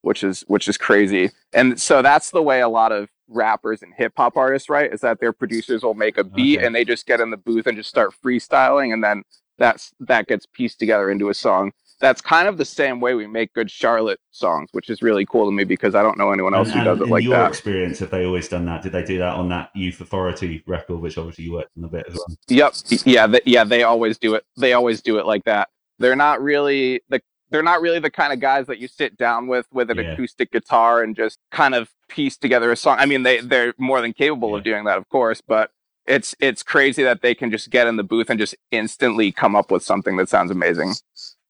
which 0.02 0.24
is 0.24 0.42
which 0.48 0.68
is 0.68 0.78
crazy. 0.78 1.32
And 1.54 1.80
so 1.82 2.02
that's 2.02 2.32
the 2.32 2.42
way 2.42 2.60
a 2.62 2.68
lot 2.68 2.92
of 2.92 3.10
rappers 3.30 3.82
and 3.82 3.94
hip 3.98 4.12
hop 4.18 4.36
artists 4.36 4.70
write 4.70 4.94
is 4.94 5.00
that 5.02 5.20
their 5.22 5.32
producers 5.34 5.82
will 5.82 5.94
make 5.94 6.18
a 6.18 6.24
beat 6.26 6.58
Okay. 6.58 6.66
and 6.66 6.76
they 6.76 6.84
just 6.84 7.06
get 7.06 7.22
in 7.22 7.32
the 7.32 7.38
booth 7.38 7.68
and 7.68 7.78
just 7.78 7.90
start 7.90 8.14
freestyling. 8.24 8.94
And 8.94 9.02
then 9.04 9.24
that's 9.58 9.92
that 10.02 10.28
gets 10.28 10.46
pieced 10.46 10.78
together 10.80 11.10
into 11.10 11.30
a 11.30 11.34
song 11.34 11.72
that's 12.04 12.22
kind 12.22 12.48
of 12.48 12.58
the 12.58 12.66
same 12.66 13.00
way 13.00 13.16
we 13.16 13.26
make 13.26 13.54
good 13.54 13.72
Charlotte 13.72 14.20
songs, 14.32 14.70
which 14.74 14.90
is 14.90 15.02
really 15.02 15.26
cool 15.26 15.46
to 15.46 15.52
me 15.52 15.64
because 15.64 15.96
I 15.96 16.02
don't 16.04 16.18
know 16.18 16.32
anyone 16.32 16.54
else 16.54 16.68
And- 16.70 16.80
who 16.80 16.84
does 16.86 17.00
it 17.02 17.08
like 17.08 17.24
in 17.24 17.30
your 17.30 17.40
that. 17.40 17.48
experience, 17.50 17.98
have 18.00 18.12
they 18.12 18.26
always 18.26 18.48
done 18.50 18.66
that? 18.66 18.82
Did 18.84 18.92
they 18.92 19.04
do 19.04 19.18
that 19.20 19.36
on 19.36 19.50
that 19.50 19.70
Youth 19.74 20.02
Authority 20.02 20.62
record, 20.68 20.98
which 20.98 21.18
obviously 21.18 21.46
you 21.46 21.54
worked 21.54 21.72
on 21.78 21.86
a 21.86 21.88
bit 21.88 22.06
as 22.10 22.16
well? 22.16 22.28
Yep. 22.50 22.74
Yeah. 23.06 23.28
Th- 23.28 23.44
yeah. 23.46 23.64
They 23.64 23.84
always 23.84 24.18
do 24.20 24.36
it. 24.36 24.44
They 24.58 24.74
always 24.74 25.02
do 25.02 25.18
it 25.18 25.26
like 25.26 25.46
that. 25.46 25.70
They're 26.00 26.16
not 26.16 26.42
really 26.42 27.02
the. 27.10 27.22
They're 27.50 27.62
not 27.64 27.82
really 27.82 28.00
the 28.00 28.10
kind 28.10 28.34
of 28.34 28.40
guys 28.40 28.66
that 28.66 28.80
you 28.80 28.88
sit 28.88 29.16
down 29.16 29.46
with 29.48 29.68
with 29.72 29.90
an 29.92 29.98
Yeah. 30.00 30.12
acoustic 30.14 30.52
guitar 30.52 31.04
and 31.04 31.16
just 31.16 31.38
kind 31.52 31.76
of 31.76 31.90
piece 32.10 32.36
together 32.36 32.72
a 32.72 32.76
song. 32.76 32.98
I 33.00 33.06
mean, 33.06 33.24
they 33.24 33.40
they're 33.42 33.74
more 33.78 34.02
than 34.02 34.12
capable 34.12 34.56
of 34.56 34.64
doing 34.64 34.86
that, 34.86 34.98
of 34.98 35.08
course, 35.10 35.40
but 35.40 35.70
it's 36.08 36.36
it's 36.40 36.64
crazy 36.64 37.04
that 37.04 37.22
they 37.22 37.36
can 37.36 37.52
just 37.52 37.70
get 37.70 37.86
in 37.88 37.96
the 37.96 38.04
booth 38.04 38.30
and 38.32 38.40
just 38.40 38.56
instantly 38.72 39.32
come 39.32 39.56
up 39.56 39.70
with 39.72 39.84
something 39.84 40.18
that 40.18 40.30
sounds 40.30 40.50
amazing. 40.52 40.94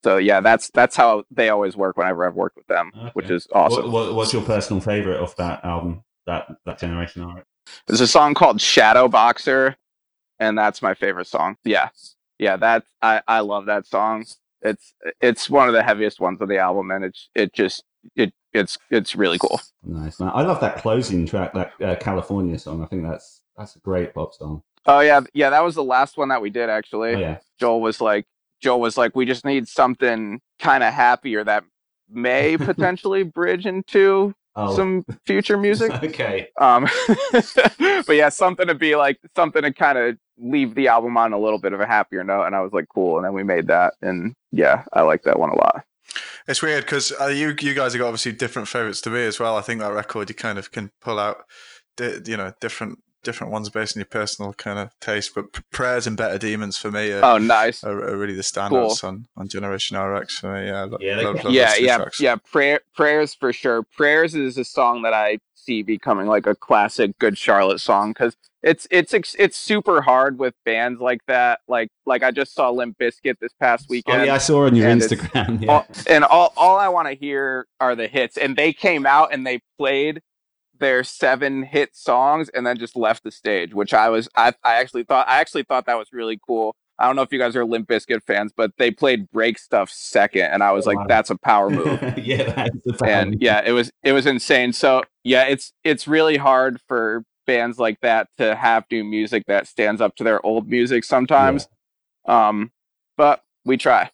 So 0.04 0.18
yeah, 0.18 0.42
that's 0.42 0.70
that's 0.72 0.96
how 0.96 1.24
they 1.32 1.50
always 1.50 1.78
work 1.78 1.98
whenever 1.98 2.28
I've 2.28 2.36
worked 2.36 2.58
with 2.58 2.68
them, 2.68 2.92
which 3.14 3.30
is 3.30 3.48
awesome. 3.54 3.92
What, 3.92 4.08
what, 4.08 4.16
what's 4.16 4.34
your 4.34 4.42
personal 4.42 4.82
favorite 4.82 5.18
of 5.18 5.36
that 5.38 5.64
album? 5.64 6.04
That 6.26 6.48
that 6.66 6.80
generation 6.80 7.24
art? 7.24 7.46
There's 7.88 8.02
a 8.02 8.08
song 8.08 8.34
called 8.34 8.60
Shadow 8.60 9.08
Boxer, 9.08 9.78
and 10.40 10.58
that's 10.58 10.82
my 10.82 10.94
favorite 10.94 11.28
song. 11.28 11.58
Yeah, 11.64 11.90
yeah, 12.38 12.58
that 12.58 12.84
I 13.02 13.22
I 13.28 13.40
love 13.40 13.66
that 13.68 13.86
song. 13.86 14.26
It's 14.62 14.94
it's 15.22 15.50
one 15.50 15.68
of 15.68 15.74
the 15.74 15.84
heaviest 15.84 16.20
ones 16.20 16.42
of 16.42 16.50
the 16.50 16.58
album, 16.58 16.92
and 16.92 17.06
it's 17.06 17.30
it 17.36 17.54
just 17.54 17.84
it 18.16 18.34
it's 18.52 18.78
it's 18.90 19.16
really 19.16 19.38
cool. 19.38 19.60
Nice 19.84 20.20
man. 20.20 20.32
I 20.34 20.42
love 20.42 20.60
that 20.62 20.78
closing 20.78 21.26
track, 21.26 21.54
that 21.54 21.74
uh, 21.82 21.96
California 21.96 22.60
song. 22.60 22.84
I 22.84 22.88
think 22.88 23.04
that's 23.04 23.42
that's 23.58 23.76
a 23.76 23.80
great 23.80 24.14
pop 24.14 24.34
song. 24.34 24.64
Oh 24.86 25.00
yeah, 25.00 25.22
yeah, 25.34 25.50
that 25.50 25.64
was 25.64 25.76
the 25.76 25.84
last 25.84 26.18
one 26.18 26.30
that 26.30 26.42
we 26.42 26.50
did 26.50 26.70
actually. 26.70 27.16
Oh 27.16 27.20
yeah. 27.20 27.38
Joel 27.60 27.82
was 27.82 28.02
like 28.02 28.26
Joel 28.64 28.80
was 28.80 28.98
like, 28.98 29.16
we 29.16 29.26
just 29.26 29.46
need 29.46 29.68
something 29.68 30.40
kind 30.60 30.84
of 30.84 30.94
happier 30.94 31.44
that 31.44 31.64
may 32.10 32.58
potentially 32.70 33.24
bridge 33.24 33.66
into 33.66 34.34
Oh. 34.56 34.76
some 34.76 35.04
future 35.26 35.58
music. 35.58 35.92
okay. 36.04 36.48
Um, 36.62 36.88
but 37.32 38.10
yeah, 38.16 38.30
something 38.30 38.68
to 38.68 38.76
be 38.76 38.96
like 38.96 39.18
something 39.36 39.64
to 39.64 39.74
kind 39.74 39.98
of 39.98 40.16
leave 40.38 40.76
the 40.76 40.90
album 40.90 41.18
on 41.18 41.34
a 41.34 41.40
little 41.40 41.58
bit 41.58 41.74
of 41.74 41.82
a 41.82 41.88
happier 41.88 42.24
note. 42.24 42.44
And 42.44 42.56
I 42.56 42.62
was 42.62 42.72
like, 42.72 42.86
cool. 42.94 43.18
And 43.18 43.26
then 43.26 43.34
we 43.34 43.42
made 43.42 43.66
that, 43.68 43.96
and 44.04 44.36
yeah, 44.52 44.84
I 44.94 45.02
like 45.02 45.24
that 45.24 45.40
one 45.40 45.50
a 45.50 45.56
lot. 45.56 45.84
It's 46.48 46.62
weird 46.62 46.84
because 46.86 47.12
uh, 47.20 47.28
you 47.30 47.56
you 47.62 47.74
guys 47.74 47.94
have 47.94 48.00
got 48.00 48.06
obviously 48.10 48.34
different 48.34 48.68
favorites 48.68 49.02
to 49.02 49.10
me 49.10 49.24
as 49.24 49.40
well. 49.40 49.58
I 49.58 49.62
think 49.62 49.82
that 49.82 49.92
record 49.92 50.30
you 50.30 50.36
kind 50.36 50.60
of 50.60 50.72
can 50.72 50.92
pull 51.02 51.18
out, 51.18 51.38
di- 51.98 52.20
you 52.28 52.38
know, 52.38 52.54
different 52.62 53.00
different 53.24 53.52
ones 53.54 53.70
based 53.70 53.96
on 53.96 54.02
your 54.02 54.06
personal 54.06 54.54
kind 54.54 54.80
of 54.80 54.90
taste. 55.00 55.34
But 55.36 55.54
P- 55.54 55.62
prayers 55.72 56.06
and 56.08 56.16
better 56.18 56.38
demons 56.38 56.78
for 56.78 56.92
me 56.92 57.12
are, 57.12 57.24
Oh, 57.24 57.38
nice. 57.38 57.84
are, 57.84 58.04
are 58.10 58.18
really 58.18 58.36
the 58.36 58.42
standouts 58.44 59.04
on, 59.04 59.28
on 59.38 59.48
Generation 59.48 59.98
RX 59.98 60.40
for 60.40 60.54
me. 60.54 60.68
Yeah, 60.68 60.84
lo- 60.84 60.98
Yeah, 61.00 61.16
they- 61.16 61.24
love, 61.26 61.44
love 61.44 61.54
yeah, 61.54 61.76
yeah, 61.76 61.98
tracks. 61.98 62.20
yeah. 62.20 62.36
Prayer, 62.52 62.82
prayers 62.96 63.34
for 63.34 63.52
sure. 63.54 63.84
Prayers 63.84 64.36
is 64.36 64.58
a 64.58 64.66
song 64.66 65.02
that 65.04 65.14
I 65.14 65.40
see 65.56 65.82
becoming 65.82 66.28
like 66.28 66.46
a 66.46 66.56
classic 66.56 67.18
Good 67.20 67.38
Charlotte 67.38 67.80
song 67.80 68.12
because 68.12 68.36
it's 68.64 68.86
it's 68.92 69.14
it's 69.14 69.58
super 69.58 70.02
hard 70.02 70.38
with 70.40 70.54
bands 70.66 71.00
like 71.02 71.22
that. 71.28 71.60
Like 71.70 71.90
like 72.06 72.22
I 72.24 72.32
just 72.32 72.54
saw 72.54 72.70
Limp 72.70 72.98
Bizkit 72.98 73.36
this 73.40 73.54
past 73.60 73.88
weekend. 73.90 74.22
Oh 74.22 74.26
yeah, 74.26 74.36
I 74.36 74.38
saw 74.40 74.66
on 74.66 74.76
your 74.76 74.90
And 74.90 75.02
Instagram. 75.02 75.62
Yeah. 75.64 75.72
all, 75.72 75.88
and 76.10 76.24
all 76.26 76.54
all 76.58 76.78
I 76.78 76.90
want 76.90 77.08
to 77.10 77.14
hear 77.14 77.66
are 77.80 77.96
the 77.96 78.08
hits. 78.08 78.38
And 78.38 78.56
they 78.58 78.74
came 78.74 79.06
out 79.06 79.34
and 79.34 79.46
they 79.48 79.62
played 79.78 80.22
their 80.80 81.04
seven 81.04 81.64
hit 81.64 81.96
songs 81.96 82.50
and 82.50 82.66
then 82.66 82.78
just 82.78 82.96
left 82.96 83.24
the 83.24 83.32
stage, 83.32 83.74
which 83.74 83.94
I 83.94 84.10
was 84.10 84.28
I, 84.36 84.54
I 84.64 84.76
actually 84.76 85.04
thought 85.04 85.28
I 85.28 85.40
actually 85.40 85.64
thought 85.64 85.86
that 85.86 85.98
was 85.98 86.10
really 86.12 86.40
cool. 86.46 86.76
I 87.00 87.08
don't 87.08 87.16
know 87.16 87.24
if 87.24 87.32
you 87.34 87.40
guys 87.40 87.56
are 87.56 87.66
Limp 87.66 87.88
Bizkit 87.90 88.22
fans, 88.26 88.54
but 88.56 88.72
they 88.78 88.92
played 88.92 89.30
Break 89.32 89.58
Stuff 89.58 89.90
second, 89.90 90.44
and 90.52 90.62
I 90.64 90.72
was 90.72 90.86
Oh, 90.86 90.92
like, 90.92 91.00
wow. 91.00 91.06
"That's 91.08 91.30
a 91.32 91.38
power 91.38 91.70
move." 91.72 92.02
yeah, 92.18 92.68
that's 92.86 93.02
and 93.02 93.42
yeah, 93.42 93.62
it 93.66 93.72
was 93.72 93.92
it 94.04 94.14
was 94.14 94.26
insane. 94.26 94.74
So 94.74 95.04
yeah, 95.24 95.44
it's 95.44 95.74
it's 95.84 96.08
really 96.08 96.38
hard 96.38 96.80
for 96.88 97.24
bands 97.48 97.78
like 97.80 98.00
that 98.02 98.28
to 98.38 98.56
have 98.56 98.86
new 98.92 99.04
music 99.04 99.44
that 99.48 99.68
stands 99.68 100.02
up 100.02 100.16
to 100.16 100.24
their 100.24 100.44
old 100.46 100.70
music 100.70 101.04
sometimes. 101.04 101.68
Um, 102.26 102.72
but 103.18 103.42
we 103.66 103.76
try. 103.78 104.12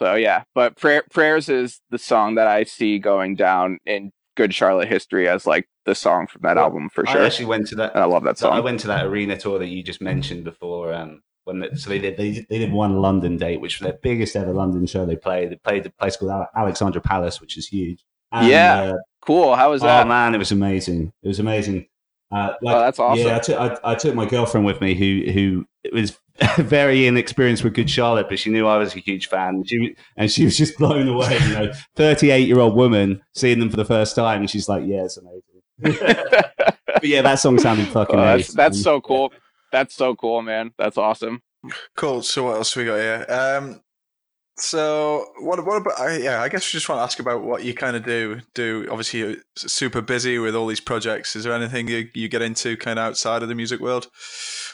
So 0.00 0.14
yeah, 0.14 0.44
but 0.54 0.76
prayer, 0.76 1.04
prayers 1.10 1.48
is 1.48 1.80
the 1.90 1.98
song 1.98 2.34
that 2.34 2.46
I 2.46 2.64
see 2.64 2.98
going 2.98 3.34
down 3.34 3.78
in 3.86 4.12
Good 4.36 4.54
Charlotte 4.54 4.88
history 4.88 5.28
as 5.28 5.46
like 5.46 5.68
the 5.84 5.94
song 5.94 6.26
from 6.26 6.42
that 6.42 6.56
Well, 6.56 6.66
album 6.66 6.88
for 6.90 7.04
sure. 7.06 7.20
I 7.22 7.26
actually 7.26 7.46
went 7.46 7.66
to 7.68 7.74
that. 7.76 7.94
and 7.94 8.02
I 8.02 8.06
love 8.06 8.22
that 8.24 8.38
So 8.38 8.50
I 8.50 8.60
went 8.60 8.80
to 8.80 8.86
that 8.88 9.06
arena 9.06 9.36
tour 9.36 9.58
that 9.58 9.66
you 9.66 9.82
just 9.82 10.00
mentioned 10.00 10.44
before. 10.44 10.92
Um, 10.92 11.22
when 11.44 11.60
the, 11.60 11.76
So 11.76 11.90
they 11.90 11.98
did. 11.98 12.16
They, 12.16 12.32
did- 12.32 12.46
they 12.50 12.58
did 12.58 12.72
one 12.72 13.00
London 13.00 13.36
date, 13.36 13.60
which 13.60 13.80
was 13.80 13.86
their 13.88 13.98
biggest 14.02 14.34
ever 14.36 14.52
London 14.52 14.86
show 14.86 15.06
they 15.06 15.16
played. 15.16 15.50
They 15.50 15.56
played 15.56 15.86
a 15.86 15.90
place 15.90 16.16
called 16.16 16.46
Alexandra 16.56 17.00
Palace, 17.00 17.40
which 17.40 17.56
is 17.56 17.66
huge. 17.68 18.04
And, 18.32 18.46
Yeah. 18.48 18.80
uh, 18.82 18.96
Cool. 19.20 19.56
How 19.56 19.70
was 19.70 19.82
that? 19.82 19.94
oh 19.94 19.98
that? 20.02 20.08
man, 20.08 20.34
it 20.34 20.38
was 20.38 20.52
amazing. 20.52 21.12
It 21.22 21.28
was 21.28 21.40
amazing. 21.40 21.86
Uh, 22.32 22.52
like, 22.60 22.74
oh, 22.74 22.80
that's 22.80 22.98
awesome. 22.98 23.26
Yeah, 23.26 23.36
I 23.36 23.38
took, 23.38 23.60
I, 23.60 23.92
I 23.92 23.94
took 23.94 24.14
my 24.14 24.26
girlfriend 24.26 24.66
with 24.66 24.80
me, 24.80 24.94
who 24.94 25.30
who 25.30 25.66
was 25.92 26.18
very 26.58 27.06
inexperienced 27.06 27.62
with 27.62 27.74
Good 27.74 27.88
Charlotte, 27.88 28.28
but 28.28 28.38
she 28.38 28.50
knew 28.50 28.66
I 28.66 28.76
was 28.76 28.94
a 28.94 28.98
huge 28.98 29.28
fan. 29.28 29.64
She 29.64 29.96
and 30.16 30.30
she 30.30 30.44
was 30.44 30.56
just 30.56 30.76
blown 30.76 31.08
away. 31.08 31.38
You 31.40 31.54
know, 31.54 31.72
thirty-eight 31.96 32.48
year 32.48 32.58
old 32.58 32.74
woman 32.74 33.22
seeing 33.34 33.60
them 33.60 33.70
for 33.70 33.76
the 33.76 33.84
first 33.84 34.16
time, 34.16 34.40
and 34.40 34.50
she's 34.50 34.68
like, 34.68 34.84
"Yeah, 34.84 35.04
it's 35.04 35.18
amazing." 35.18 35.42
but 36.86 37.04
yeah, 37.04 37.22
that 37.22 37.38
song 37.38 37.58
sounded 37.58 37.88
fucking. 37.88 38.18
Oh, 38.18 38.22
that's 38.22 38.52
that's 38.52 38.82
so 38.82 39.00
cool. 39.00 39.32
That's 39.70 39.94
so 39.94 40.14
cool, 40.16 40.42
man. 40.42 40.72
That's 40.78 40.98
awesome. 40.98 41.42
Cool. 41.96 42.22
So 42.22 42.44
what 42.44 42.56
else 42.56 42.74
we 42.74 42.84
got 42.84 42.96
here? 42.96 43.26
Um, 43.28 43.80
so 44.58 45.26
what? 45.40 45.64
What 45.64 45.76
about? 45.76 45.98
I, 46.00 46.16
yeah, 46.18 46.42
I 46.42 46.48
guess 46.48 46.72
we 46.72 46.76
just 46.78 46.88
want 46.88 46.98
to 46.98 47.02
ask 47.02 47.18
about 47.18 47.42
what 47.42 47.64
you 47.64 47.74
kind 47.74 47.96
of 47.96 48.04
do. 48.04 48.40
Do 48.54 48.86
obviously 48.90 49.20
you're 49.20 49.36
super 49.56 50.00
busy 50.00 50.38
with 50.38 50.54
all 50.54 50.66
these 50.66 50.80
projects. 50.80 51.36
Is 51.36 51.44
there 51.44 51.52
anything 51.52 51.88
you, 51.88 52.08
you 52.14 52.28
get 52.28 52.42
into 52.42 52.76
kind 52.76 52.98
of 52.98 53.04
outside 53.04 53.42
of 53.42 53.48
the 53.48 53.54
music 53.54 53.80
world 53.80 54.08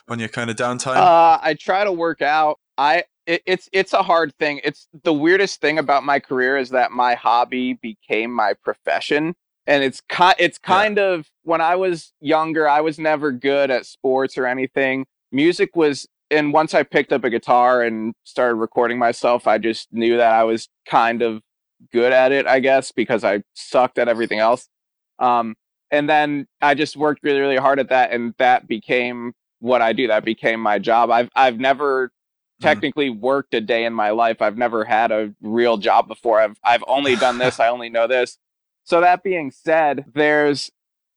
on 0.09 0.19
your 0.19 0.29
kind 0.29 0.51
of 0.51 0.57
downtime? 0.57 0.97
Uh, 0.97 1.39
I 1.43 1.57
try 1.59 1.85
to 1.85 1.93
work 1.93 2.23
out. 2.23 2.59
I 2.79 3.05
it, 3.27 3.43
it's 3.47 3.69
it's 3.73 3.93
a 3.93 4.03
hard 4.03 4.35
thing. 4.39 4.61
It's 4.65 4.89
the 5.03 5.13
weirdest 5.13 5.61
thing 5.61 5.79
about 5.79 6.05
my 6.05 6.21
career 6.21 6.57
is 6.57 6.71
that 6.71 6.93
my 6.93 7.15
hobby 7.15 7.75
became 7.75 8.33
my 8.33 8.55
profession, 8.63 9.35
and 9.67 9.83
it's 9.83 10.01
ki- 10.09 10.39
it's 10.39 10.59
kind 10.59 10.99
of 10.99 11.27
when 11.43 11.61
I 11.61 11.77
was 11.77 12.13
younger, 12.21 12.69
I 12.69 12.81
was 12.81 12.99
never 12.99 13.33
good 13.33 13.71
at 13.71 13.87
sports 13.87 14.39
or 14.39 14.47
anything. 14.47 15.07
Music 15.31 15.75
was, 15.75 16.07
and 16.33 16.53
once 16.53 16.75
I 16.75 16.83
picked 16.83 17.13
up 17.13 17.25
a 17.25 17.31
guitar 17.31 17.83
and 17.83 18.15
started 18.25 18.57
recording 18.57 18.99
myself, 18.99 19.47
I 19.47 19.59
just 19.59 19.93
knew 19.93 20.17
that 20.17 20.33
I 20.33 20.45
was 20.45 20.69
kind 20.87 21.23
of 21.23 21.43
good 21.93 22.13
at 22.13 22.33
it. 22.33 22.47
I 22.47 22.61
guess 22.61 22.93
because 22.93 23.25
I 23.25 23.43
sucked 23.55 23.99
at 23.99 24.09
everything 24.09 24.39
else. 24.39 24.69
Um, 25.19 25.55
and 25.91 26.09
then 26.09 26.47
I 26.61 26.75
just 26.75 26.97
worked 26.97 27.23
really 27.23 27.41
really 27.41 27.57
hard 27.57 27.79
at 27.79 27.91
that, 27.91 28.13
and 28.13 28.35
that 28.39 28.67
became 28.67 29.35
what 29.61 29.83
I 29.83 29.93
do. 29.93 30.09
That 30.09 30.25
became 30.25 30.61
my 30.61 30.79
job. 30.79 31.11
I've 31.11 31.29
I've 31.37 31.61
never 31.61 32.11
technically 32.61 33.11
worked 33.11 33.53
a 33.55 33.61
day 33.61 33.85
in 33.85 33.93
my 33.93 34.11
life. 34.11 34.41
I've 34.41 34.57
never 34.57 34.85
had 34.85 35.11
a 35.13 35.35
real 35.43 35.77
job 35.77 36.09
before. 36.09 36.41
I've 36.41 36.59
I've 36.65 36.85
only 36.87 37.17
done 37.17 37.39
this. 37.39 37.61
I 37.61 37.69
only 37.69 37.91
know 37.91 38.07
this. 38.07 38.39
So 38.85 39.01
that 39.01 39.23
being 39.23 39.51
said, 39.51 40.07
there's 40.15 40.71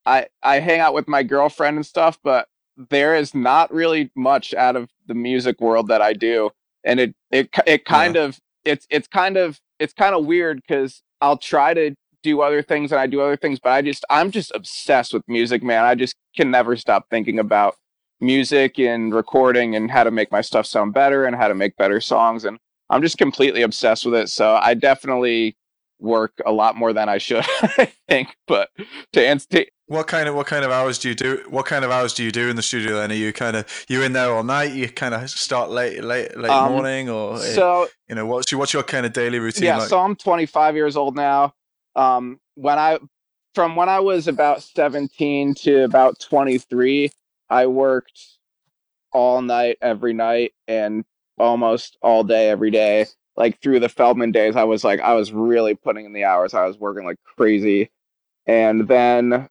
I 0.06 0.28
I 0.44 0.60
hang 0.60 0.80
out 0.80 0.94
with 0.94 1.08
my 1.08 1.24
girlfriend 1.24 1.78
and 1.78 1.86
stuff, 1.86 2.20
but 2.24 2.48
there 2.78 3.16
is 3.16 3.34
not 3.34 3.74
really 3.74 4.12
much 4.16 4.54
out 4.54 4.76
of 4.76 4.90
the 5.08 5.14
music 5.14 5.60
world 5.62 5.88
that 5.88 6.02
I 6.02 6.14
do, 6.14 6.52
and 6.84 7.00
it 7.00 7.16
it 7.32 7.50
it 7.66 7.86
kind 7.86 8.16
of 8.16 8.40
it's 8.64 8.88
it's 8.90 9.08
kind 9.08 9.38
of 9.38 9.60
it's 9.80 9.94
kind 9.94 10.16
of 10.16 10.26
weird 10.26 10.62
because 10.62 11.02
I'll 11.22 11.38
try 11.38 11.74
to 11.74 11.96
do 12.24 12.42
other 12.42 12.62
things 12.62 12.92
and 12.92 13.00
I 13.00 13.08
do 13.08 13.22
other 13.22 13.38
things, 13.38 13.60
but 13.60 13.72
I 13.72 13.82
just 13.82 14.06
I'm 14.10 14.32
just 14.32 14.52
obsessed 14.56 15.14
with 15.14 15.24
music, 15.28 15.64
man. 15.64 15.84
I 15.86 15.96
just 15.96 16.16
can 16.36 16.52
never 16.52 16.76
stop 16.76 17.08
thinking 17.10 17.40
about 17.40 17.76
music 18.22 18.80
and 18.80 19.14
recording 19.14 19.76
and 19.76 19.92
how 19.92 20.04
to 20.04 20.12
make 20.12 20.32
my 20.32 20.42
stuff 20.42 20.66
sound 20.66 20.94
better 20.94 21.26
and 21.26 21.36
how 21.36 21.48
to 21.48 21.54
make 21.54 21.76
better 21.78 22.00
songs 22.00 22.46
and 22.46 22.58
I'm 22.90 23.02
just 23.02 23.18
completely 23.18 23.62
obsessed 23.62 24.06
with 24.06 24.16
it. 24.16 24.30
So 24.30 24.56
I 24.56 24.74
definitely 24.74 25.58
work 26.00 26.34
a 26.46 26.52
lot 26.52 26.76
more 26.76 26.94
than 26.94 27.10
I 27.10 27.18
should, 27.18 27.44
I 27.78 27.92
think. 28.08 28.36
But 28.48 28.70
to 29.14 29.26
answer, 29.26 29.66
What 29.88 30.08
kind 30.08 30.28
of 30.28 30.36
what 30.36 30.48
kind 30.48 30.66
of 30.66 30.72
hours 30.72 30.98
do 30.98 31.10
you 31.10 31.16
do? 31.16 31.44
What 31.48 31.66
kind 31.68 31.86
of 31.86 31.92
hours 31.92 32.14
do 32.14 32.24
you 32.24 32.32
do 32.32 32.50
in 32.50 32.56
the 32.56 32.64
studio? 32.64 32.96
Then 32.96 33.12
are 33.12 33.16
you 33.16 33.32
kind 33.32 33.56
of 33.56 33.86
you 33.88 34.02
in 34.02 34.14
there 34.14 34.32
all 34.34 34.44
night? 34.44 34.74
You 34.74 34.90
kind 34.90 35.14
of 35.14 35.30
start 35.30 35.70
late 35.70 36.04
late 36.04 36.36
late 36.38 36.50
Um, 36.50 36.72
morning, 36.72 37.10
or 37.10 37.38
so 37.38 37.88
you 38.10 38.16
know 38.16 38.26
what's 38.26 38.52
your 38.52 38.60
what's 38.60 38.74
your 38.74 38.84
kind 38.84 39.06
of 39.06 39.14
daily 39.14 39.38
routine 39.40 39.66
yeah, 39.66 39.78
like? 39.78 39.90
so 39.90 40.00
I'm 40.00 40.16
25 40.16 40.76
years 40.76 40.98
old 40.98 41.16
now. 41.16 41.54
Um, 41.96 42.40
when 42.56 42.80
I 42.80 42.98
from 43.54 43.76
when 43.76 43.88
I 43.90 44.00
was 44.00 44.28
about 44.28 44.64
17 44.64 45.54
to 45.56 45.84
about 45.84 46.20
23, 46.20 47.12
I 47.50 47.68
worked 47.68 48.20
all 49.14 49.42
night 49.42 49.78
every 49.82 50.14
night 50.14 50.54
and 50.68 51.06
almost 51.38 51.98
all 52.02 52.24
day 52.24 52.50
every 52.50 52.72
day. 52.72 53.06
Like 53.38 53.62
through 53.62 53.82
the 53.82 53.88
Feldmann 53.90 54.32
days, 54.34 54.56
I 54.56 54.64
was 54.64 54.84
like 54.84 55.00
I 55.02 55.14
was 55.14 55.32
really 55.32 55.76
putting 55.76 56.06
in 56.06 56.14
the 56.14 56.24
hours. 56.24 56.54
I 56.56 56.66
was 56.66 56.80
working 56.80 57.06
like 57.06 57.18
crazy. 57.38 57.92
And 58.48 58.88
then 58.88 59.48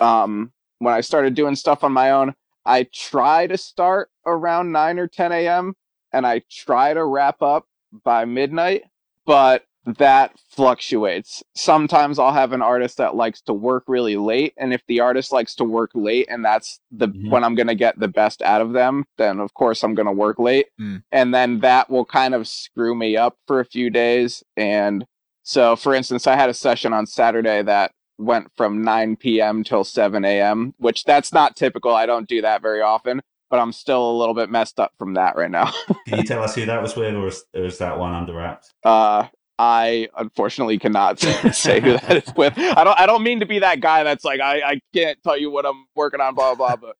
um 0.00 0.52
when 0.78 0.94
I 0.94 1.00
started 1.00 1.34
doing 1.34 1.56
stuff 1.56 1.82
on 1.82 1.92
my 1.92 2.12
own, 2.12 2.34
I 2.64 2.84
try 2.94 3.46
to 3.48 3.56
start 3.58 4.10
around 4.26 4.70
9 4.70 4.98
or 5.00 5.08
10 5.08 5.32
a.m. 5.32 5.74
and 6.12 6.24
I 6.26 6.42
try 6.50 6.94
to 6.94 7.04
wrap 7.04 7.42
up 7.42 7.66
by 8.04 8.24
midnight, 8.24 8.84
but 9.26 9.64
that 9.96 10.38
fluctuates. 10.50 11.42
Sometimes 11.56 12.18
I'll 12.18 12.32
have 12.32 12.52
an 12.52 12.60
artist 12.62 12.98
that 12.98 13.16
likes 13.16 13.40
to 13.42 13.54
work 13.54 13.84
really 13.88 14.16
late, 14.16 14.52
and 14.58 14.72
if 14.74 14.82
the 14.86 15.00
artist 15.00 15.32
likes 15.32 15.54
to 15.56 15.64
work 15.64 15.90
late 15.94 16.26
and 16.30 16.44
that's 16.44 16.78
the 16.90 17.08
Mhm. 17.08 17.30
when 17.30 17.42
I'm 17.42 17.54
going 17.54 17.68
to 17.68 17.74
get 17.74 17.98
the 17.98 18.06
best 18.08 18.42
out 18.42 18.60
of 18.60 18.72
them, 18.74 19.06
then 19.16 19.40
of 19.40 19.54
course 19.54 19.82
I'm 19.82 19.94
going 19.94 20.06
to 20.06 20.12
work 20.12 20.38
late. 20.38 20.66
Mm. 20.80 21.02
And 21.10 21.34
then 21.34 21.60
that 21.60 21.88
will 21.90 22.04
kind 22.04 22.34
of 22.34 22.46
screw 22.46 22.94
me 22.94 23.16
up 23.16 23.36
for 23.46 23.58
a 23.60 23.64
few 23.64 23.88
days 23.90 24.44
and 24.56 25.06
so 25.42 25.74
for 25.74 25.94
instance, 25.94 26.26
I 26.26 26.36
had 26.36 26.50
a 26.50 26.54
session 26.54 26.92
on 26.92 27.06
Saturday 27.06 27.62
that 27.62 27.92
went 28.18 28.50
from 28.56 28.82
9 28.82 29.16
p.m. 29.16 29.64
till 29.64 29.84
7 29.84 30.24
a.m., 30.24 30.74
which 30.78 31.04
that's 31.04 31.32
not 31.32 31.56
typical. 31.56 31.94
I 31.94 32.06
don't 32.06 32.28
do 32.28 32.42
that 32.42 32.62
very 32.62 32.82
often, 32.82 33.22
but 33.48 33.60
I'm 33.60 33.72
still 33.72 34.10
a 34.10 34.16
little 34.16 34.34
bit 34.34 34.50
messed 34.50 34.78
up 34.80 34.92
from 34.98 35.14
that 35.14 35.36
right 35.36 35.50
now. 35.50 35.72
Can 36.06 36.18
you 36.18 36.24
tell 36.24 36.42
us 36.42 36.54
who 36.54 36.66
that 36.66 36.82
was 36.82 36.96
with, 36.96 37.14
or 37.14 37.28
is, 37.28 37.44
or 37.54 37.64
is 37.64 37.78
that 37.78 37.98
one 37.98 38.14
under 38.14 38.34
wraps? 38.34 38.70
Uh, 38.84 39.28
I 39.58 40.08
unfortunately 40.16 40.78
cannot 40.78 41.18
say 41.52 41.80
who 41.80 41.92
that 41.92 42.28
is 42.28 42.34
with. 42.36 42.54
I 42.56 42.84
don't. 42.84 43.00
I 43.00 43.06
don't 43.06 43.22
mean 43.22 43.40
to 43.40 43.46
be 43.46 43.58
that 43.60 43.80
guy 43.80 44.04
that's 44.04 44.24
like 44.24 44.40
I, 44.40 44.60
I 44.60 44.80
can't 44.94 45.20
tell 45.22 45.36
you 45.36 45.50
what 45.50 45.66
I'm 45.66 45.86
working 45.96 46.20
on, 46.20 46.34
blah 46.34 46.54
blah. 46.54 46.76
blah 46.76 46.88
But 46.88 46.96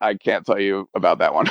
I 0.00 0.14
can't 0.14 0.46
tell 0.46 0.60
you 0.60 0.88
about 0.94 1.18
that 1.18 1.34
one. 1.34 1.46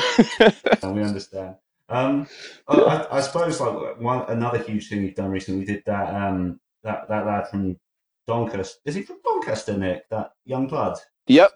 we 0.95 1.03
understand. 1.03 1.55
Um, 1.89 2.27
I, 2.67 3.05
I, 3.11 3.21
suppose 3.21 3.59
like 3.59 3.99
one 3.99 4.25
another 4.27 4.57
huge 4.57 4.89
thing 4.89 5.03
you've 5.03 5.13
done 5.13 5.29
recently. 5.29 5.59
We 5.59 5.65
did 5.65 5.83
that 5.85 6.15
um 6.15 6.59
that 6.83 7.07
that 7.09 7.27
lad 7.27 7.47
from 7.47 7.77
Doncaster. 8.27 8.79
Is 8.85 8.95
he 8.95 9.01
from 9.03 9.17
Doncaster, 9.23 9.77
Nick? 9.77 10.09
That 10.09 10.31
young 10.45 10.67
blood. 10.67 10.97
Yep. 11.27 11.51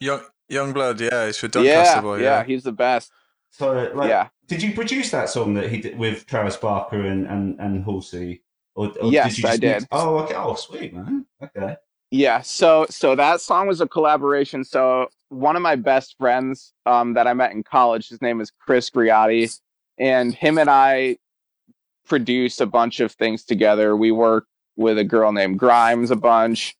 Young 0.00 0.20
YUNGBLUD. 0.50 1.00
Yeah, 1.00 1.26
he's 1.26 1.38
for 1.38 1.48
Doncaster 1.48 1.96
yeah, 1.96 2.00
boy. 2.00 2.16
Yeah. 2.16 2.38
yeah, 2.38 2.44
he's 2.44 2.62
the 2.62 2.72
best. 2.72 3.10
So 3.50 3.90
like, 3.94 4.08
yeah. 4.08 4.28
Did 4.48 4.62
you 4.62 4.74
produce 4.74 5.10
that 5.10 5.28
song 5.28 5.54
that 5.54 5.70
he 5.70 5.80
did 5.80 5.98
with 5.98 6.26
Travis 6.26 6.56
Barker 6.56 7.00
and 7.00 7.26
and 7.26 7.58
and 7.60 7.84
Halsey? 7.84 8.42
Or, 8.74 8.88
or 9.00 9.12
yes, 9.12 9.36
did 9.36 9.44
I 9.44 9.56
did. 9.56 9.86
Oh, 9.92 10.18
okay. 10.20 10.34
Oh, 10.34 10.54
sweet 10.54 10.94
man. 10.94 11.26
Okay. 11.42 11.76
Yeah. 12.10 12.40
So 12.40 12.86
so 12.90 13.14
that 13.14 13.40
song 13.40 13.66
was 13.66 13.80
a 13.80 13.86
collaboration. 13.86 14.64
So 14.64 15.08
one 15.28 15.56
of 15.56 15.62
my 15.62 15.76
best 15.76 16.16
friends 16.18 16.72
um, 16.86 17.14
that 17.14 17.26
I 17.26 17.34
met 17.34 17.52
in 17.52 17.62
college, 17.62 18.08
his 18.08 18.22
name 18.22 18.40
is 18.40 18.50
Chris 18.50 18.90
Greatti, 18.90 19.58
and 19.98 20.34
him 20.34 20.58
and 20.58 20.70
I 20.70 21.18
produce 22.06 22.60
a 22.60 22.66
bunch 22.66 23.00
of 23.00 23.12
things 23.12 23.44
together. 23.44 23.96
We 23.96 24.10
work 24.10 24.46
with 24.76 24.98
a 24.98 25.04
girl 25.04 25.32
named 25.32 25.58
Grimes 25.58 26.10
a 26.10 26.16
bunch. 26.16 26.76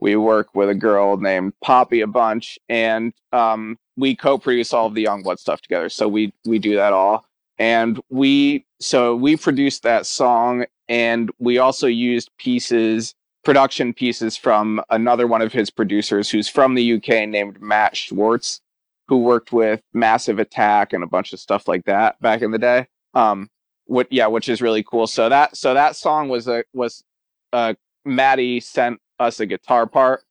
We 0.00 0.16
work 0.16 0.54
with 0.54 0.68
a 0.68 0.74
girl 0.74 1.16
named 1.16 1.52
Poppy 1.62 2.00
a 2.00 2.06
bunch, 2.06 2.58
and 2.68 3.12
um, 3.32 3.78
we 3.96 4.16
co-produce 4.16 4.72
all 4.72 4.86
of 4.86 4.94
the 4.94 5.04
YUNGBLUD 5.04 5.38
stuff 5.38 5.60
together. 5.60 5.88
So 5.88 6.08
we 6.08 6.32
we 6.44 6.58
do 6.58 6.74
that 6.74 6.92
all, 6.92 7.24
and 7.58 8.00
we 8.10 8.66
so 8.80 9.14
we 9.14 9.36
produced 9.36 9.84
that 9.84 10.06
song, 10.06 10.64
and 10.88 11.30
we 11.38 11.58
also 11.58 11.86
used 11.86 12.30
pieces, 12.36 13.14
production 13.44 13.92
pieces 13.92 14.36
from 14.36 14.82
another 14.90 15.28
one 15.28 15.40
of 15.40 15.52
his 15.52 15.70
producers, 15.70 16.28
who's 16.28 16.48
from 16.48 16.74
the 16.74 16.94
UK, 16.94 17.28
named 17.28 17.60
Matt 17.60 17.96
Schwartz, 17.96 18.60
who 19.06 19.18
worked 19.18 19.52
with 19.52 19.82
Massive 19.92 20.40
Attack 20.40 20.92
and 20.92 21.04
a 21.04 21.06
bunch 21.06 21.32
of 21.32 21.38
stuff 21.38 21.68
like 21.68 21.84
that 21.84 22.20
back 22.20 22.42
in 22.42 22.50
the 22.50 22.58
day. 22.58 22.88
Um, 23.14 23.48
what 23.86 24.08
yeah, 24.10 24.26
which 24.26 24.48
is 24.48 24.62
really 24.62 24.82
cool. 24.82 25.06
So 25.06 25.28
that 25.28 25.56
so 25.56 25.74
that 25.74 25.96
song 25.96 26.28
was 26.28 26.48
a 26.48 26.64
was 26.72 27.04
uh 27.52 27.74
Maddie 28.04 28.60
sent 28.60 29.00
us 29.18 29.40
a 29.40 29.46
guitar 29.46 29.86
part 29.86 30.24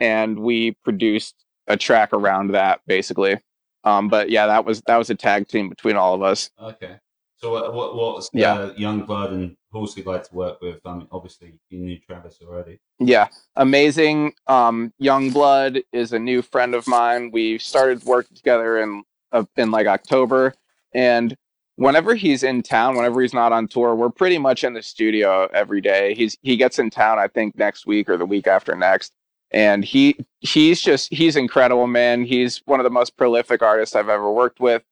and 0.00 0.38
we 0.38 0.72
produced 0.84 1.44
a 1.66 1.76
track 1.76 2.12
around 2.12 2.52
that 2.52 2.80
basically. 2.86 3.38
Um, 3.84 4.08
but 4.08 4.30
yeah, 4.30 4.46
that 4.46 4.64
was 4.64 4.82
that 4.86 4.96
was 4.96 5.10
a 5.10 5.14
tag 5.14 5.48
team 5.48 5.68
between 5.68 5.96
all 5.96 6.14
of 6.14 6.22
us. 6.22 6.50
Okay. 6.60 6.96
So 7.36 7.52
what 7.52 7.74
what 7.74 7.94
what's 7.94 8.30
yeah. 8.32 8.54
uh, 8.54 8.74
YUNGBLUD 8.74 9.28
and 9.32 9.56
Halsey 9.72 10.02
like 10.02 10.24
to 10.28 10.34
work 10.34 10.60
with? 10.62 10.80
I 10.84 10.94
mean, 10.94 11.08
obviously 11.12 11.58
you 11.68 11.78
knew 11.80 11.98
Travis 11.98 12.38
already. 12.42 12.80
Yeah, 12.98 13.28
amazing. 13.56 14.32
Um, 14.46 14.92
YUNGBLUD 15.02 15.82
is 15.92 16.12
a 16.12 16.18
new 16.18 16.40
friend 16.40 16.74
of 16.74 16.86
mine. 16.86 17.30
We 17.32 17.58
started 17.58 18.02
working 18.04 18.36
together 18.36 18.80
in 18.80 19.02
uh, 19.32 19.44
in 19.56 19.70
like 19.70 19.86
October, 19.86 20.54
and 20.94 21.36
whenever 21.76 22.14
he's 22.14 22.42
in 22.42 22.62
town, 22.62 22.96
whenever 22.96 23.20
he's 23.20 23.34
not 23.34 23.52
on 23.52 23.68
tour, 23.68 23.94
we're 23.94 24.10
pretty 24.10 24.38
much 24.38 24.64
in 24.64 24.74
the 24.74 24.82
studio 24.82 25.48
every 25.52 25.80
day. 25.80 26.14
He's 26.14 26.36
he 26.42 26.56
gets 26.56 26.78
in 26.78 26.90
town, 26.90 27.18
I 27.18 27.28
think 27.28 27.56
next 27.56 27.86
week 27.86 28.08
or 28.08 28.16
the 28.16 28.26
week 28.26 28.46
after 28.46 28.74
next, 28.76 29.12
and 29.50 29.84
he 29.84 30.16
he's 30.40 30.80
just 30.80 31.12
he's 31.12 31.36
incredible, 31.36 31.86
man. 31.86 32.24
He's 32.24 32.62
one 32.66 32.80
of 32.80 32.84
the 32.84 32.90
most 32.90 33.16
prolific 33.16 33.62
artists 33.62 33.96
I've 33.96 34.08
ever 34.08 34.30
worked 34.30 34.60
with. 34.60 34.82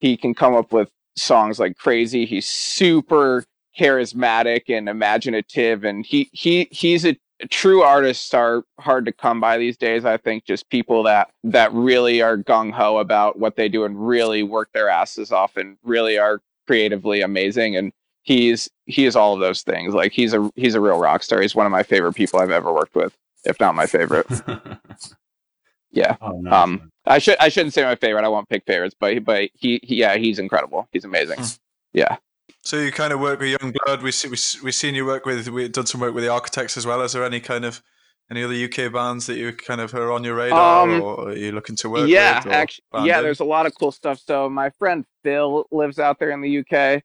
He 0.00 0.16
can 0.16 0.34
come 0.34 0.54
up 0.54 0.72
with 0.72 0.90
songs 1.16 1.58
like 1.58 1.76
crazy. 1.76 2.24
He's 2.26 2.48
super 2.48 3.44
charismatic 3.78 4.62
and 4.68 4.88
imaginative, 4.88 5.84
and 5.84 6.04
he 6.06 6.30
he 6.32 6.68
he's 6.70 7.04
a 7.04 7.16
true 7.48 7.82
artists 7.82 8.34
are 8.34 8.64
hard 8.78 9.06
to 9.06 9.12
come 9.12 9.40
by 9.40 9.58
these 9.58 9.76
days. 9.76 10.04
I 10.04 10.16
think 10.16 10.44
just 10.44 10.68
people 10.68 11.02
that 11.04 11.30
that 11.44 11.72
really 11.72 12.20
are 12.22 12.36
gung 12.36 12.72
ho 12.72 12.98
about 12.98 13.38
what 13.38 13.56
they 13.56 13.68
do 13.68 13.84
and 13.84 14.06
really 14.06 14.42
work 14.42 14.70
their 14.72 14.88
asses 14.88 15.32
off 15.32 15.56
and 15.56 15.76
really 15.82 16.18
are 16.18 16.40
creatively 16.66 17.20
amazing. 17.22 17.76
And 17.76 17.92
he's 18.22 18.70
he 18.86 19.06
is 19.06 19.16
all 19.16 19.34
of 19.34 19.40
those 19.40 19.62
things. 19.62 19.94
Like 19.94 20.12
he's 20.12 20.34
a 20.34 20.50
he's 20.56 20.74
a 20.74 20.80
real 20.80 20.98
rock 20.98 21.22
star. 21.22 21.40
He's 21.40 21.54
one 21.54 21.66
of 21.66 21.72
my 21.72 21.82
favorite 21.82 22.14
people 22.14 22.40
I've 22.40 22.50
ever 22.50 22.72
worked 22.72 22.94
with, 22.94 23.16
if 23.44 23.58
not 23.60 23.74
my 23.74 23.86
favorite. 23.86 24.26
yeah. 25.90 26.16
Oh, 26.20 26.40
nice. 26.40 26.52
Um, 26.52 26.90
I 27.06 27.18
should 27.18 27.36
I 27.38 27.48
shouldn't 27.48 27.74
say 27.74 27.82
my 27.82 27.96
favorite. 27.96 28.24
I 28.24 28.28
won't 28.28 28.48
pick 28.48 28.64
favorites, 28.66 28.94
but 28.98 29.24
but 29.24 29.50
he, 29.54 29.80
he 29.82 29.96
yeah 29.96 30.16
he's 30.16 30.38
incredible. 30.38 30.88
He's 30.92 31.04
amazing. 31.04 31.38
Hmm. 31.38 31.44
Yeah. 31.92 32.16
So 32.62 32.76
you 32.76 32.92
kind 32.92 33.12
of 33.12 33.20
work 33.20 33.40
with 33.40 33.56
Young 33.60 33.72
Blood. 33.84 34.02
We 34.02 34.12
see 34.12 34.28
we 34.28 34.36
we 34.62 34.72
seen 34.72 34.94
you 34.94 35.06
work 35.06 35.24
with 35.24 35.48
We've 35.48 35.72
done 35.72 35.86
some 35.86 36.00
work 36.00 36.14
with 36.14 36.24
the 36.24 36.30
Architects 36.30 36.76
as 36.76 36.86
well. 36.86 37.00
Is 37.02 37.12
there 37.12 37.24
any 37.24 37.40
kind 37.40 37.64
of 37.64 37.82
any 38.30 38.44
other 38.44 38.54
UK 38.54 38.92
bands 38.92 39.26
that 39.26 39.36
you 39.36 39.52
kind 39.52 39.80
of 39.80 39.92
are 39.94 40.12
on 40.12 40.22
your 40.24 40.36
radar, 40.36 40.84
um, 40.84 41.02
or 41.02 41.28
are 41.28 41.36
you 41.36 41.52
looking 41.52 41.74
to 41.76 41.88
work 41.88 42.02
with? 42.02 42.10
yeah, 42.10 42.44
with? 42.44 42.52
actually, 42.52 42.84
yeah, 43.04 43.18
in? 43.18 43.24
there's 43.24 43.40
a 43.40 43.44
lot 43.44 43.66
of 43.66 43.72
cool 43.78 43.90
stuff. 43.90 44.20
So 44.24 44.48
my 44.48 44.70
friend 44.70 45.04
Phil 45.24 45.66
lives 45.70 45.98
out 45.98 46.18
there 46.18 46.30
in 46.30 46.40
the 46.40 46.58
UK. 46.58 47.02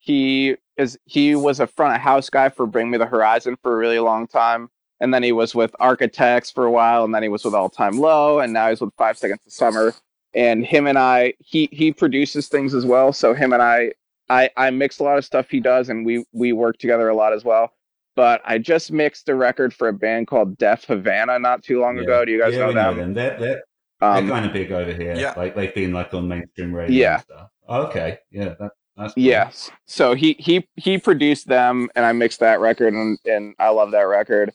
He 0.00 0.56
is 0.76 0.98
he 1.04 1.34
was 1.34 1.60
a 1.60 1.66
front 1.66 1.94
of 1.94 2.00
house 2.00 2.28
guy 2.28 2.48
for 2.48 2.66
Bring 2.66 2.90
Me 2.90 2.98
the 2.98 3.06
Horizon 3.06 3.56
for 3.62 3.72
a 3.72 3.76
really 3.76 4.00
long 4.00 4.26
time, 4.26 4.68
and 5.00 5.14
then 5.14 5.22
he 5.22 5.32
was 5.32 5.54
with 5.54 5.74
Architects 5.78 6.50
for 6.50 6.64
a 6.64 6.70
while, 6.70 7.04
and 7.04 7.14
then 7.14 7.22
he 7.22 7.28
was 7.28 7.44
with 7.44 7.54
All 7.54 7.70
Time 7.70 7.98
Low, 7.98 8.40
and 8.40 8.52
now 8.52 8.68
he's 8.68 8.80
with 8.80 8.92
Five 8.98 9.16
Seconds 9.16 9.40
of 9.46 9.52
Summer. 9.52 9.94
And 10.34 10.66
him 10.66 10.86
and 10.86 10.98
I, 10.98 11.32
he 11.38 11.68
he 11.72 11.92
produces 11.92 12.48
things 12.48 12.74
as 12.74 12.84
well. 12.84 13.12
So 13.12 13.32
him 13.32 13.54
and 13.54 13.62
I 13.62 13.92
I 14.28 14.50
I 14.56 14.70
mix 14.70 14.98
a 14.98 15.04
lot 15.04 15.18
of 15.18 15.24
stuff 15.24 15.48
he 15.50 15.60
does, 15.60 15.88
and 15.88 16.04
we 16.04 16.24
we 16.32 16.52
work 16.52 16.78
together 16.78 17.08
a 17.08 17.14
lot 17.14 17.32
as 17.32 17.44
well. 17.44 17.72
But 18.16 18.40
I 18.44 18.58
just 18.58 18.90
mixed 18.90 19.28
a 19.28 19.34
record 19.34 19.74
for 19.74 19.88
a 19.88 19.92
band 19.92 20.26
called 20.26 20.56
Deaf 20.56 20.84
Havana 20.84 21.38
not 21.38 21.62
too 21.62 21.80
long 21.80 21.96
yeah. 21.96 22.02
ago. 22.02 22.24
Do 22.24 22.32
you 22.32 22.40
guys 22.40 22.54
yeah, 22.54 22.60
know 22.60 22.72
them? 22.72 22.96
Know 22.96 23.02
them? 23.02 23.14
They're, 23.14 23.38
they're, 23.38 23.62
um, 24.00 24.26
they're 24.26 24.34
kind 24.34 24.46
of 24.46 24.52
big 24.54 24.72
over 24.72 24.92
here. 24.92 25.14
Yeah. 25.14 25.34
Like 25.36 25.54
they've 25.54 25.74
been 25.74 25.92
like 25.92 26.14
on 26.14 26.26
mainstream 26.26 26.74
radio. 26.74 26.96
Yeah. 26.96 27.20
okay. 27.68 28.18
Yeah. 28.30 28.54
That, 28.58 28.72
that's 28.96 29.12
cool. 29.12 29.22
Yes. 29.22 29.70
So 29.86 30.14
he 30.14 30.34
he 30.38 30.66
he 30.76 30.96
produced 30.96 31.48
them, 31.48 31.90
and 31.94 32.06
I 32.06 32.12
mixed 32.12 32.40
that 32.40 32.60
record, 32.60 32.94
and 32.94 33.18
and 33.26 33.54
I 33.58 33.68
love 33.68 33.90
that 33.90 34.02
record. 34.02 34.52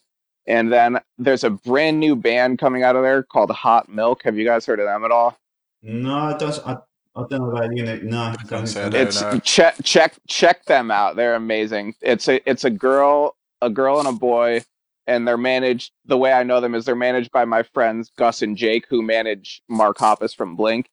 And 0.48 0.74
then 0.74 1.00
there's 1.20 1.44
a 1.44 1.52
brand 1.52 2.00
new 2.00 2.16
band 2.16 2.58
coming 2.58 2.82
out 2.82 2.96
of 2.96 3.04
there 3.04 3.22
called 3.22 3.52
Hot 3.52 3.88
Milk. 3.90 4.24
Have 4.24 4.38
you 4.38 4.46
guys 4.46 4.66
heard 4.66 4.80
of 4.80 4.88
them 4.88 5.06
at 5.06 5.12
all? 5.12 5.38
No, 5.84 6.30
it 6.30 6.40
does. 6.40 6.60
I 6.60 6.78
I 7.16 7.24
don't 7.30 7.42
know 7.42 7.52
about 7.52 7.76
you. 7.76 7.84
No, 8.04 8.34
it's 8.52 9.24
check 9.44 9.76
check 9.84 10.16
check 10.28 10.66
them 10.66 10.92
out. 10.92 11.18
They're 11.18 11.36
amazing. 11.36 11.96
It's 12.02 12.30
a 12.30 12.50
it's 12.50 12.64
a 12.64 12.70
girl, 12.70 13.36
a 13.62 13.70
girl 13.70 14.00
and 14.00 14.08
a 14.08 14.14
boy, 14.14 14.64
and 15.08 15.28
they're 15.28 15.38
managed. 15.38 15.92
The 16.06 16.18
way 16.18 16.32
I 16.32 16.44
know 16.44 16.62
them 16.62 16.74
is 16.74 16.86
they're 16.86 16.96
managed 16.96 17.32
by 17.32 17.44
my 17.44 17.64
friends 17.64 18.12
Gus 18.18 18.42
and 18.42 18.56
Jake, 18.56 18.86
who 18.90 19.02
manage 19.02 19.62
Mark 19.68 19.98
Hoppus 19.98 20.34
from 20.34 20.56
Blink. 20.56 20.90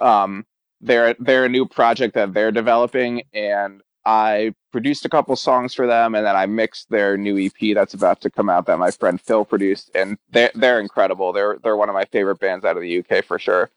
Um, 0.00 0.46
they're 0.80 1.14
they're 1.20 1.44
a 1.44 1.48
new 1.48 1.66
project 1.66 2.14
that 2.14 2.34
they're 2.34 2.50
developing, 2.50 3.22
and 3.32 3.82
I 4.04 4.54
produced 4.72 5.04
a 5.04 5.08
couple 5.08 5.36
songs 5.36 5.74
for 5.74 5.86
them, 5.86 6.16
and 6.16 6.26
then 6.26 6.34
I 6.34 6.46
mixed 6.46 6.90
their 6.90 7.16
new 7.16 7.38
EP 7.38 7.74
that's 7.74 7.94
about 7.94 8.20
to 8.22 8.30
come 8.30 8.48
out 8.50 8.66
that 8.66 8.80
my 8.80 8.90
friend 8.90 9.20
Phil 9.20 9.44
produced, 9.44 9.92
and 9.94 10.18
they're 10.32 10.50
they're 10.56 10.80
incredible. 10.80 11.32
They're 11.32 11.58
they're 11.62 11.76
one 11.76 11.88
of 11.88 11.94
my 11.94 12.06
favorite 12.06 12.40
bands 12.40 12.64
out 12.64 12.76
of 12.76 12.82
the 12.82 12.98
UK 12.98 13.24
for 13.24 13.38
sure. 13.38 13.70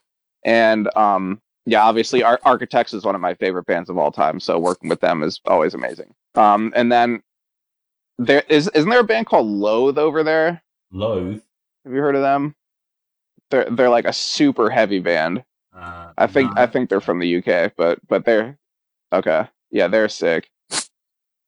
And 0.44 0.94
um, 0.96 1.40
yeah, 1.66 1.82
obviously, 1.82 2.22
Ar- 2.22 2.40
Architects 2.44 2.94
is 2.94 3.04
one 3.04 3.16
of 3.16 3.20
my 3.20 3.34
favorite 3.34 3.66
bands 3.66 3.90
of 3.90 3.98
all 3.98 4.12
time. 4.12 4.38
So 4.38 4.58
working 4.58 4.88
with 4.88 5.00
them 5.00 5.22
is 5.24 5.40
always 5.46 5.74
amazing. 5.74 6.14
Um, 6.36 6.72
and 6.76 6.90
then 6.92 7.22
there 8.18 8.44
is 8.48 8.68
isn't 8.68 8.88
there 8.88 9.00
a 9.00 9.04
band 9.04 9.26
called 9.26 9.48
Loathe 9.48 9.98
over 9.98 10.22
there? 10.22 10.62
Loathe. 10.92 11.42
Have 11.84 11.92
you 11.92 12.00
heard 12.00 12.14
of 12.14 12.22
them? 12.22 12.54
They're 13.50 13.68
they're 13.68 13.90
like 13.90 14.04
a 14.04 14.12
super 14.12 14.70
heavy 14.70 15.00
band. 15.00 15.44
Uh, 15.76 16.12
I 16.16 16.26
think 16.28 16.56
I 16.56 16.66
think 16.66 16.88
they're 16.88 17.00
from 17.00 17.18
the 17.18 17.36
UK, 17.36 17.72
but 17.76 17.98
but 18.08 18.24
they're 18.24 18.56
okay. 19.12 19.48
Yeah, 19.72 19.88
they're 19.88 20.08
sick. 20.08 20.48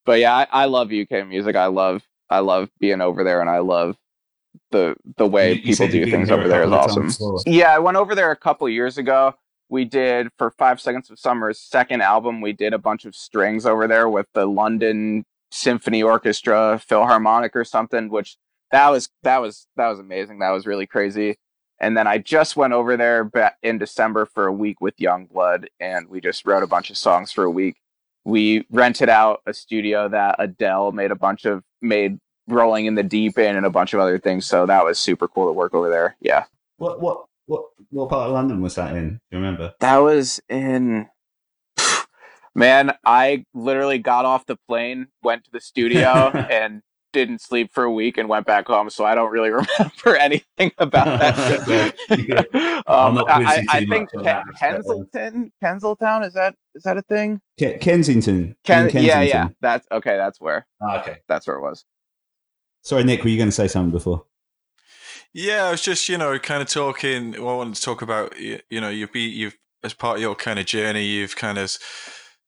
But 0.04 0.18
yeah, 0.18 0.34
I, 0.34 0.46
I 0.50 0.64
love 0.64 0.90
UK 0.92 1.26
music. 1.28 1.54
I 1.54 1.66
love 1.66 2.02
I 2.28 2.40
love 2.40 2.70
being 2.80 3.00
over 3.00 3.22
there, 3.22 3.40
and 3.40 3.48
I 3.48 3.58
love 3.58 3.96
the 4.72 4.96
the 5.16 5.26
way 5.26 5.52
you, 5.52 5.60
you 5.60 5.62
people 5.62 5.88
do 5.88 6.10
things 6.10 6.30
over 6.30 6.48
there 6.48 6.64
is 6.64 6.72
awesome. 6.72 7.10
Yeah, 7.46 7.74
I 7.74 7.78
went 7.78 7.96
over 7.96 8.14
there 8.16 8.32
a 8.32 8.36
couple 8.36 8.68
years 8.68 8.98
ago 8.98 9.34
we 9.68 9.84
did 9.84 10.28
for 10.38 10.50
Five 10.50 10.80
Seconds 10.80 11.10
of 11.10 11.18
Summer's 11.18 11.58
second 11.58 12.02
album, 12.02 12.40
we 12.40 12.52
did 12.52 12.72
a 12.72 12.78
bunch 12.78 13.04
of 13.04 13.14
strings 13.14 13.66
over 13.66 13.86
there 13.86 14.08
with 14.08 14.26
the 14.34 14.46
London 14.46 15.24
Symphony 15.50 16.02
Orchestra 16.02 16.80
Philharmonic 16.86 17.56
or 17.56 17.64
something, 17.64 18.08
which 18.08 18.36
that 18.70 18.88
was 18.88 19.08
that 19.22 19.38
was 19.38 19.66
that 19.76 19.88
was 19.88 19.98
amazing. 19.98 20.40
That 20.40 20.50
was 20.50 20.66
really 20.66 20.86
crazy. 20.86 21.36
And 21.80 21.96
then 21.96 22.06
I 22.06 22.18
just 22.18 22.56
went 22.56 22.72
over 22.72 22.96
there 22.96 23.30
in 23.62 23.78
December 23.78 24.26
for 24.26 24.46
a 24.46 24.52
week 24.52 24.80
with 24.80 24.96
YUNGBLUD, 24.96 25.66
and 25.78 26.08
we 26.08 26.20
just 26.20 26.44
wrote 26.44 26.64
a 26.64 26.66
bunch 26.66 26.90
of 26.90 26.96
songs 26.96 27.30
for 27.30 27.44
a 27.44 27.50
week. 27.50 27.76
We 28.24 28.66
rented 28.70 29.08
out 29.08 29.42
a 29.46 29.54
studio 29.54 30.08
that 30.08 30.36
Adele 30.40 30.90
made 30.90 31.12
a 31.12 31.16
bunch 31.16 31.44
of 31.44 31.62
made 31.80 32.18
rolling 32.48 32.86
in 32.86 32.96
the 32.96 33.02
deep 33.02 33.38
in 33.38 33.56
and 33.56 33.64
a 33.64 33.70
bunch 33.70 33.94
of 33.94 34.00
other 34.00 34.18
things. 34.18 34.44
So 34.44 34.66
that 34.66 34.84
was 34.84 34.98
super 34.98 35.28
cool 35.28 35.46
to 35.46 35.52
work 35.52 35.72
over 35.72 35.88
there. 35.88 36.16
Yeah. 36.20 36.44
What 36.78 37.00
what 37.00 37.24
what 37.48 37.64
what 37.90 38.10
part 38.10 38.28
of 38.28 38.34
London 38.34 38.60
was 38.60 38.76
that 38.76 38.94
in? 38.94 39.08
Do 39.08 39.18
you 39.36 39.38
remember? 39.38 39.74
That 39.80 39.98
was 39.98 40.40
in. 40.48 41.08
Man, 42.54 42.92
I 43.04 43.44
literally 43.54 43.98
got 43.98 44.24
off 44.24 44.46
the 44.46 44.56
plane, 44.68 45.08
went 45.22 45.44
to 45.44 45.50
the 45.50 45.60
studio, 45.60 46.08
and 46.50 46.82
didn't 47.12 47.40
sleep 47.40 47.72
for 47.72 47.84
a 47.84 47.90
week 47.90 48.18
and 48.18 48.28
went 48.28 48.46
back 48.46 48.66
home. 48.66 48.90
So 48.90 49.04
I 49.04 49.14
don't 49.14 49.30
really 49.30 49.50
remember 49.78 50.16
anything 50.16 50.72
about 50.78 51.20
that. 51.20 51.94
um, 52.86 53.24
I, 53.28 53.64
I 53.68 53.84
think 53.86 54.10
Ken, 54.12 54.44
Kensington, 54.58 55.52
Kensington, 55.60 56.22
is 56.24 56.34
that 56.34 56.54
is 56.74 56.82
that 56.82 56.96
a 56.96 57.02
thing? 57.02 57.40
Ke- 57.58 57.80
Kensington. 57.80 58.56
Ken, 58.64 58.90
Kensington. 58.90 59.04
Yeah, 59.04 59.22
yeah. 59.22 59.48
That's 59.60 59.86
okay. 59.90 60.16
That's 60.16 60.40
where. 60.40 60.66
Oh, 60.82 60.98
okay, 60.98 61.18
that's 61.28 61.46
where 61.46 61.56
it 61.56 61.62
was. 61.62 61.84
Sorry, 62.82 63.04
Nick. 63.04 63.22
Were 63.22 63.30
you 63.30 63.38
going 63.38 63.48
to 63.48 63.52
say 63.52 63.68
something 63.68 63.90
before? 63.90 64.24
Yeah, 65.38 65.66
I 65.66 65.70
was 65.70 65.82
just 65.82 66.08
you 66.08 66.18
know 66.18 66.36
kind 66.40 66.60
of 66.62 66.68
talking. 66.68 67.30
Well, 67.30 67.50
I 67.50 67.56
wanted 67.58 67.76
to 67.76 67.82
talk 67.82 68.02
about 68.02 68.38
you, 68.40 68.58
you 68.70 68.80
know 68.80 68.88
you've 68.88 69.12
be 69.12 69.20
you've 69.20 69.56
as 69.84 69.94
part 69.94 70.16
of 70.16 70.22
your 70.22 70.34
kind 70.34 70.58
of 70.58 70.66
journey, 70.66 71.04
you've 71.04 71.36
kind 71.36 71.58
of 71.58 71.78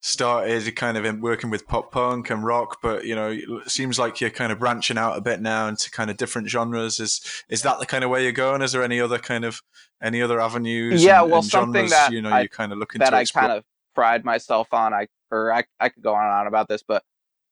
started 0.01 0.75
kind 0.75 0.97
of 0.97 1.21
working 1.21 1.51
with 1.51 1.69
pop 1.69 1.93
punk 1.93 2.31
and 2.31 2.43
rock, 2.43 2.79
but 2.83 3.05
you 3.05 3.15
know, 3.15 3.31
it 3.31 3.71
seems 3.71 3.97
like 3.97 4.21
you're 4.21 4.29
kind 4.29 4.51
of 4.51 4.59
branching 4.59 4.99
out 4.99 5.17
a 5.17 5.21
bit 5.21 5.41
now 5.41 5.69
into 5.69 5.89
kind 5.89 6.11
of 6.11 6.17
different 6.17 6.49
genres. 6.49 6.99
Is 6.99 7.45
is 7.49 7.63
that 7.63 7.79
the 7.79 7.87
kind 7.87 8.03
of 8.03 8.11
way 8.11 8.25
you're 8.25 8.33
going? 8.33 8.61
Is 8.61 8.73
there 8.73 8.83
any 8.83 9.01
other 9.01 9.21
kind 9.21 9.45
of 9.45 9.63
any 10.03 10.21
other 10.21 10.41
avenues? 10.41 11.05
Yeah, 11.05 11.23
and, 11.23 11.31
well, 11.31 11.43
and 11.43 11.49
something 11.49 11.87
genres, 11.87 11.91
that 11.93 12.13
you 12.13 12.21
know 12.21 12.31
I, 12.31 12.41
you're 12.41 12.49
kind 12.49 12.73
of 12.73 12.79
looking 12.79 12.99
that 12.99 13.15
I 13.15 13.25
kind 13.25 13.53
of 13.53 13.63
pride 13.95 14.25
myself 14.25 14.75
on. 14.75 14.93
I 14.93 15.07
or 15.31 15.53
I 15.53 15.63
I 15.79 15.91
could 15.91 16.03
go 16.03 16.15
on 16.15 16.25
and 16.25 16.33
on 16.33 16.47
about 16.49 16.67
this, 16.69 16.83
but 16.83 17.05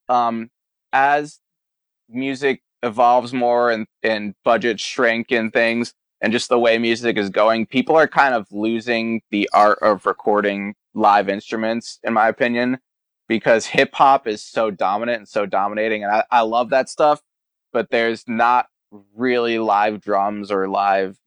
um, 0.08 0.50
as 0.92 1.38
music 2.08 2.60
evolves 2.82 3.32
more 3.32 3.70
and 3.70 3.86
and 4.02 4.34
budgets 4.44 4.82
shrink 4.82 5.30
and 5.32 5.52
things 5.52 5.94
and 6.20 6.32
just 6.32 6.48
the 6.48 6.58
way 6.58 6.78
music 6.78 7.16
is 7.16 7.30
going, 7.30 7.66
people 7.66 7.96
are 7.96 8.08
kind 8.08 8.34
of 8.34 8.46
losing 8.50 9.22
the 9.30 9.48
art 9.52 9.78
of 9.82 10.04
recording 10.04 10.74
live 10.94 11.28
instruments, 11.28 12.00
in 12.02 12.12
my 12.12 12.28
opinion, 12.28 12.78
because 13.28 13.66
hip 13.66 13.94
hop 13.94 14.26
is 14.26 14.42
so 14.42 14.70
dominant 14.70 15.18
and 15.18 15.28
so 15.28 15.46
dominating. 15.46 16.02
And 16.02 16.12
I, 16.12 16.24
I 16.30 16.40
love 16.40 16.70
that 16.70 16.88
stuff, 16.88 17.22
but 17.72 17.90
there's 17.90 18.24
not 18.26 18.66
really 19.14 19.58
live 19.58 20.00
drums 20.00 20.50
or 20.50 20.68
live 20.68 21.18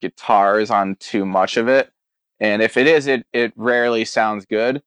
guitars 0.00 0.70
on 0.70 0.96
too 0.96 1.26
much 1.26 1.56
of 1.56 1.68
it. 1.68 1.90
And 2.38 2.62
if 2.62 2.78
it 2.78 2.86
is, 2.86 3.06
it, 3.06 3.26
it 3.34 3.52
rarely 3.56 4.06
sounds 4.06 4.46
good. 4.46 4.82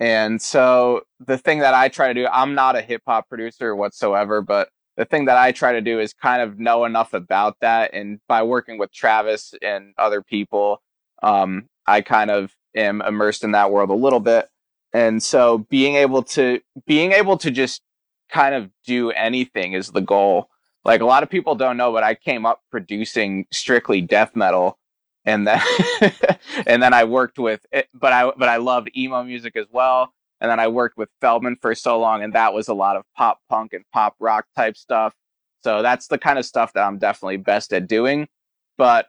And 0.00 0.42
so 0.42 1.02
the 1.24 1.38
thing 1.38 1.60
that 1.60 1.74
I 1.74 1.88
try 1.88 2.08
to 2.08 2.14
do, 2.14 2.26
I'm 2.26 2.56
not 2.56 2.74
a 2.74 2.82
hip 2.82 3.02
hop 3.06 3.28
producer 3.28 3.76
whatsoever, 3.76 4.42
but 4.42 4.70
the 4.96 5.04
thing 5.04 5.24
that 5.26 5.36
I 5.36 5.52
try 5.52 5.72
to 5.72 5.80
do 5.80 6.00
is 6.00 6.12
kind 6.12 6.42
of 6.42 6.58
know 6.58 6.84
enough 6.84 7.14
about 7.14 7.56
that. 7.60 7.94
And 7.94 8.20
by 8.28 8.42
working 8.42 8.78
with 8.78 8.92
Travis 8.92 9.54
and 9.62 9.94
other 9.98 10.22
people, 10.22 10.82
um, 11.22 11.68
I 11.86 12.02
kind 12.02 12.30
of 12.30 12.52
am 12.76 13.00
immersed 13.02 13.44
in 13.44 13.52
that 13.52 13.70
world 13.70 13.90
a 13.90 13.94
little 13.94 14.20
bit. 14.20 14.48
And 14.92 15.22
so 15.22 15.58
being 15.70 15.96
able 15.96 16.22
to, 16.24 16.60
being 16.86 17.12
able 17.12 17.38
to 17.38 17.50
just 17.50 17.82
kind 18.30 18.54
of 18.54 18.70
do 18.86 19.10
anything 19.10 19.72
is 19.72 19.88
the 19.88 20.00
goal. 20.00 20.48
Like 20.84 21.00
a 21.00 21.06
lot 21.06 21.22
of 21.22 21.30
people 21.30 21.54
don't 21.54 21.76
know, 21.76 21.92
but 21.92 22.02
I 22.02 22.14
came 22.14 22.44
up 22.44 22.60
producing 22.70 23.46
strictly 23.50 24.00
death 24.00 24.36
metal. 24.36 24.78
And 25.24 25.46
then, 25.46 25.62
and 26.66 26.82
then 26.82 26.92
I 26.92 27.04
worked 27.04 27.38
with 27.38 27.64
it, 27.70 27.88
but 27.94 28.12
I, 28.12 28.32
but 28.36 28.48
I 28.48 28.56
loved 28.56 28.90
emo 28.96 29.22
music 29.22 29.56
as 29.56 29.66
well. 29.70 30.12
And 30.42 30.50
then 30.50 30.60
I 30.60 30.68
worked 30.68 30.98
with 30.98 31.08
Feldmann 31.22 31.56
for 31.62 31.74
so 31.74 31.98
long, 31.98 32.22
and 32.22 32.34
that 32.34 32.52
was 32.52 32.68
a 32.68 32.74
lot 32.74 32.96
of 32.96 33.04
pop 33.16 33.38
punk 33.48 33.72
and 33.72 33.84
pop 33.92 34.16
rock 34.20 34.44
type 34.54 34.76
stuff. 34.76 35.14
So 35.62 35.80
that's 35.80 36.08
the 36.08 36.18
kind 36.18 36.38
of 36.38 36.44
stuff 36.44 36.74
that 36.74 36.82
I'm 36.82 36.98
definitely 36.98 37.38
best 37.38 37.72
at 37.72 37.86
doing. 37.86 38.28
But 38.76 39.06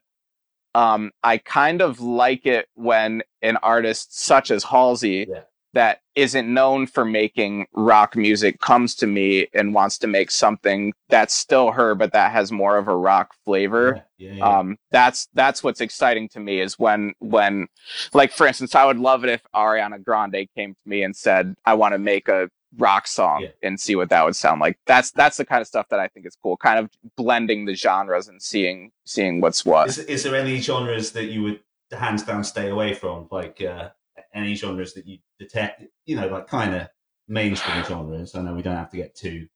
um, 0.75 1.11
I 1.23 1.39
kind 1.39 1.81
of 1.81 1.99
like 1.99 2.45
it 2.45 2.69
when 2.75 3.23
an 3.41 3.57
artist 3.57 4.17
such 4.17 4.51
as 4.51 4.63
Halsey 4.63 5.25
yeah 5.27 5.41
that 5.73 6.01
isn't 6.15 6.51
known 6.51 6.85
for 6.85 7.03
making 7.03 7.65
rock 7.73 8.15
music 8.15 8.59
comes 8.59 8.95
to 8.95 9.07
me 9.07 9.47
and 9.53 9.73
wants 9.73 9.97
to 9.97 10.07
make 10.07 10.29
something 10.29 10.93
that's 11.09 11.33
still 11.33 11.71
her 11.71 11.95
but 11.95 12.13
that 12.13 12.31
has 12.31 12.51
more 12.51 12.77
of 12.77 12.87
a 12.87 12.95
rock 12.95 13.33
flavor. 13.43 14.03
Yeah, 14.17 14.29
yeah, 14.29 14.35
yeah. 14.37 14.59
um 14.59 14.77
that's 14.91 15.27
that's 15.33 15.63
what's 15.63 15.81
exciting 15.81 16.29
to 16.29 16.39
me 16.39 16.61
is 16.61 16.77
when 16.77 17.13
when 17.19 17.67
like 18.13 18.31
for 18.31 18.47
instance 18.47 18.75
i 18.75 18.85
would 18.85 18.99
love 18.99 19.23
it 19.23 19.29
if 19.29 19.41
ariana 19.55 20.01
grande 20.03 20.47
came 20.55 20.73
to 20.73 20.89
me 20.89 21.03
and 21.03 21.15
said 21.15 21.55
i 21.65 21.73
want 21.73 21.93
to 21.93 21.99
make 21.99 22.27
a 22.27 22.49
rock 22.77 23.07
song 23.07 23.47
and 23.61 23.79
see 23.79 23.95
what 23.95 24.09
that 24.09 24.23
would 24.25 24.35
sound 24.35 24.61
like. 24.61 24.79
That's 24.85 25.11
that's 25.11 25.37
the 25.37 25.45
kind 25.45 25.61
of 25.61 25.67
stuff 25.67 25.87
that 25.89 25.99
i 25.99 26.07
think 26.07 26.25
is 26.25 26.35
cool 26.41 26.57
kind 26.57 26.79
of 26.79 26.89
blending 27.15 27.65
the 27.65 27.75
genres 27.75 28.27
and 28.27 28.41
seeing 28.41 28.91
seeing 29.05 29.41
what's 29.41 29.65
what. 29.65 29.89
Is, 29.89 29.99
is 29.99 30.23
there 30.23 30.35
any 30.35 30.59
genres 30.59 31.11
that 31.11 31.25
you 31.25 31.43
would 31.43 31.59
hands 31.91 32.23
down 32.23 32.43
stay 32.43 32.69
away 32.69 32.93
from? 32.93 33.27
Like 33.31 33.61
uh 33.61 33.89
any 34.33 34.55
genres 34.55 34.93
that 34.93 35.07
you 35.07 35.19
detect, 35.39 35.83
you 36.05 36.15
know, 36.15 36.27
like 36.27 36.47
kind 36.47 36.75
of 36.75 36.87
mainstream 37.27 37.83
genres. 37.83 38.35
I 38.35 38.41
know 38.41 38.53
we 38.53 38.61
don't 38.61 38.75
have 38.75 38.91
to 38.91 38.97
get 38.97 39.15
too 39.15 39.47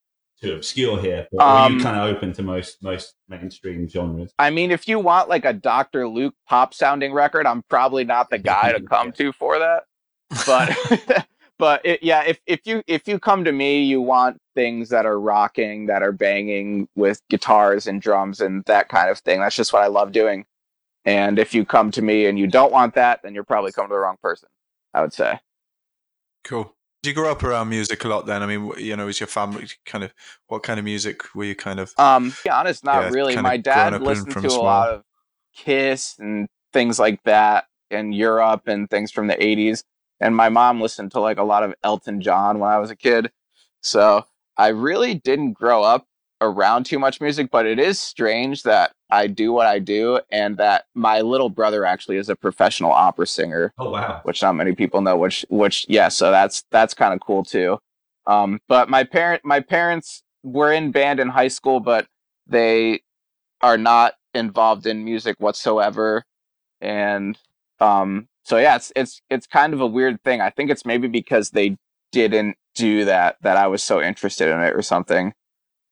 too 0.41 0.53
obscure 0.53 1.01
here, 1.01 1.28
but 1.32 1.43
um, 1.43 1.49
are 1.49 1.71
you 1.71 1.84
kind 1.84 1.97
of 1.97 2.15
open 2.15 2.32
to 2.34 2.43
most 2.43 2.84
most 2.84 3.15
mainstream 3.28 3.88
genres? 3.88 4.32
I 4.38 4.49
mean, 4.49 4.71
if 4.71 4.88
you 4.88 4.99
want 4.99 5.30
like 5.30 5.45
a 5.45 5.53
Dr. 5.53 6.07
Luke 6.07 6.36
pop 6.47 6.73
sounding 6.73 7.13
record, 7.13 7.45
I'm 7.45 7.63
probably 7.63 8.03
not 8.03 8.30
the 8.30 8.38
guy 8.38 8.71
to 8.73 8.82
come 8.82 9.11
to 9.13 9.32
for 9.34 9.59
that. 9.59 9.84
But 10.45 11.28
but 11.57 11.86
it, 11.86 12.03
yeah, 12.03 12.23
if 12.23 12.39
if 12.45 12.61
you 12.65 12.84
if 12.88 13.07
you 13.07 13.19
come 13.19 13.43
to 13.45 13.51
me, 13.51 13.84
you 13.84 14.01
want 14.01 14.38
things 14.55 14.89
that 14.89 15.05
are 15.05 15.19
rocking, 15.19 15.88
that 15.88 16.03
are 16.03 16.11
banging 16.11 16.88
with 16.95 17.21
guitars 17.30 17.88
and 17.88 18.01
drums 18.01 18.41
and 18.41 18.63
that 18.65 18.89
kind 18.89 19.09
of 19.09 19.19
thing. 19.19 19.39
That's 19.39 19.55
just 19.55 19.73
what 19.73 19.84
I 19.84 19.88
love 19.88 20.11
doing. 20.11 20.45
And 21.05 21.39
if 21.39 21.53
you 21.53 21.63
come 21.63 21.89
to 21.91 22.01
me 22.01 22.25
and 22.25 22.38
you 22.38 22.47
don't 22.47 22.71
want 22.71 22.95
that, 22.95 23.21
then 23.23 23.34
you're 23.34 23.45
probably 23.45 23.71
coming 23.71 23.89
to 23.89 23.93
the 23.93 23.99
wrong 23.99 24.17
person. 24.21 24.49
I 24.94 25.02
would 25.02 25.14
say. 25.14 25.40
Cool. 26.44 26.74
Did 27.04 27.10
you 27.10 27.16
grow 27.16 27.32
up 27.32 27.44
around 27.44 27.70
music 27.70 28.04
a 28.04 28.08
lot 28.08 28.26
then? 28.26 28.42
I 28.42 28.48
mean, 28.48 28.72
you 28.78 28.96
know, 28.96 29.06
was 29.06 29.20
your 29.20 29.28
family 29.28 29.68
kind 29.86 30.04
of 30.04 30.14
what 30.48 30.64
kind 30.64 30.80
of 30.80 30.86
music 30.86 31.36
were 31.36 31.44
you 31.44 31.56
kind 31.56 31.80
of? 31.80 31.94
Um, 31.98 32.32
to 32.32 32.44
be 32.44 32.50
honest, 32.50 32.84
not 32.84 33.04
yeah, 33.04 33.10
really. 33.10 33.36
My 33.38 33.58
dad 33.58 34.02
listened 34.02 34.32
to 34.34 34.50
small. 34.50 34.62
a 34.62 34.64
lot 34.64 34.90
of 34.90 35.04
Kiss 35.56 36.16
and 36.20 36.48
things 36.74 37.00
like 37.00 37.24
that 37.24 37.66
in 37.90 38.14
Europe 38.14 38.68
and 38.68 38.90
things 38.90 39.12
from 39.12 39.28
the 39.28 39.36
80s. 39.36 39.84
And 40.20 40.36
my 40.36 40.50
mom 40.50 40.82
listened 40.82 41.12
to 41.12 41.20
like 41.20 41.38
a 41.38 41.44
lot 41.44 41.64
of 41.64 41.74
Elton 41.84 42.22
John 42.22 42.60
when 42.60 42.70
I 42.70 42.80
was 42.80 42.92
a 42.92 42.96
kid. 42.96 43.32
So 43.82 44.26
I 44.58 44.70
really 44.70 45.16
didn't 45.16 45.54
grow 45.54 45.84
up 45.84 46.06
around 46.42 46.86
too 46.86 47.00
much 47.00 47.20
music, 47.20 47.50
but 47.52 47.66
it 47.66 47.80
is 47.80 48.00
strange 48.00 48.64
that 48.64 48.92
I 49.10 49.28
do 49.28 49.52
what 49.52 49.68
I 49.68 49.80
do 49.80 50.20
and 50.32 50.58
that 50.58 50.86
my 50.94 51.22
little 51.22 51.50
brother 51.50 51.86
actually 51.86 52.18
is 52.18 52.30
a 52.30 52.36
professional 52.36 52.92
opera 52.92 53.28
singer. 53.28 53.74
Oh 53.78 53.92
wow. 53.92 54.22
Which 54.24 54.42
not 54.42 54.54
many 54.54 54.74
people 54.74 55.02
know 55.02 55.18
which 55.18 55.46
which 55.50 55.86
yeah, 55.90 56.10
so 56.10 56.32
that's 56.32 56.64
that's 56.72 56.94
kind 56.94 57.14
of 57.14 57.20
cool 57.22 57.44
too. 57.44 57.80
Um 58.26 58.60
but 58.68 58.90
my 58.90 59.04
parent 59.04 59.44
my 59.44 59.60
parents 59.60 60.24
were 60.44 60.72
in 60.72 60.92
band 60.92 61.20
in 61.20 61.30
high 61.30 61.48
school 61.48 61.80
but 61.80 62.08
they 62.46 63.02
are 63.62 63.78
not 63.78 64.14
involved 64.34 64.86
in 64.86 65.04
music 65.04 65.36
whatsoever 65.40 66.24
and 66.82 67.38
um 67.80 68.28
so 68.48 68.58
yeah, 68.58 68.78
it's 68.78 68.94
it's 68.96 69.22
it's 69.30 69.46
kind 69.46 69.74
of 69.74 69.82
a 69.82 69.88
weird 69.88 70.24
thing. 70.24 70.40
I 70.40 70.50
think 70.50 70.70
it's 70.70 70.86
maybe 70.86 71.10
because 71.10 71.50
they 71.50 71.76
didn't 72.14 72.56
do 72.76 73.04
that 73.04 73.36
that 73.42 73.58
I 73.58 73.68
was 73.68 73.84
so 73.84 74.02
interested 74.02 74.48
in 74.48 74.62
it 74.62 74.74
or 74.74 74.82
something. 74.82 75.34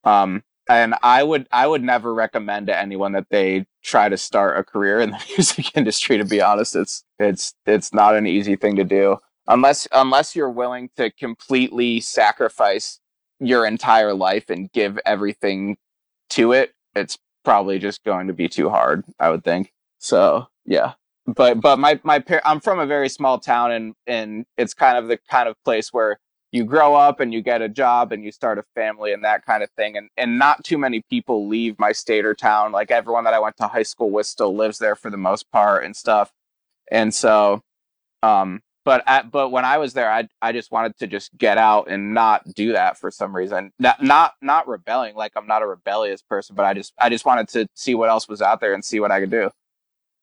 Um, 0.06 0.44
and 0.68 0.96
I 1.04 1.24
would 1.24 1.48
I 1.52 1.68
would 1.68 1.84
never 1.84 2.14
recommend 2.14 2.68
to 2.68 2.78
anyone 2.78 3.12
that 3.12 3.28
they 3.30 3.66
try 3.84 4.10
to 4.10 4.18
start 4.18 4.58
a 4.58 4.64
career 4.64 5.00
in 5.00 5.12
the 5.12 5.24
music 5.38 5.76
industry. 5.76 6.18
To 6.18 6.26
be 6.26 6.42
honest, 6.42 6.76
it's 6.76 7.04
it's 7.20 7.54
it's 7.66 7.94
not 7.94 8.16
an 8.16 8.28
easy 8.28 8.56
thing 8.56 8.76
to 8.78 8.84
do 8.84 9.18
unless 9.48 9.88
unless 9.92 10.36
you're 10.36 10.50
willing 10.50 10.90
to 10.98 11.12
completely 11.12 12.00
sacrifice 12.00 13.00
your 13.40 13.66
entire 13.66 14.14
life 14.14 14.50
and 14.50 14.72
give 14.72 15.00
everything 15.06 15.78
to 16.32 16.52
it. 16.52 16.74
It's 16.96 17.18
probably 17.44 17.78
just 17.78 18.04
going 18.04 18.28
to 18.28 18.34
be 18.34 18.48
too 18.48 18.70
hard. 18.70 19.04
I 19.20 19.30
would 19.30 19.44
think. 19.44 19.72
So 20.00 20.48
yeah, 20.66 20.94
but 21.28 21.62
but 21.62 21.78
my 21.78 22.00
my 22.04 22.20
par- 22.20 22.42
I'm 22.44 22.60
from 22.60 22.80
a 22.80 22.88
very 22.88 23.10
small 23.10 23.40
town 23.40 23.72
and 23.72 23.94
and 24.08 24.46
it's 24.58 24.74
kind 24.74 24.98
of 24.98 25.08
the 25.08 25.20
kind 25.30 25.48
of 25.48 25.56
place 25.64 25.94
where 25.94 26.20
you 26.56 26.64
grow 26.64 26.96
up 26.96 27.20
and 27.20 27.34
you 27.34 27.42
get 27.42 27.62
a 27.62 27.68
job 27.68 28.14
and 28.14 28.24
you 28.24 28.32
start 28.32 28.58
a 28.58 28.64
family 28.76 29.12
and 29.12 29.26
that 29.26 29.46
kind 29.46 29.62
of 29.62 29.70
thing. 29.72 29.98
And 29.98 30.10
and 30.16 30.40
not 30.40 30.64
too 30.64 30.78
many 30.78 31.02
people 31.10 31.48
leave 31.48 31.78
my 31.78 31.92
state 31.92 32.26
or 32.26 32.34
town. 32.34 32.72
Like 32.72 32.92
everyone 32.92 33.26
that 33.26 33.34
I 33.34 33.40
went 33.40 33.58
to 33.58 33.68
high 33.68 33.84
school 33.84 34.10
with 34.10 34.26
still 34.26 34.56
lives 34.56 34.80
there 34.80 34.96
for 34.96 35.12
the 35.12 35.18
most 35.18 35.52
part 35.52 35.84
and 35.84 35.94
stuff. 35.96 36.32
And 36.90 37.14
so, 37.14 37.62
um, 38.24 38.62
but 38.86 39.04
but 39.32 39.50
when 39.50 39.66
I 39.66 39.78
was 39.80 39.94
there, 39.94 40.10
I 40.10 40.30
I 40.42 40.54
just 40.54 40.72
wanted 40.72 40.98
to 41.00 41.08
just 41.08 41.38
get 41.38 41.58
out 41.58 41.90
and 41.90 42.14
not 42.14 42.46
do 42.54 42.72
that 42.72 42.98
for 42.98 43.12
some 43.12 43.36
reason. 43.36 43.74
Not 43.78 44.02
not 44.02 44.36
not 44.42 44.66
rebelling. 44.66 45.16
Like 45.16 45.34
I'm 45.36 45.48
not 45.48 45.62
a 45.62 45.68
rebellious 45.68 46.22
person, 46.22 46.56
but 46.56 46.66
I 46.66 46.74
just 46.74 46.94
I 46.98 47.10
just 47.10 47.26
wanted 47.26 47.50
to 47.50 47.68
see 47.76 47.96
what 47.96 48.10
else 48.10 48.30
was 48.30 48.42
out 48.42 48.62
there 48.62 48.74
and 48.74 48.86
see 48.86 49.02
what 49.02 49.12
I 49.12 49.20
could 49.20 49.32
do. 49.32 49.50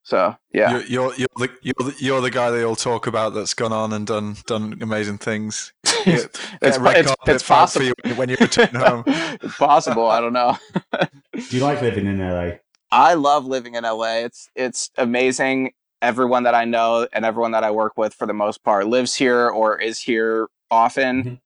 So 0.05 0.37
yeah, 0.53 0.71
you're 0.71 0.83
you're, 0.83 1.15
you're 1.15 1.29
the 1.37 1.51
you're 1.63 1.91
the, 1.91 1.95
you're 2.01 2.21
the 2.21 2.31
guy 2.31 2.51
they 2.51 2.65
all 2.65 2.75
talk 2.75 3.07
about 3.07 3.35
that's 3.35 3.55
gone 3.55 3.73
on 3.73 3.93
and 3.93 4.07
done 4.07 4.37
done 4.47 4.79
amazing 4.81 5.19
things. 5.19 5.73
it's, 5.85 6.25
it's, 6.61 6.79
it's, 6.81 7.15
it's 7.27 7.43
possible 7.45 7.87
you 7.87 7.95
when 8.17 8.29
you 8.29 8.37
return 8.41 8.75
home. 8.75 9.05
it's 9.07 9.57
possible. 9.57 10.09
I 10.11 10.21
don't 10.21 10.33
know. 10.33 10.59
Do 11.33 11.57
you 11.57 11.63
like 11.63 11.81
living 11.81 12.07
in 12.07 12.19
LA? 12.19 12.57
I 12.91 13.15
love 13.15 13.47
living 13.47 13.75
in 13.77 13.85
LA. 13.85 14.19
It's 14.25 14.51
it's 14.57 14.91
amazing. 14.97 15.73
everyone 16.03 16.43
that 16.43 16.55
I 16.55 16.65
know 16.65 17.07
and 17.13 17.25
everyone 17.25 17.53
that 17.53 17.63
I 17.63 17.71
work 17.71 17.97
with 17.97 18.13
for 18.13 18.27
the 18.27 18.35
most 18.35 18.65
part 18.65 18.89
lives 18.89 19.15
here 19.15 19.49
or 19.49 19.81
is 19.81 20.01
here 20.01 20.49
often. 20.69 21.23
Mhm. 21.23 21.41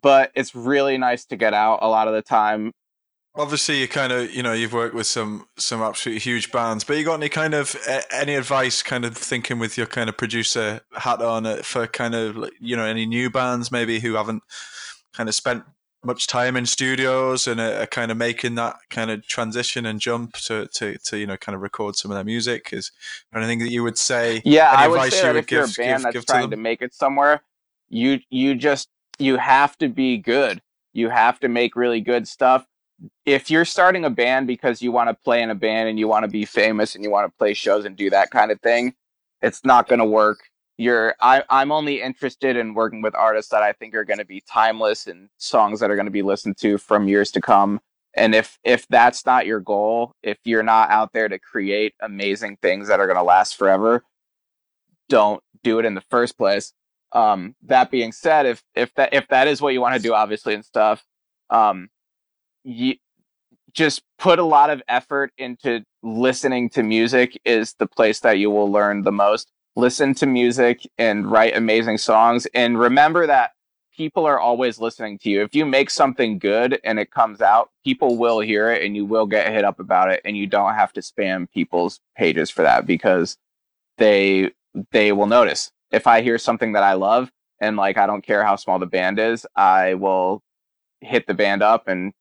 But 0.00 0.30
it's 0.36 0.54
really 0.54 0.96
nice 0.96 1.24
to 1.26 1.36
get 1.36 1.54
out 1.54 1.80
a 1.82 1.88
lot 1.88 2.06
of 2.06 2.14
the 2.14 2.22
time. 2.22 2.72
Obviously, 3.38 3.80
you 3.80 3.88
kind 3.88 4.12
of 4.12 4.30
you 4.34 4.42
know 4.42 4.52
you've 4.54 4.72
worked 4.72 4.94
with 4.94 5.06
some 5.06 5.46
some 5.58 5.82
absolutely 5.82 6.20
huge 6.20 6.50
bands, 6.50 6.84
but 6.84 6.96
you 6.96 7.04
got 7.04 7.14
any 7.20 7.28
kind 7.28 7.52
of 7.54 7.76
any 8.10 8.34
advice, 8.34 8.82
kind 8.82 9.04
of 9.04 9.14
thinking 9.16 9.58
with 9.58 9.76
your 9.76 9.86
kind 9.86 10.08
of 10.08 10.16
producer 10.16 10.80
hat 10.94 11.20
on 11.20 11.44
uh, 11.44 11.56
for 11.56 11.86
kind 11.86 12.14
of 12.14 12.48
you 12.60 12.74
know 12.76 12.84
any 12.84 13.04
new 13.04 13.28
bands 13.28 13.70
maybe 13.70 14.00
who 14.00 14.14
haven't 14.14 14.42
kind 15.12 15.28
of 15.28 15.34
spent 15.34 15.64
much 16.02 16.26
time 16.28 16.56
in 16.56 16.64
studios 16.64 17.46
and 17.46 17.60
are, 17.60 17.82
are 17.82 17.86
kind 17.86 18.10
of 18.10 18.16
making 18.16 18.54
that 18.54 18.76
kind 18.90 19.10
of 19.10 19.26
transition 19.26 19.84
and 19.84 19.98
jump 20.00 20.34
to, 20.34 20.66
to, 20.68 20.96
to 20.98 21.18
you 21.18 21.26
know 21.26 21.36
kind 21.36 21.54
of 21.56 21.60
record 21.62 21.96
some 21.96 22.10
of 22.12 22.14
their 22.14 22.22
music 22.24 22.68
is 22.72 22.92
there 23.32 23.42
anything 23.42 23.58
that 23.58 23.70
you 23.72 23.82
would 23.82 23.98
say 23.98 24.40
Yeah, 24.44 24.68
Any 24.72 24.82
I 24.84 24.88
would 24.88 24.94
advice 24.96 25.12
say 25.14 25.18
you 25.18 25.22
that 25.24 25.34
would 25.34 25.44
if 25.44 25.50
you're 25.50 25.64
a 25.64 25.66
give- 25.66 25.76
band 25.76 25.88
give- 25.98 26.02
that's 26.04 26.12
give 26.12 26.26
to 26.26 26.32
trying 26.32 26.42
to 26.44 26.50
them? 26.50 26.62
make 26.62 26.80
it 26.80 26.94
somewhere, 26.94 27.42
you 27.88 28.20
you 28.30 28.54
just 28.54 28.88
you 29.18 29.36
have 29.36 29.76
to 29.78 29.88
be 29.88 30.16
good. 30.18 30.62
You 30.92 31.08
have 31.10 31.40
to 31.40 31.48
make 31.48 31.74
really 31.76 32.00
good 32.00 32.28
stuff. 32.28 32.66
If 33.24 33.50
you're 33.50 33.64
starting 33.64 34.04
a 34.04 34.10
band 34.10 34.46
because 34.46 34.80
you 34.80 34.92
want 34.92 35.10
to 35.10 35.14
play 35.14 35.42
in 35.42 35.50
a 35.50 35.54
band 35.54 35.88
and 35.88 35.98
you 35.98 36.08
want 36.08 36.24
to 36.24 36.30
be 36.30 36.44
famous 36.44 36.94
and 36.94 37.04
you 37.04 37.10
want 37.10 37.30
to 37.30 37.36
play 37.36 37.54
shows 37.54 37.84
and 37.84 37.96
do 37.96 38.10
that 38.10 38.30
kind 38.30 38.50
of 38.50 38.60
thing, 38.60 38.94
it's 39.42 39.64
not 39.64 39.88
going 39.88 39.98
to 39.98 40.04
work. 40.04 40.38
You're 40.78 41.14
I, 41.20 41.42
I'm 41.48 41.72
only 41.72 42.02
interested 42.02 42.56
in 42.56 42.74
working 42.74 43.02
with 43.02 43.14
artists 43.14 43.50
that 43.50 43.62
I 43.62 43.72
think 43.72 43.94
are 43.94 44.04
going 44.04 44.18
to 44.18 44.24
be 44.24 44.42
timeless 44.50 45.06
and 45.06 45.28
songs 45.38 45.80
that 45.80 45.90
are 45.90 45.96
going 45.96 46.06
to 46.06 46.12
be 46.12 46.22
listened 46.22 46.58
to 46.58 46.78
from 46.78 47.08
years 47.08 47.30
to 47.32 47.40
come. 47.40 47.80
And 48.14 48.34
if 48.34 48.58
if 48.64 48.86
that's 48.88 49.26
not 49.26 49.46
your 49.46 49.60
goal, 49.60 50.12
if 50.22 50.38
you're 50.44 50.62
not 50.62 50.90
out 50.90 51.12
there 51.12 51.28
to 51.28 51.38
create 51.38 51.94
amazing 52.00 52.58
things 52.62 52.88
that 52.88 53.00
are 53.00 53.06
going 53.06 53.18
to 53.18 53.22
last 53.22 53.56
forever, 53.56 54.04
don't 55.08 55.42
do 55.62 55.78
it 55.78 55.84
in 55.84 55.94
the 55.94 56.02
first 56.10 56.36
place. 56.38 56.72
Um, 57.12 57.54
that 57.62 57.90
being 57.90 58.12
said, 58.12 58.46
if 58.46 58.62
if 58.74 58.92
that 58.94 59.12
if 59.12 59.28
that 59.28 59.48
is 59.48 59.60
what 59.60 59.74
you 59.74 59.80
want 59.80 59.96
to 59.96 60.02
do, 60.02 60.14
obviously 60.14 60.54
and 60.54 60.64
stuff, 60.64 61.04
um, 61.50 61.88
you 62.66 62.96
just 63.72 64.02
put 64.18 64.38
a 64.38 64.44
lot 64.44 64.70
of 64.70 64.82
effort 64.88 65.32
into 65.38 65.84
listening 66.02 66.68
to 66.70 66.82
music 66.82 67.40
is 67.44 67.74
the 67.78 67.86
place 67.86 68.20
that 68.20 68.38
you 68.38 68.50
will 68.50 68.70
learn 68.70 69.02
the 69.02 69.12
most. 69.12 69.52
Listen 69.76 70.14
to 70.14 70.26
music 70.26 70.80
and 70.98 71.30
write 71.30 71.56
amazing 71.56 71.98
songs, 71.98 72.46
and 72.54 72.78
remember 72.78 73.26
that 73.26 73.52
people 73.94 74.26
are 74.26 74.40
always 74.40 74.78
listening 74.80 75.18
to 75.18 75.30
you. 75.30 75.42
If 75.42 75.54
you 75.54 75.64
make 75.64 75.90
something 75.90 76.38
good 76.38 76.80
and 76.82 76.98
it 76.98 77.10
comes 77.10 77.40
out, 77.40 77.70
people 77.84 78.16
will 78.16 78.40
hear 78.40 78.70
it 78.70 78.84
and 78.84 78.96
you 78.96 79.04
will 79.04 79.26
get 79.26 79.52
hit 79.52 79.64
up 79.64 79.78
about 79.78 80.10
it, 80.10 80.20
and 80.24 80.36
you 80.36 80.46
don't 80.46 80.74
have 80.74 80.92
to 80.94 81.00
spam 81.00 81.50
people's 81.52 82.00
pages 82.16 82.50
for 82.50 82.62
that 82.62 82.86
because 82.86 83.36
they 83.98 84.50
they 84.90 85.12
will 85.12 85.26
notice. 85.26 85.70
If 85.92 86.06
I 86.06 86.22
hear 86.22 86.38
something 86.38 86.72
that 86.72 86.82
I 86.82 86.94
love 86.94 87.30
and 87.60 87.76
like 87.76 87.96
I 87.96 88.06
don't 88.06 88.26
care 88.26 88.44
how 88.44 88.56
small 88.56 88.78
the 88.78 88.86
band 88.86 89.18
is, 89.18 89.46
I 89.54 89.94
will 89.94 90.42
hit 91.00 91.26
the 91.26 91.34
band 91.34 91.62
up 91.62 91.86
and 91.86 92.12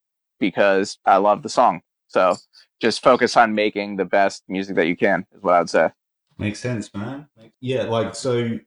because 0.50 0.98
I 1.06 1.18
love 1.18 1.44
the 1.44 1.50
song. 1.50 1.82
So 2.08 2.36
just 2.80 3.04
focus 3.04 3.36
on 3.38 3.56
making 3.56 3.96
the 3.96 4.06
best 4.06 4.44
music 4.48 4.76
that 4.76 4.88
you 4.88 4.96
can 4.96 5.26
is 5.36 5.42
what 5.42 5.56
I 5.56 5.60
would 5.60 5.70
say. 5.70 5.90
Makes 6.38 6.60
sense, 6.60 6.94
man. 6.94 7.28
Yeah, 7.62 7.84
like 7.84 8.16
so. 8.16 8.60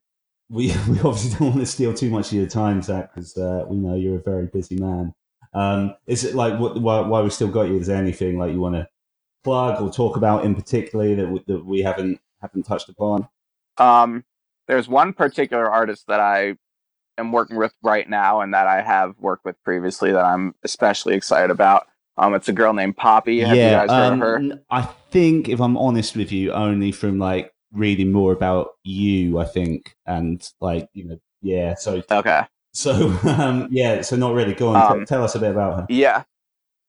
We 0.51 0.69
we 0.89 1.01
obviously 1.01 1.39
don't 1.39 1.49
want 1.51 1.61
to 1.61 1.67
steal 1.67 1.93
too 1.95 2.11
much 2.11 2.29
of 2.29 2.39
your 2.39 2.47
time, 2.47 2.81
Zakk, 2.81 3.11
because 3.15 3.37
uh, 3.37 3.65
we 3.69 3.77
know 3.77 3.95
you're 3.95 4.17
a 4.17 4.23
very 4.23 4.47
busy 4.47 4.77
man. 4.77 5.15
Um, 5.55 5.95
is 6.07 6.25
it 6.25 6.35
like 6.35 6.59
what, 6.59 6.81
why, 6.81 7.01
why 7.01 7.21
we 7.21 7.31
still 7.31 7.49
got 7.49 7.69
you? 7.69 7.77
Is 7.79 7.87
there 7.87 7.97
anything 7.97 8.39
like 8.39 8.53
you 8.53 8.61
want 8.61 8.75
to 8.77 8.89
plug 9.45 9.81
or 9.81 9.91
talk 9.91 10.17
about 10.17 10.45
in 10.45 10.55
particular 10.55 11.15
that 11.15 11.29
we, 11.29 11.43
that 11.47 11.65
we 11.65 11.81
haven't 11.81 12.21
haven't 12.41 12.65
touched 12.65 12.89
upon? 12.89 13.29
Um, 13.77 14.25
there's 14.67 14.89
one 14.89 15.13
particular 15.13 15.71
artist 15.71 16.07
that 16.09 16.21
I 16.21 16.57
am 17.19 17.33
working 17.33 17.57
with 17.57 17.73
right 17.83 18.09
now 18.09 18.41
and 18.41 18.55
that 18.55 18.67
I 18.67 18.81
have 18.83 19.15
worked 19.19 19.45
with 19.45 19.63
previously 19.65 20.13
that 20.13 20.25
I'm 20.25 20.55
especially 20.63 21.15
excited 21.15 21.51
about. 21.51 21.87
Um, 22.17 22.35
it's 22.35 22.49
a 22.49 22.53
girl 22.53 22.73
named 22.73 22.97
Poppy. 22.97 23.41
Have 23.41 23.57
you 23.57 23.63
guys 23.63 23.91
heard 23.91 24.07
um, 24.07 24.13
of 24.15 24.19
her? 24.21 24.37
n- 24.37 24.61
I 24.71 24.83
think 25.11 25.49
if 25.49 25.61
I'm 25.61 25.77
honest 25.77 26.17
with 26.17 26.33
you, 26.33 26.53
only 26.53 26.91
from 26.93 27.19
like 27.19 27.53
reading 27.73 28.11
more 28.13 28.33
about 28.33 28.71
you, 28.83 29.39
I 29.39 29.45
think, 29.45 29.95
and 30.07 30.47
like 30.61 30.89
you 30.95 31.05
know, 31.09 31.19
yeah. 31.43 31.75
So 31.75 32.03
Okay. 32.11 32.43
so 32.73 33.17
um, 33.25 33.69
yeah. 33.71 34.03
So 34.03 34.17
not 34.17 34.35
really. 34.35 34.55
Go 34.55 34.75
on. 34.75 34.89
t- 34.95 34.99
Um, 35.01 35.05
tell 35.07 35.23
us 35.23 35.35
a 35.35 35.39
bit 35.39 35.53
about 35.53 35.77
her. 35.81 35.87
Yeah. 35.89 36.25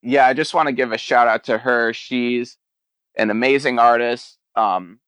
Yeah, 0.01 0.25
I 0.25 0.33
just 0.33 0.53
want 0.53 0.67
to 0.67 0.71
give 0.73 0.91
a 0.93 0.97
shout 0.97 1.27
out 1.27 1.43
to 1.45 1.57
her. 1.59 1.93
She's 1.93 2.57
an 3.15 3.29
amazing 3.29 3.77
artist. 3.79 4.37
Um 4.55 4.99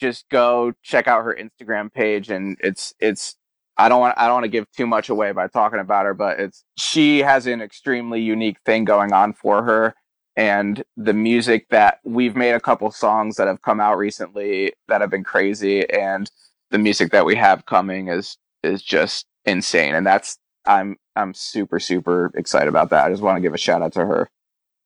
just 0.00 0.28
go 0.28 0.72
check 0.82 1.06
out 1.08 1.24
her 1.24 1.34
Instagram 1.40 1.92
page 1.92 2.30
and 2.30 2.56
it's 2.60 2.94
it's 3.00 3.36
I 3.78 3.88
don't 3.88 4.00
want 4.00 4.18
I 4.18 4.26
don't 4.26 4.34
want 4.34 4.44
to 4.44 4.48
give 4.48 4.70
too 4.72 4.86
much 4.86 5.08
away 5.08 5.32
by 5.32 5.48
talking 5.48 5.80
about 5.80 6.06
her, 6.06 6.14
but 6.14 6.40
it's 6.40 6.64
she 6.78 7.18
has 7.18 7.46
an 7.46 7.60
extremely 7.60 8.20
unique 8.20 8.58
thing 8.64 8.84
going 8.84 9.12
on 9.12 9.32
for 9.32 9.62
her 9.62 9.94
and 10.36 10.84
the 10.96 11.14
music 11.14 11.68
that 11.70 11.98
we've 12.04 12.36
made 12.36 12.52
a 12.52 12.60
couple 12.60 12.90
songs 12.90 13.36
that 13.36 13.46
have 13.46 13.62
come 13.62 13.80
out 13.80 13.96
recently 13.96 14.72
that 14.88 15.00
have 15.00 15.10
been 15.10 15.24
crazy 15.24 15.88
and 15.90 16.30
the 16.70 16.78
music 16.78 17.10
that 17.10 17.24
we 17.24 17.34
have 17.34 17.64
coming 17.66 18.08
is 18.08 18.36
is 18.62 18.82
just 18.82 19.26
insane 19.44 19.94
and 19.94 20.06
that's 20.06 20.38
I'm 20.66 20.96
I'm 21.14 21.32
super 21.34 21.80
super 21.80 22.30
excited 22.34 22.68
about 22.68 22.90
that. 22.90 23.06
I 23.06 23.10
just 23.10 23.22
want 23.22 23.36
to 23.36 23.40
give 23.40 23.54
a 23.54 23.58
shout 23.58 23.82
out 23.82 23.92
to 23.94 24.04
her. 24.04 24.28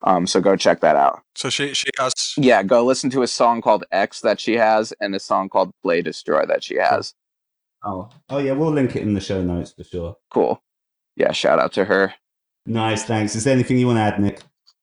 Um, 0.03 0.27
so 0.27 0.41
go 0.41 0.57
check 0.57 0.81
that 0.81 0.97
out. 0.97 1.23
so 1.35 1.51
she 1.51 1.75
she 1.75 1.89
has 1.99 2.35
Yeah, 2.37 2.63
go 2.63 2.85
listen 2.85 3.11
to 3.11 3.23
a 3.23 3.27
song 3.27 3.61
called 3.61 3.85
X 3.91 4.21
that 4.21 4.41
she 4.41 4.55
has 4.57 4.93
and 5.01 5.15
a 5.15 5.21
song 5.21 5.49
called 5.49 5.73
Play 5.83 6.03
Destroy 6.03 6.47
that 6.47 6.63
she 6.63 6.77
has. 6.77 7.15
Oh, 7.83 8.09
oh 8.29 8.39
yeah. 8.39 8.53
We'll 8.53 8.73
link 8.73 8.97
it 8.97 9.03
in 9.03 9.15
the 9.15 9.21
show 9.21 9.43
notes 9.43 9.73
for 9.73 9.85
sure. 9.85 10.17
Cool. 10.31 10.63
Yeah, 11.17 11.33
shout 11.33 11.59
out 11.59 11.73
to 11.75 11.85
her. 11.87 12.15
Nice. 12.67 13.05
Thanks. 13.05 13.35
Is 13.35 13.45
there 13.45 13.55
anything 13.55 13.79
you 13.79 13.87
want 13.87 13.97
to 13.99 14.03
add, 14.03 14.21
Nick? 14.21 14.41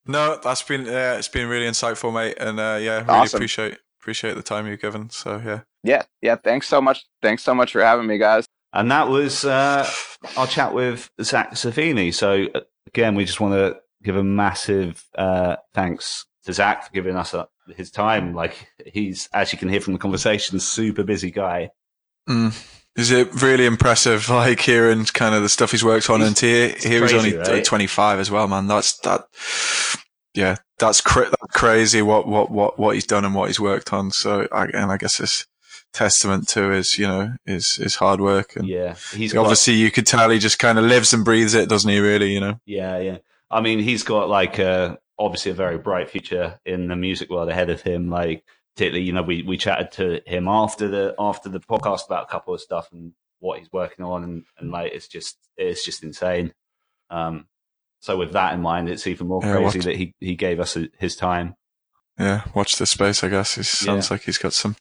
no 0.09 0.39
that's 0.41 0.63
been 0.63 0.87
uh, 0.87 1.15
it's 1.17 1.27
been 1.27 1.49
really 1.49 1.65
insightful 1.65 2.13
mate 2.13 2.37
and 2.39 2.61
uh, 2.61 2.77
yeah 2.79 2.99
really 2.99 3.09
Awesome. 3.09 3.39
appreciate 3.39 3.77
appreciate 3.99 4.35
the 4.35 4.41
time 4.41 4.65
you've 4.65 4.79
given 4.79 5.09
so 5.09 5.41
yeah 5.43 5.59
Yeah, 5.83 6.03
yeah. 6.21 6.37
Thanks 6.37 6.69
so 6.69 6.79
much. 6.81 7.05
Thanks 7.21 7.43
so 7.43 7.53
much 7.53 7.73
for 7.73 7.81
having 7.81 8.07
me, 8.07 8.17
guys. 8.17 8.45
And 8.71 8.89
that 8.89 9.09
was 9.09 9.43
uh, 9.43 9.85
our 10.37 10.47
chat 10.47 10.73
with 10.73 11.09
Zakk 11.19 11.51
Cervini. 11.51 12.13
So 12.13 12.45
uh, 12.55 12.61
again, 12.87 13.15
we 13.15 13.25
just 13.25 13.41
want 13.41 13.53
to 13.55 13.79
give 14.01 14.15
a 14.15 14.23
massive 14.23 15.03
uh, 15.17 15.57
thanks 15.73 16.25
to 16.45 16.51
Zakk 16.53 16.83
for 16.85 16.91
giving 16.93 17.17
us 17.17 17.33
uh, 17.33 17.45
his 17.75 17.91
time. 17.91 18.33
Like 18.33 18.69
he's, 18.85 19.27
as 19.33 19.51
you 19.51 19.59
can 19.59 19.67
hear 19.67 19.81
from 19.81 19.91
the 19.93 19.99
conversation, 19.99 20.57
super 20.61 21.03
busy 21.03 21.31
guy. 21.31 21.71
Mm. 22.29 22.53
Is 22.97 23.11
it 23.11 23.41
really 23.41 23.65
impressive, 23.65 24.27
like 24.41 24.59
hearing 24.59 25.05
kind 25.05 25.35
of 25.35 25.43
the 25.43 25.49
stuff 25.49 25.71
he's 25.71 25.83
worked 25.83 26.09
on, 26.09 26.19
He's- 26.19 26.29
and 26.29 26.39
here 26.39 26.65
it's 26.69 26.83
he 26.83 26.99
was 26.99 27.13
only 27.13 27.37
right? 27.37 27.63
25 27.63 28.19
as 28.19 28.29
well, 28.31 28.47
man. 28.47 28.67
That's 28.67 28.97
that. 28.99 29.25
Yeah, 30.33 30.57
that's, 30.77 31.01
cra- 31.01 31.29
that's 31.29 31.53
crazy. 31.53 32.01
What 32.01 32.27
what 32.27 32.51
what 32.51 32.77
what 32.77 32.93
he's 32.95 33.05
done 33.07 33.25
and 33.25 33.33
what 33.33 33.47
he's 33.47 33.59
worked 33.59 33.91
on. 33.93 34.11
So, 34.11 34.47
I, 34.51 34.65
and 34.65 34.91
I 34.91 34.97
guess 34.97 35.19
it's 35.19 35.47
testament 35.93 36.47
to 36.49 36.69
his, 36.69 36.97
you 36.99 37.07
know, 37.07 37.33
his 37.45 37.75
his 37.75 37.95
hard 37.95 38.21
work. 38.21 38.55
And 38.55 38.67
Yeah, 38.67 38.95
he's 39.13 39.33
got, 39.33 39.41
obviously, 39.41 39.73
you 39.75 39.89
could 39.89 40.05
tell 40.05 40.29
he 40.29 40.37
just 40.37 40.59
kind 40.59 40.77
of 40.77 40.85
lives 40.85 41.13
and 41.13 41.25
breathes 41.25 41.55
it, 41.55 41.69
doesn't 41.69 41.89
he? 41.89 41.99
Really, 41.99 42.33
you 42.33 42.39
know. 42.39 42.59
yeah, 42.65 42.99
yeah. 42.99 43.17
I 43.49 43.61
mean, 43.61 43.79
he's 43.79 44.03
got 44.03 44.29
like 44.29 44.59
uh, 44.59 44.97
obviously 45.17 45.51
a 45.51 45.55
very 45.55 45.77
bright 45.77 46.09
future 46.09 46.59
in 46.65 46.87
the 46.87 46.95
music 46.95 47.29
world 47.31 47.49
ahead 47.49 47.69
of 47.71 47.81
him. 47.81 48.09
Like 48.09 48.43
particularly, 48.77 49.05
you 49.05 49.11
know, 49.13 49.23
we 49.23 49.41
we 49.41 49.57
chatted 49.57 49.91
to 49.93 50.21
him 50.29 50.47
after 50.47 50.87
the 50.87 51.15
after 51.17 51.49
the 51.49 51.59
podcast 51.59 52.05
about 52.05 52.25
a 52.25 52.31
couple 52.31 52.53
of 52.53 52.61
stuff 52.61 52.89
and 52.91 53.13
what 53.39 53.57
he's 53.57 53.71
working 53.73 54.05
on, 54.05 54.23
and, 54.23 54.43
and 54.59 54.71
like 54.71 54.91
it's 54.93 55.07
just 55.07 55.37
it's 55.57 55.83
just 55.83 56.03
insane. 56.03 56.53
Um, 57.09 57.47
so 58.01 58.15
with 58.17 58.33
that 58.33 58.53
in 58.53 58.61
mind, 58.61 58.87
it's 58.87 59.07
even 59.07 59.27
more 59.27 59.41
Yeah, 59.43 59.53
crazy 59.53 59.79
what- 59.79 59.85
that 59.85 59.95
he 59.95 60.13
he 60.19 60.35
gave 60.35 60.59
us 60.59 60.77
his 60.99 61.15
time. 61.15 61.55
Yeah, 62.19 62.43
watch 62.53 62.77
this 62.77 62.91
space. 62.91 63.23
I 63.23 63.29
guess 63.29 63.57
it 63.57 63.65
sounds 63.65 64.09
like 64.11 64.21
he's 64.23 64.37
got 64.39 64.53
some 64.53 64.75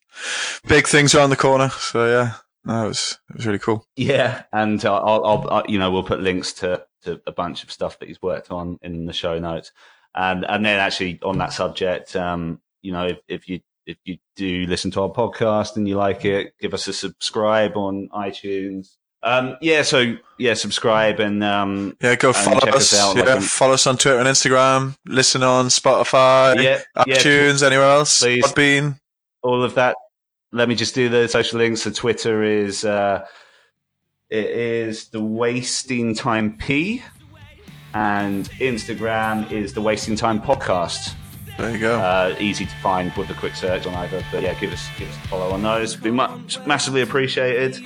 big 0.67 0.87
things 0.87 1.15
around 1.15 1.31
the 1.31 1.37
corner. 1.37 1.69
So 1.71 2.07
yeah, 2.07 2.35
no, 2.65 2.85
it 2.85 2.89
was 2.89 3.19
it 3.31 3.37
was 3.37 3.47
really 3.47 3.59
cool. 3.59 3.87
Yeah, 3.97 4.43
and 4.53 4.83
uh, 4.85 4.95
I'll, 4.95 5.25
I'll, 5.25 5.51
i 5.51 5.63
you 5.69 5.79
know, 5.79 5.91
we'll 5.91 6.03
put 6.03 6.21
links 6.21 6.53
to, 6.55 6.85
to 7.05 7.21
a 7.27 7.33
bunch 7.33 7.63
of 7.65 7.73
stuff 7.73 7.99
that 7.99 8.09
he's 8.09 8.21
worked 8.23 8.51
on 8.51 8.79
in 8.83 9.05
the 9.07 9.13
show 9.15 9.39
notes, 9.39 9.73
and 10.15 10.45
and 10.47 10.65
then 10.65 10.81
actually 10.81 11.19
on 11.23 11.39
that 11.39 11.53
subject, 11.55 12.15
um, 12.17 12.61
you 12.83 12.93
know, 12.93 13.07
if, 13.07 13.19
if 13.29 13.49
you 13.49 13.61
if 13.87 13.97
you 14.05 14.19
do 14.35 14.67
listen 14.67 14.91
to 14.93 15.03
our 15.03 15.11
podcast 15.11 15.77
and 15.77 15.87
you 15.89 15.97
like 15.97 16.25
it, 16.25 16.55
give 16.61 16.75
us 16.75 16.89
a 16.89 16.93
subscribe 16.93 17.77
on 17.77 18.09
iTunes. 18.13 18.97
Um, 19.23 19.57
yeah, 19.61 19.83
so 19.83 20.17
yeah, 20.39 20.55
subscribe 20.55 21.19
and 21.21 21.43
um, 21.43 21.97
Yeah, 22.01 22.15
go 22.17 22.33
follow 22.33 22.61
check 22.61 22.75
us. 22.77 22.93
us 22.93 23.01
out, 23.01 23.17
yeah, 23.17 23.23
like, 23.23 23.37
on- 23.37 23.41
follow 23.43 23.75
us 23.75 23.87
on 23.87 23.97
Twitter 23.97 24.19
and 24.19 24.29
Instagram. 24.29 24.97
Listen 25.07 25.43
on 25.43 25.67
Spotify, 25.67 26.63
yeah, 26.63 26.83
yeah, 27.07 27.17
iTunes, 27.17 27.65
anywhere 27.67 27.87
else. 27.87 28.21
Please. 28.21 28.45
Podbean. 28.45 28.99
all 29.43 29.63
of 29.65 29.75
that. 29.75 29.97
Let 30.53 30.69
me 30.69 30.75
just 30.75 30.95
do 30.95 31.09
the 31.09 31.27
social 31.29 31.59
links. 31.59 31.83
So 31.83 31.91
Twitter 31.91 32.43
is 32.45 32.85
uh, 32.85 33.27
it 34.31 34.47
is 34.47 35.09
the 35.09 35.21
Wasting 35.23 36.15
Time 36.15 36.57
P, 36.57 37.03
and 37.95 38.49
Instagram 38.61 39.51
is 39.51 39.75
the 39.75 39.81
Wasting 39.83 40.15
Time 40.17 40.41
Podcast. 40.41 41.15
There 41.59 41.71
you 41.71 41.79
go. 41.79 41.99
Uh, 41.99 42.35
easy 42.39 42.67
to 42.67 42.77
find 42.77 43.13
with 43.15 43.31
a 43.31 43.35
quick 43.35 43.55
search 43.55 43.87
on 43.87 43.95
either. 43.95 44.23
But 44.31 44.43
yeah, 44.43 44.55
give 44.55 44.73
us 44.73 44.89
give 44.99 45.09
us 45.09 45.17
a 45.17 45.29
follow 45.29 45.51
on 45.51 45.63
those. 45.63 45.97
Be 45.97 46.11
much 46.11 46.59
massively 46.67 47.01
appreciated. 47.01 47.79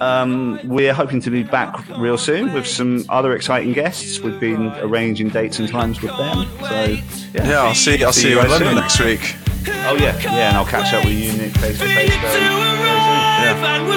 Um, 0.00 0.60
we're 0.64 0.94
hoping 0.94 1.20
to 1.22 1.30
be 1.30 1.42
back 1.42 1.88
real 1.98 2.18
soon 2.18 2.52
with 2.52 2.66
some 2.66 3.04
other 3.08 3.34
exciting 3.34 3.72
guests. 3.72 4.20
We've 4.20 4.38
been 4.38 4.68
arranging 4.78 5.30
dates 5.30 5.58
and 5.58 5.68
times 5.68 6.00
with 6.00 6.16
them. 6.16 6.46
So 6.60 6.84
yeah, 7.34 7.48
yeah, 7.48 7.62
I'll 7.62 7.74
see. 7.74 8.04
I'll 8.04 8.12
see, 8.12 8.30
you 8.30 8.40
in 8.40 8.48
London 8.48 8.68
soon. 8.68 8.76
next 8.76 9.00
week. 9.00 9.34
Oh 9.88 9.96
yeah, 9.96 10.16
yeah, 10.22 10.48
and 10.48 10.56
I'll 10.56 10.66
catch 10.66 10.94
up 10.94 11.04
with 11.04 11.14
you 11.14 11.32
Nick 11.32 11.52
face 11.56 11.78
to 11.78 11.86
face. 11.86 12.10
Yeah, 13.46 13.54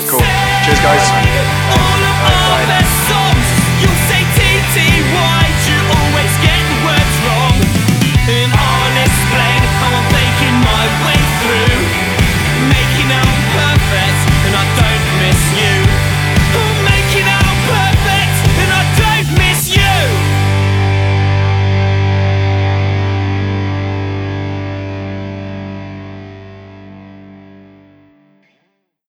cool. 0.09 0.19
Cheers, 0.65 0.79
guys. 0.81 1.09
Bye. 1.09 2.65
Bye. 2.65 2.81
Bye. 2.81 2.95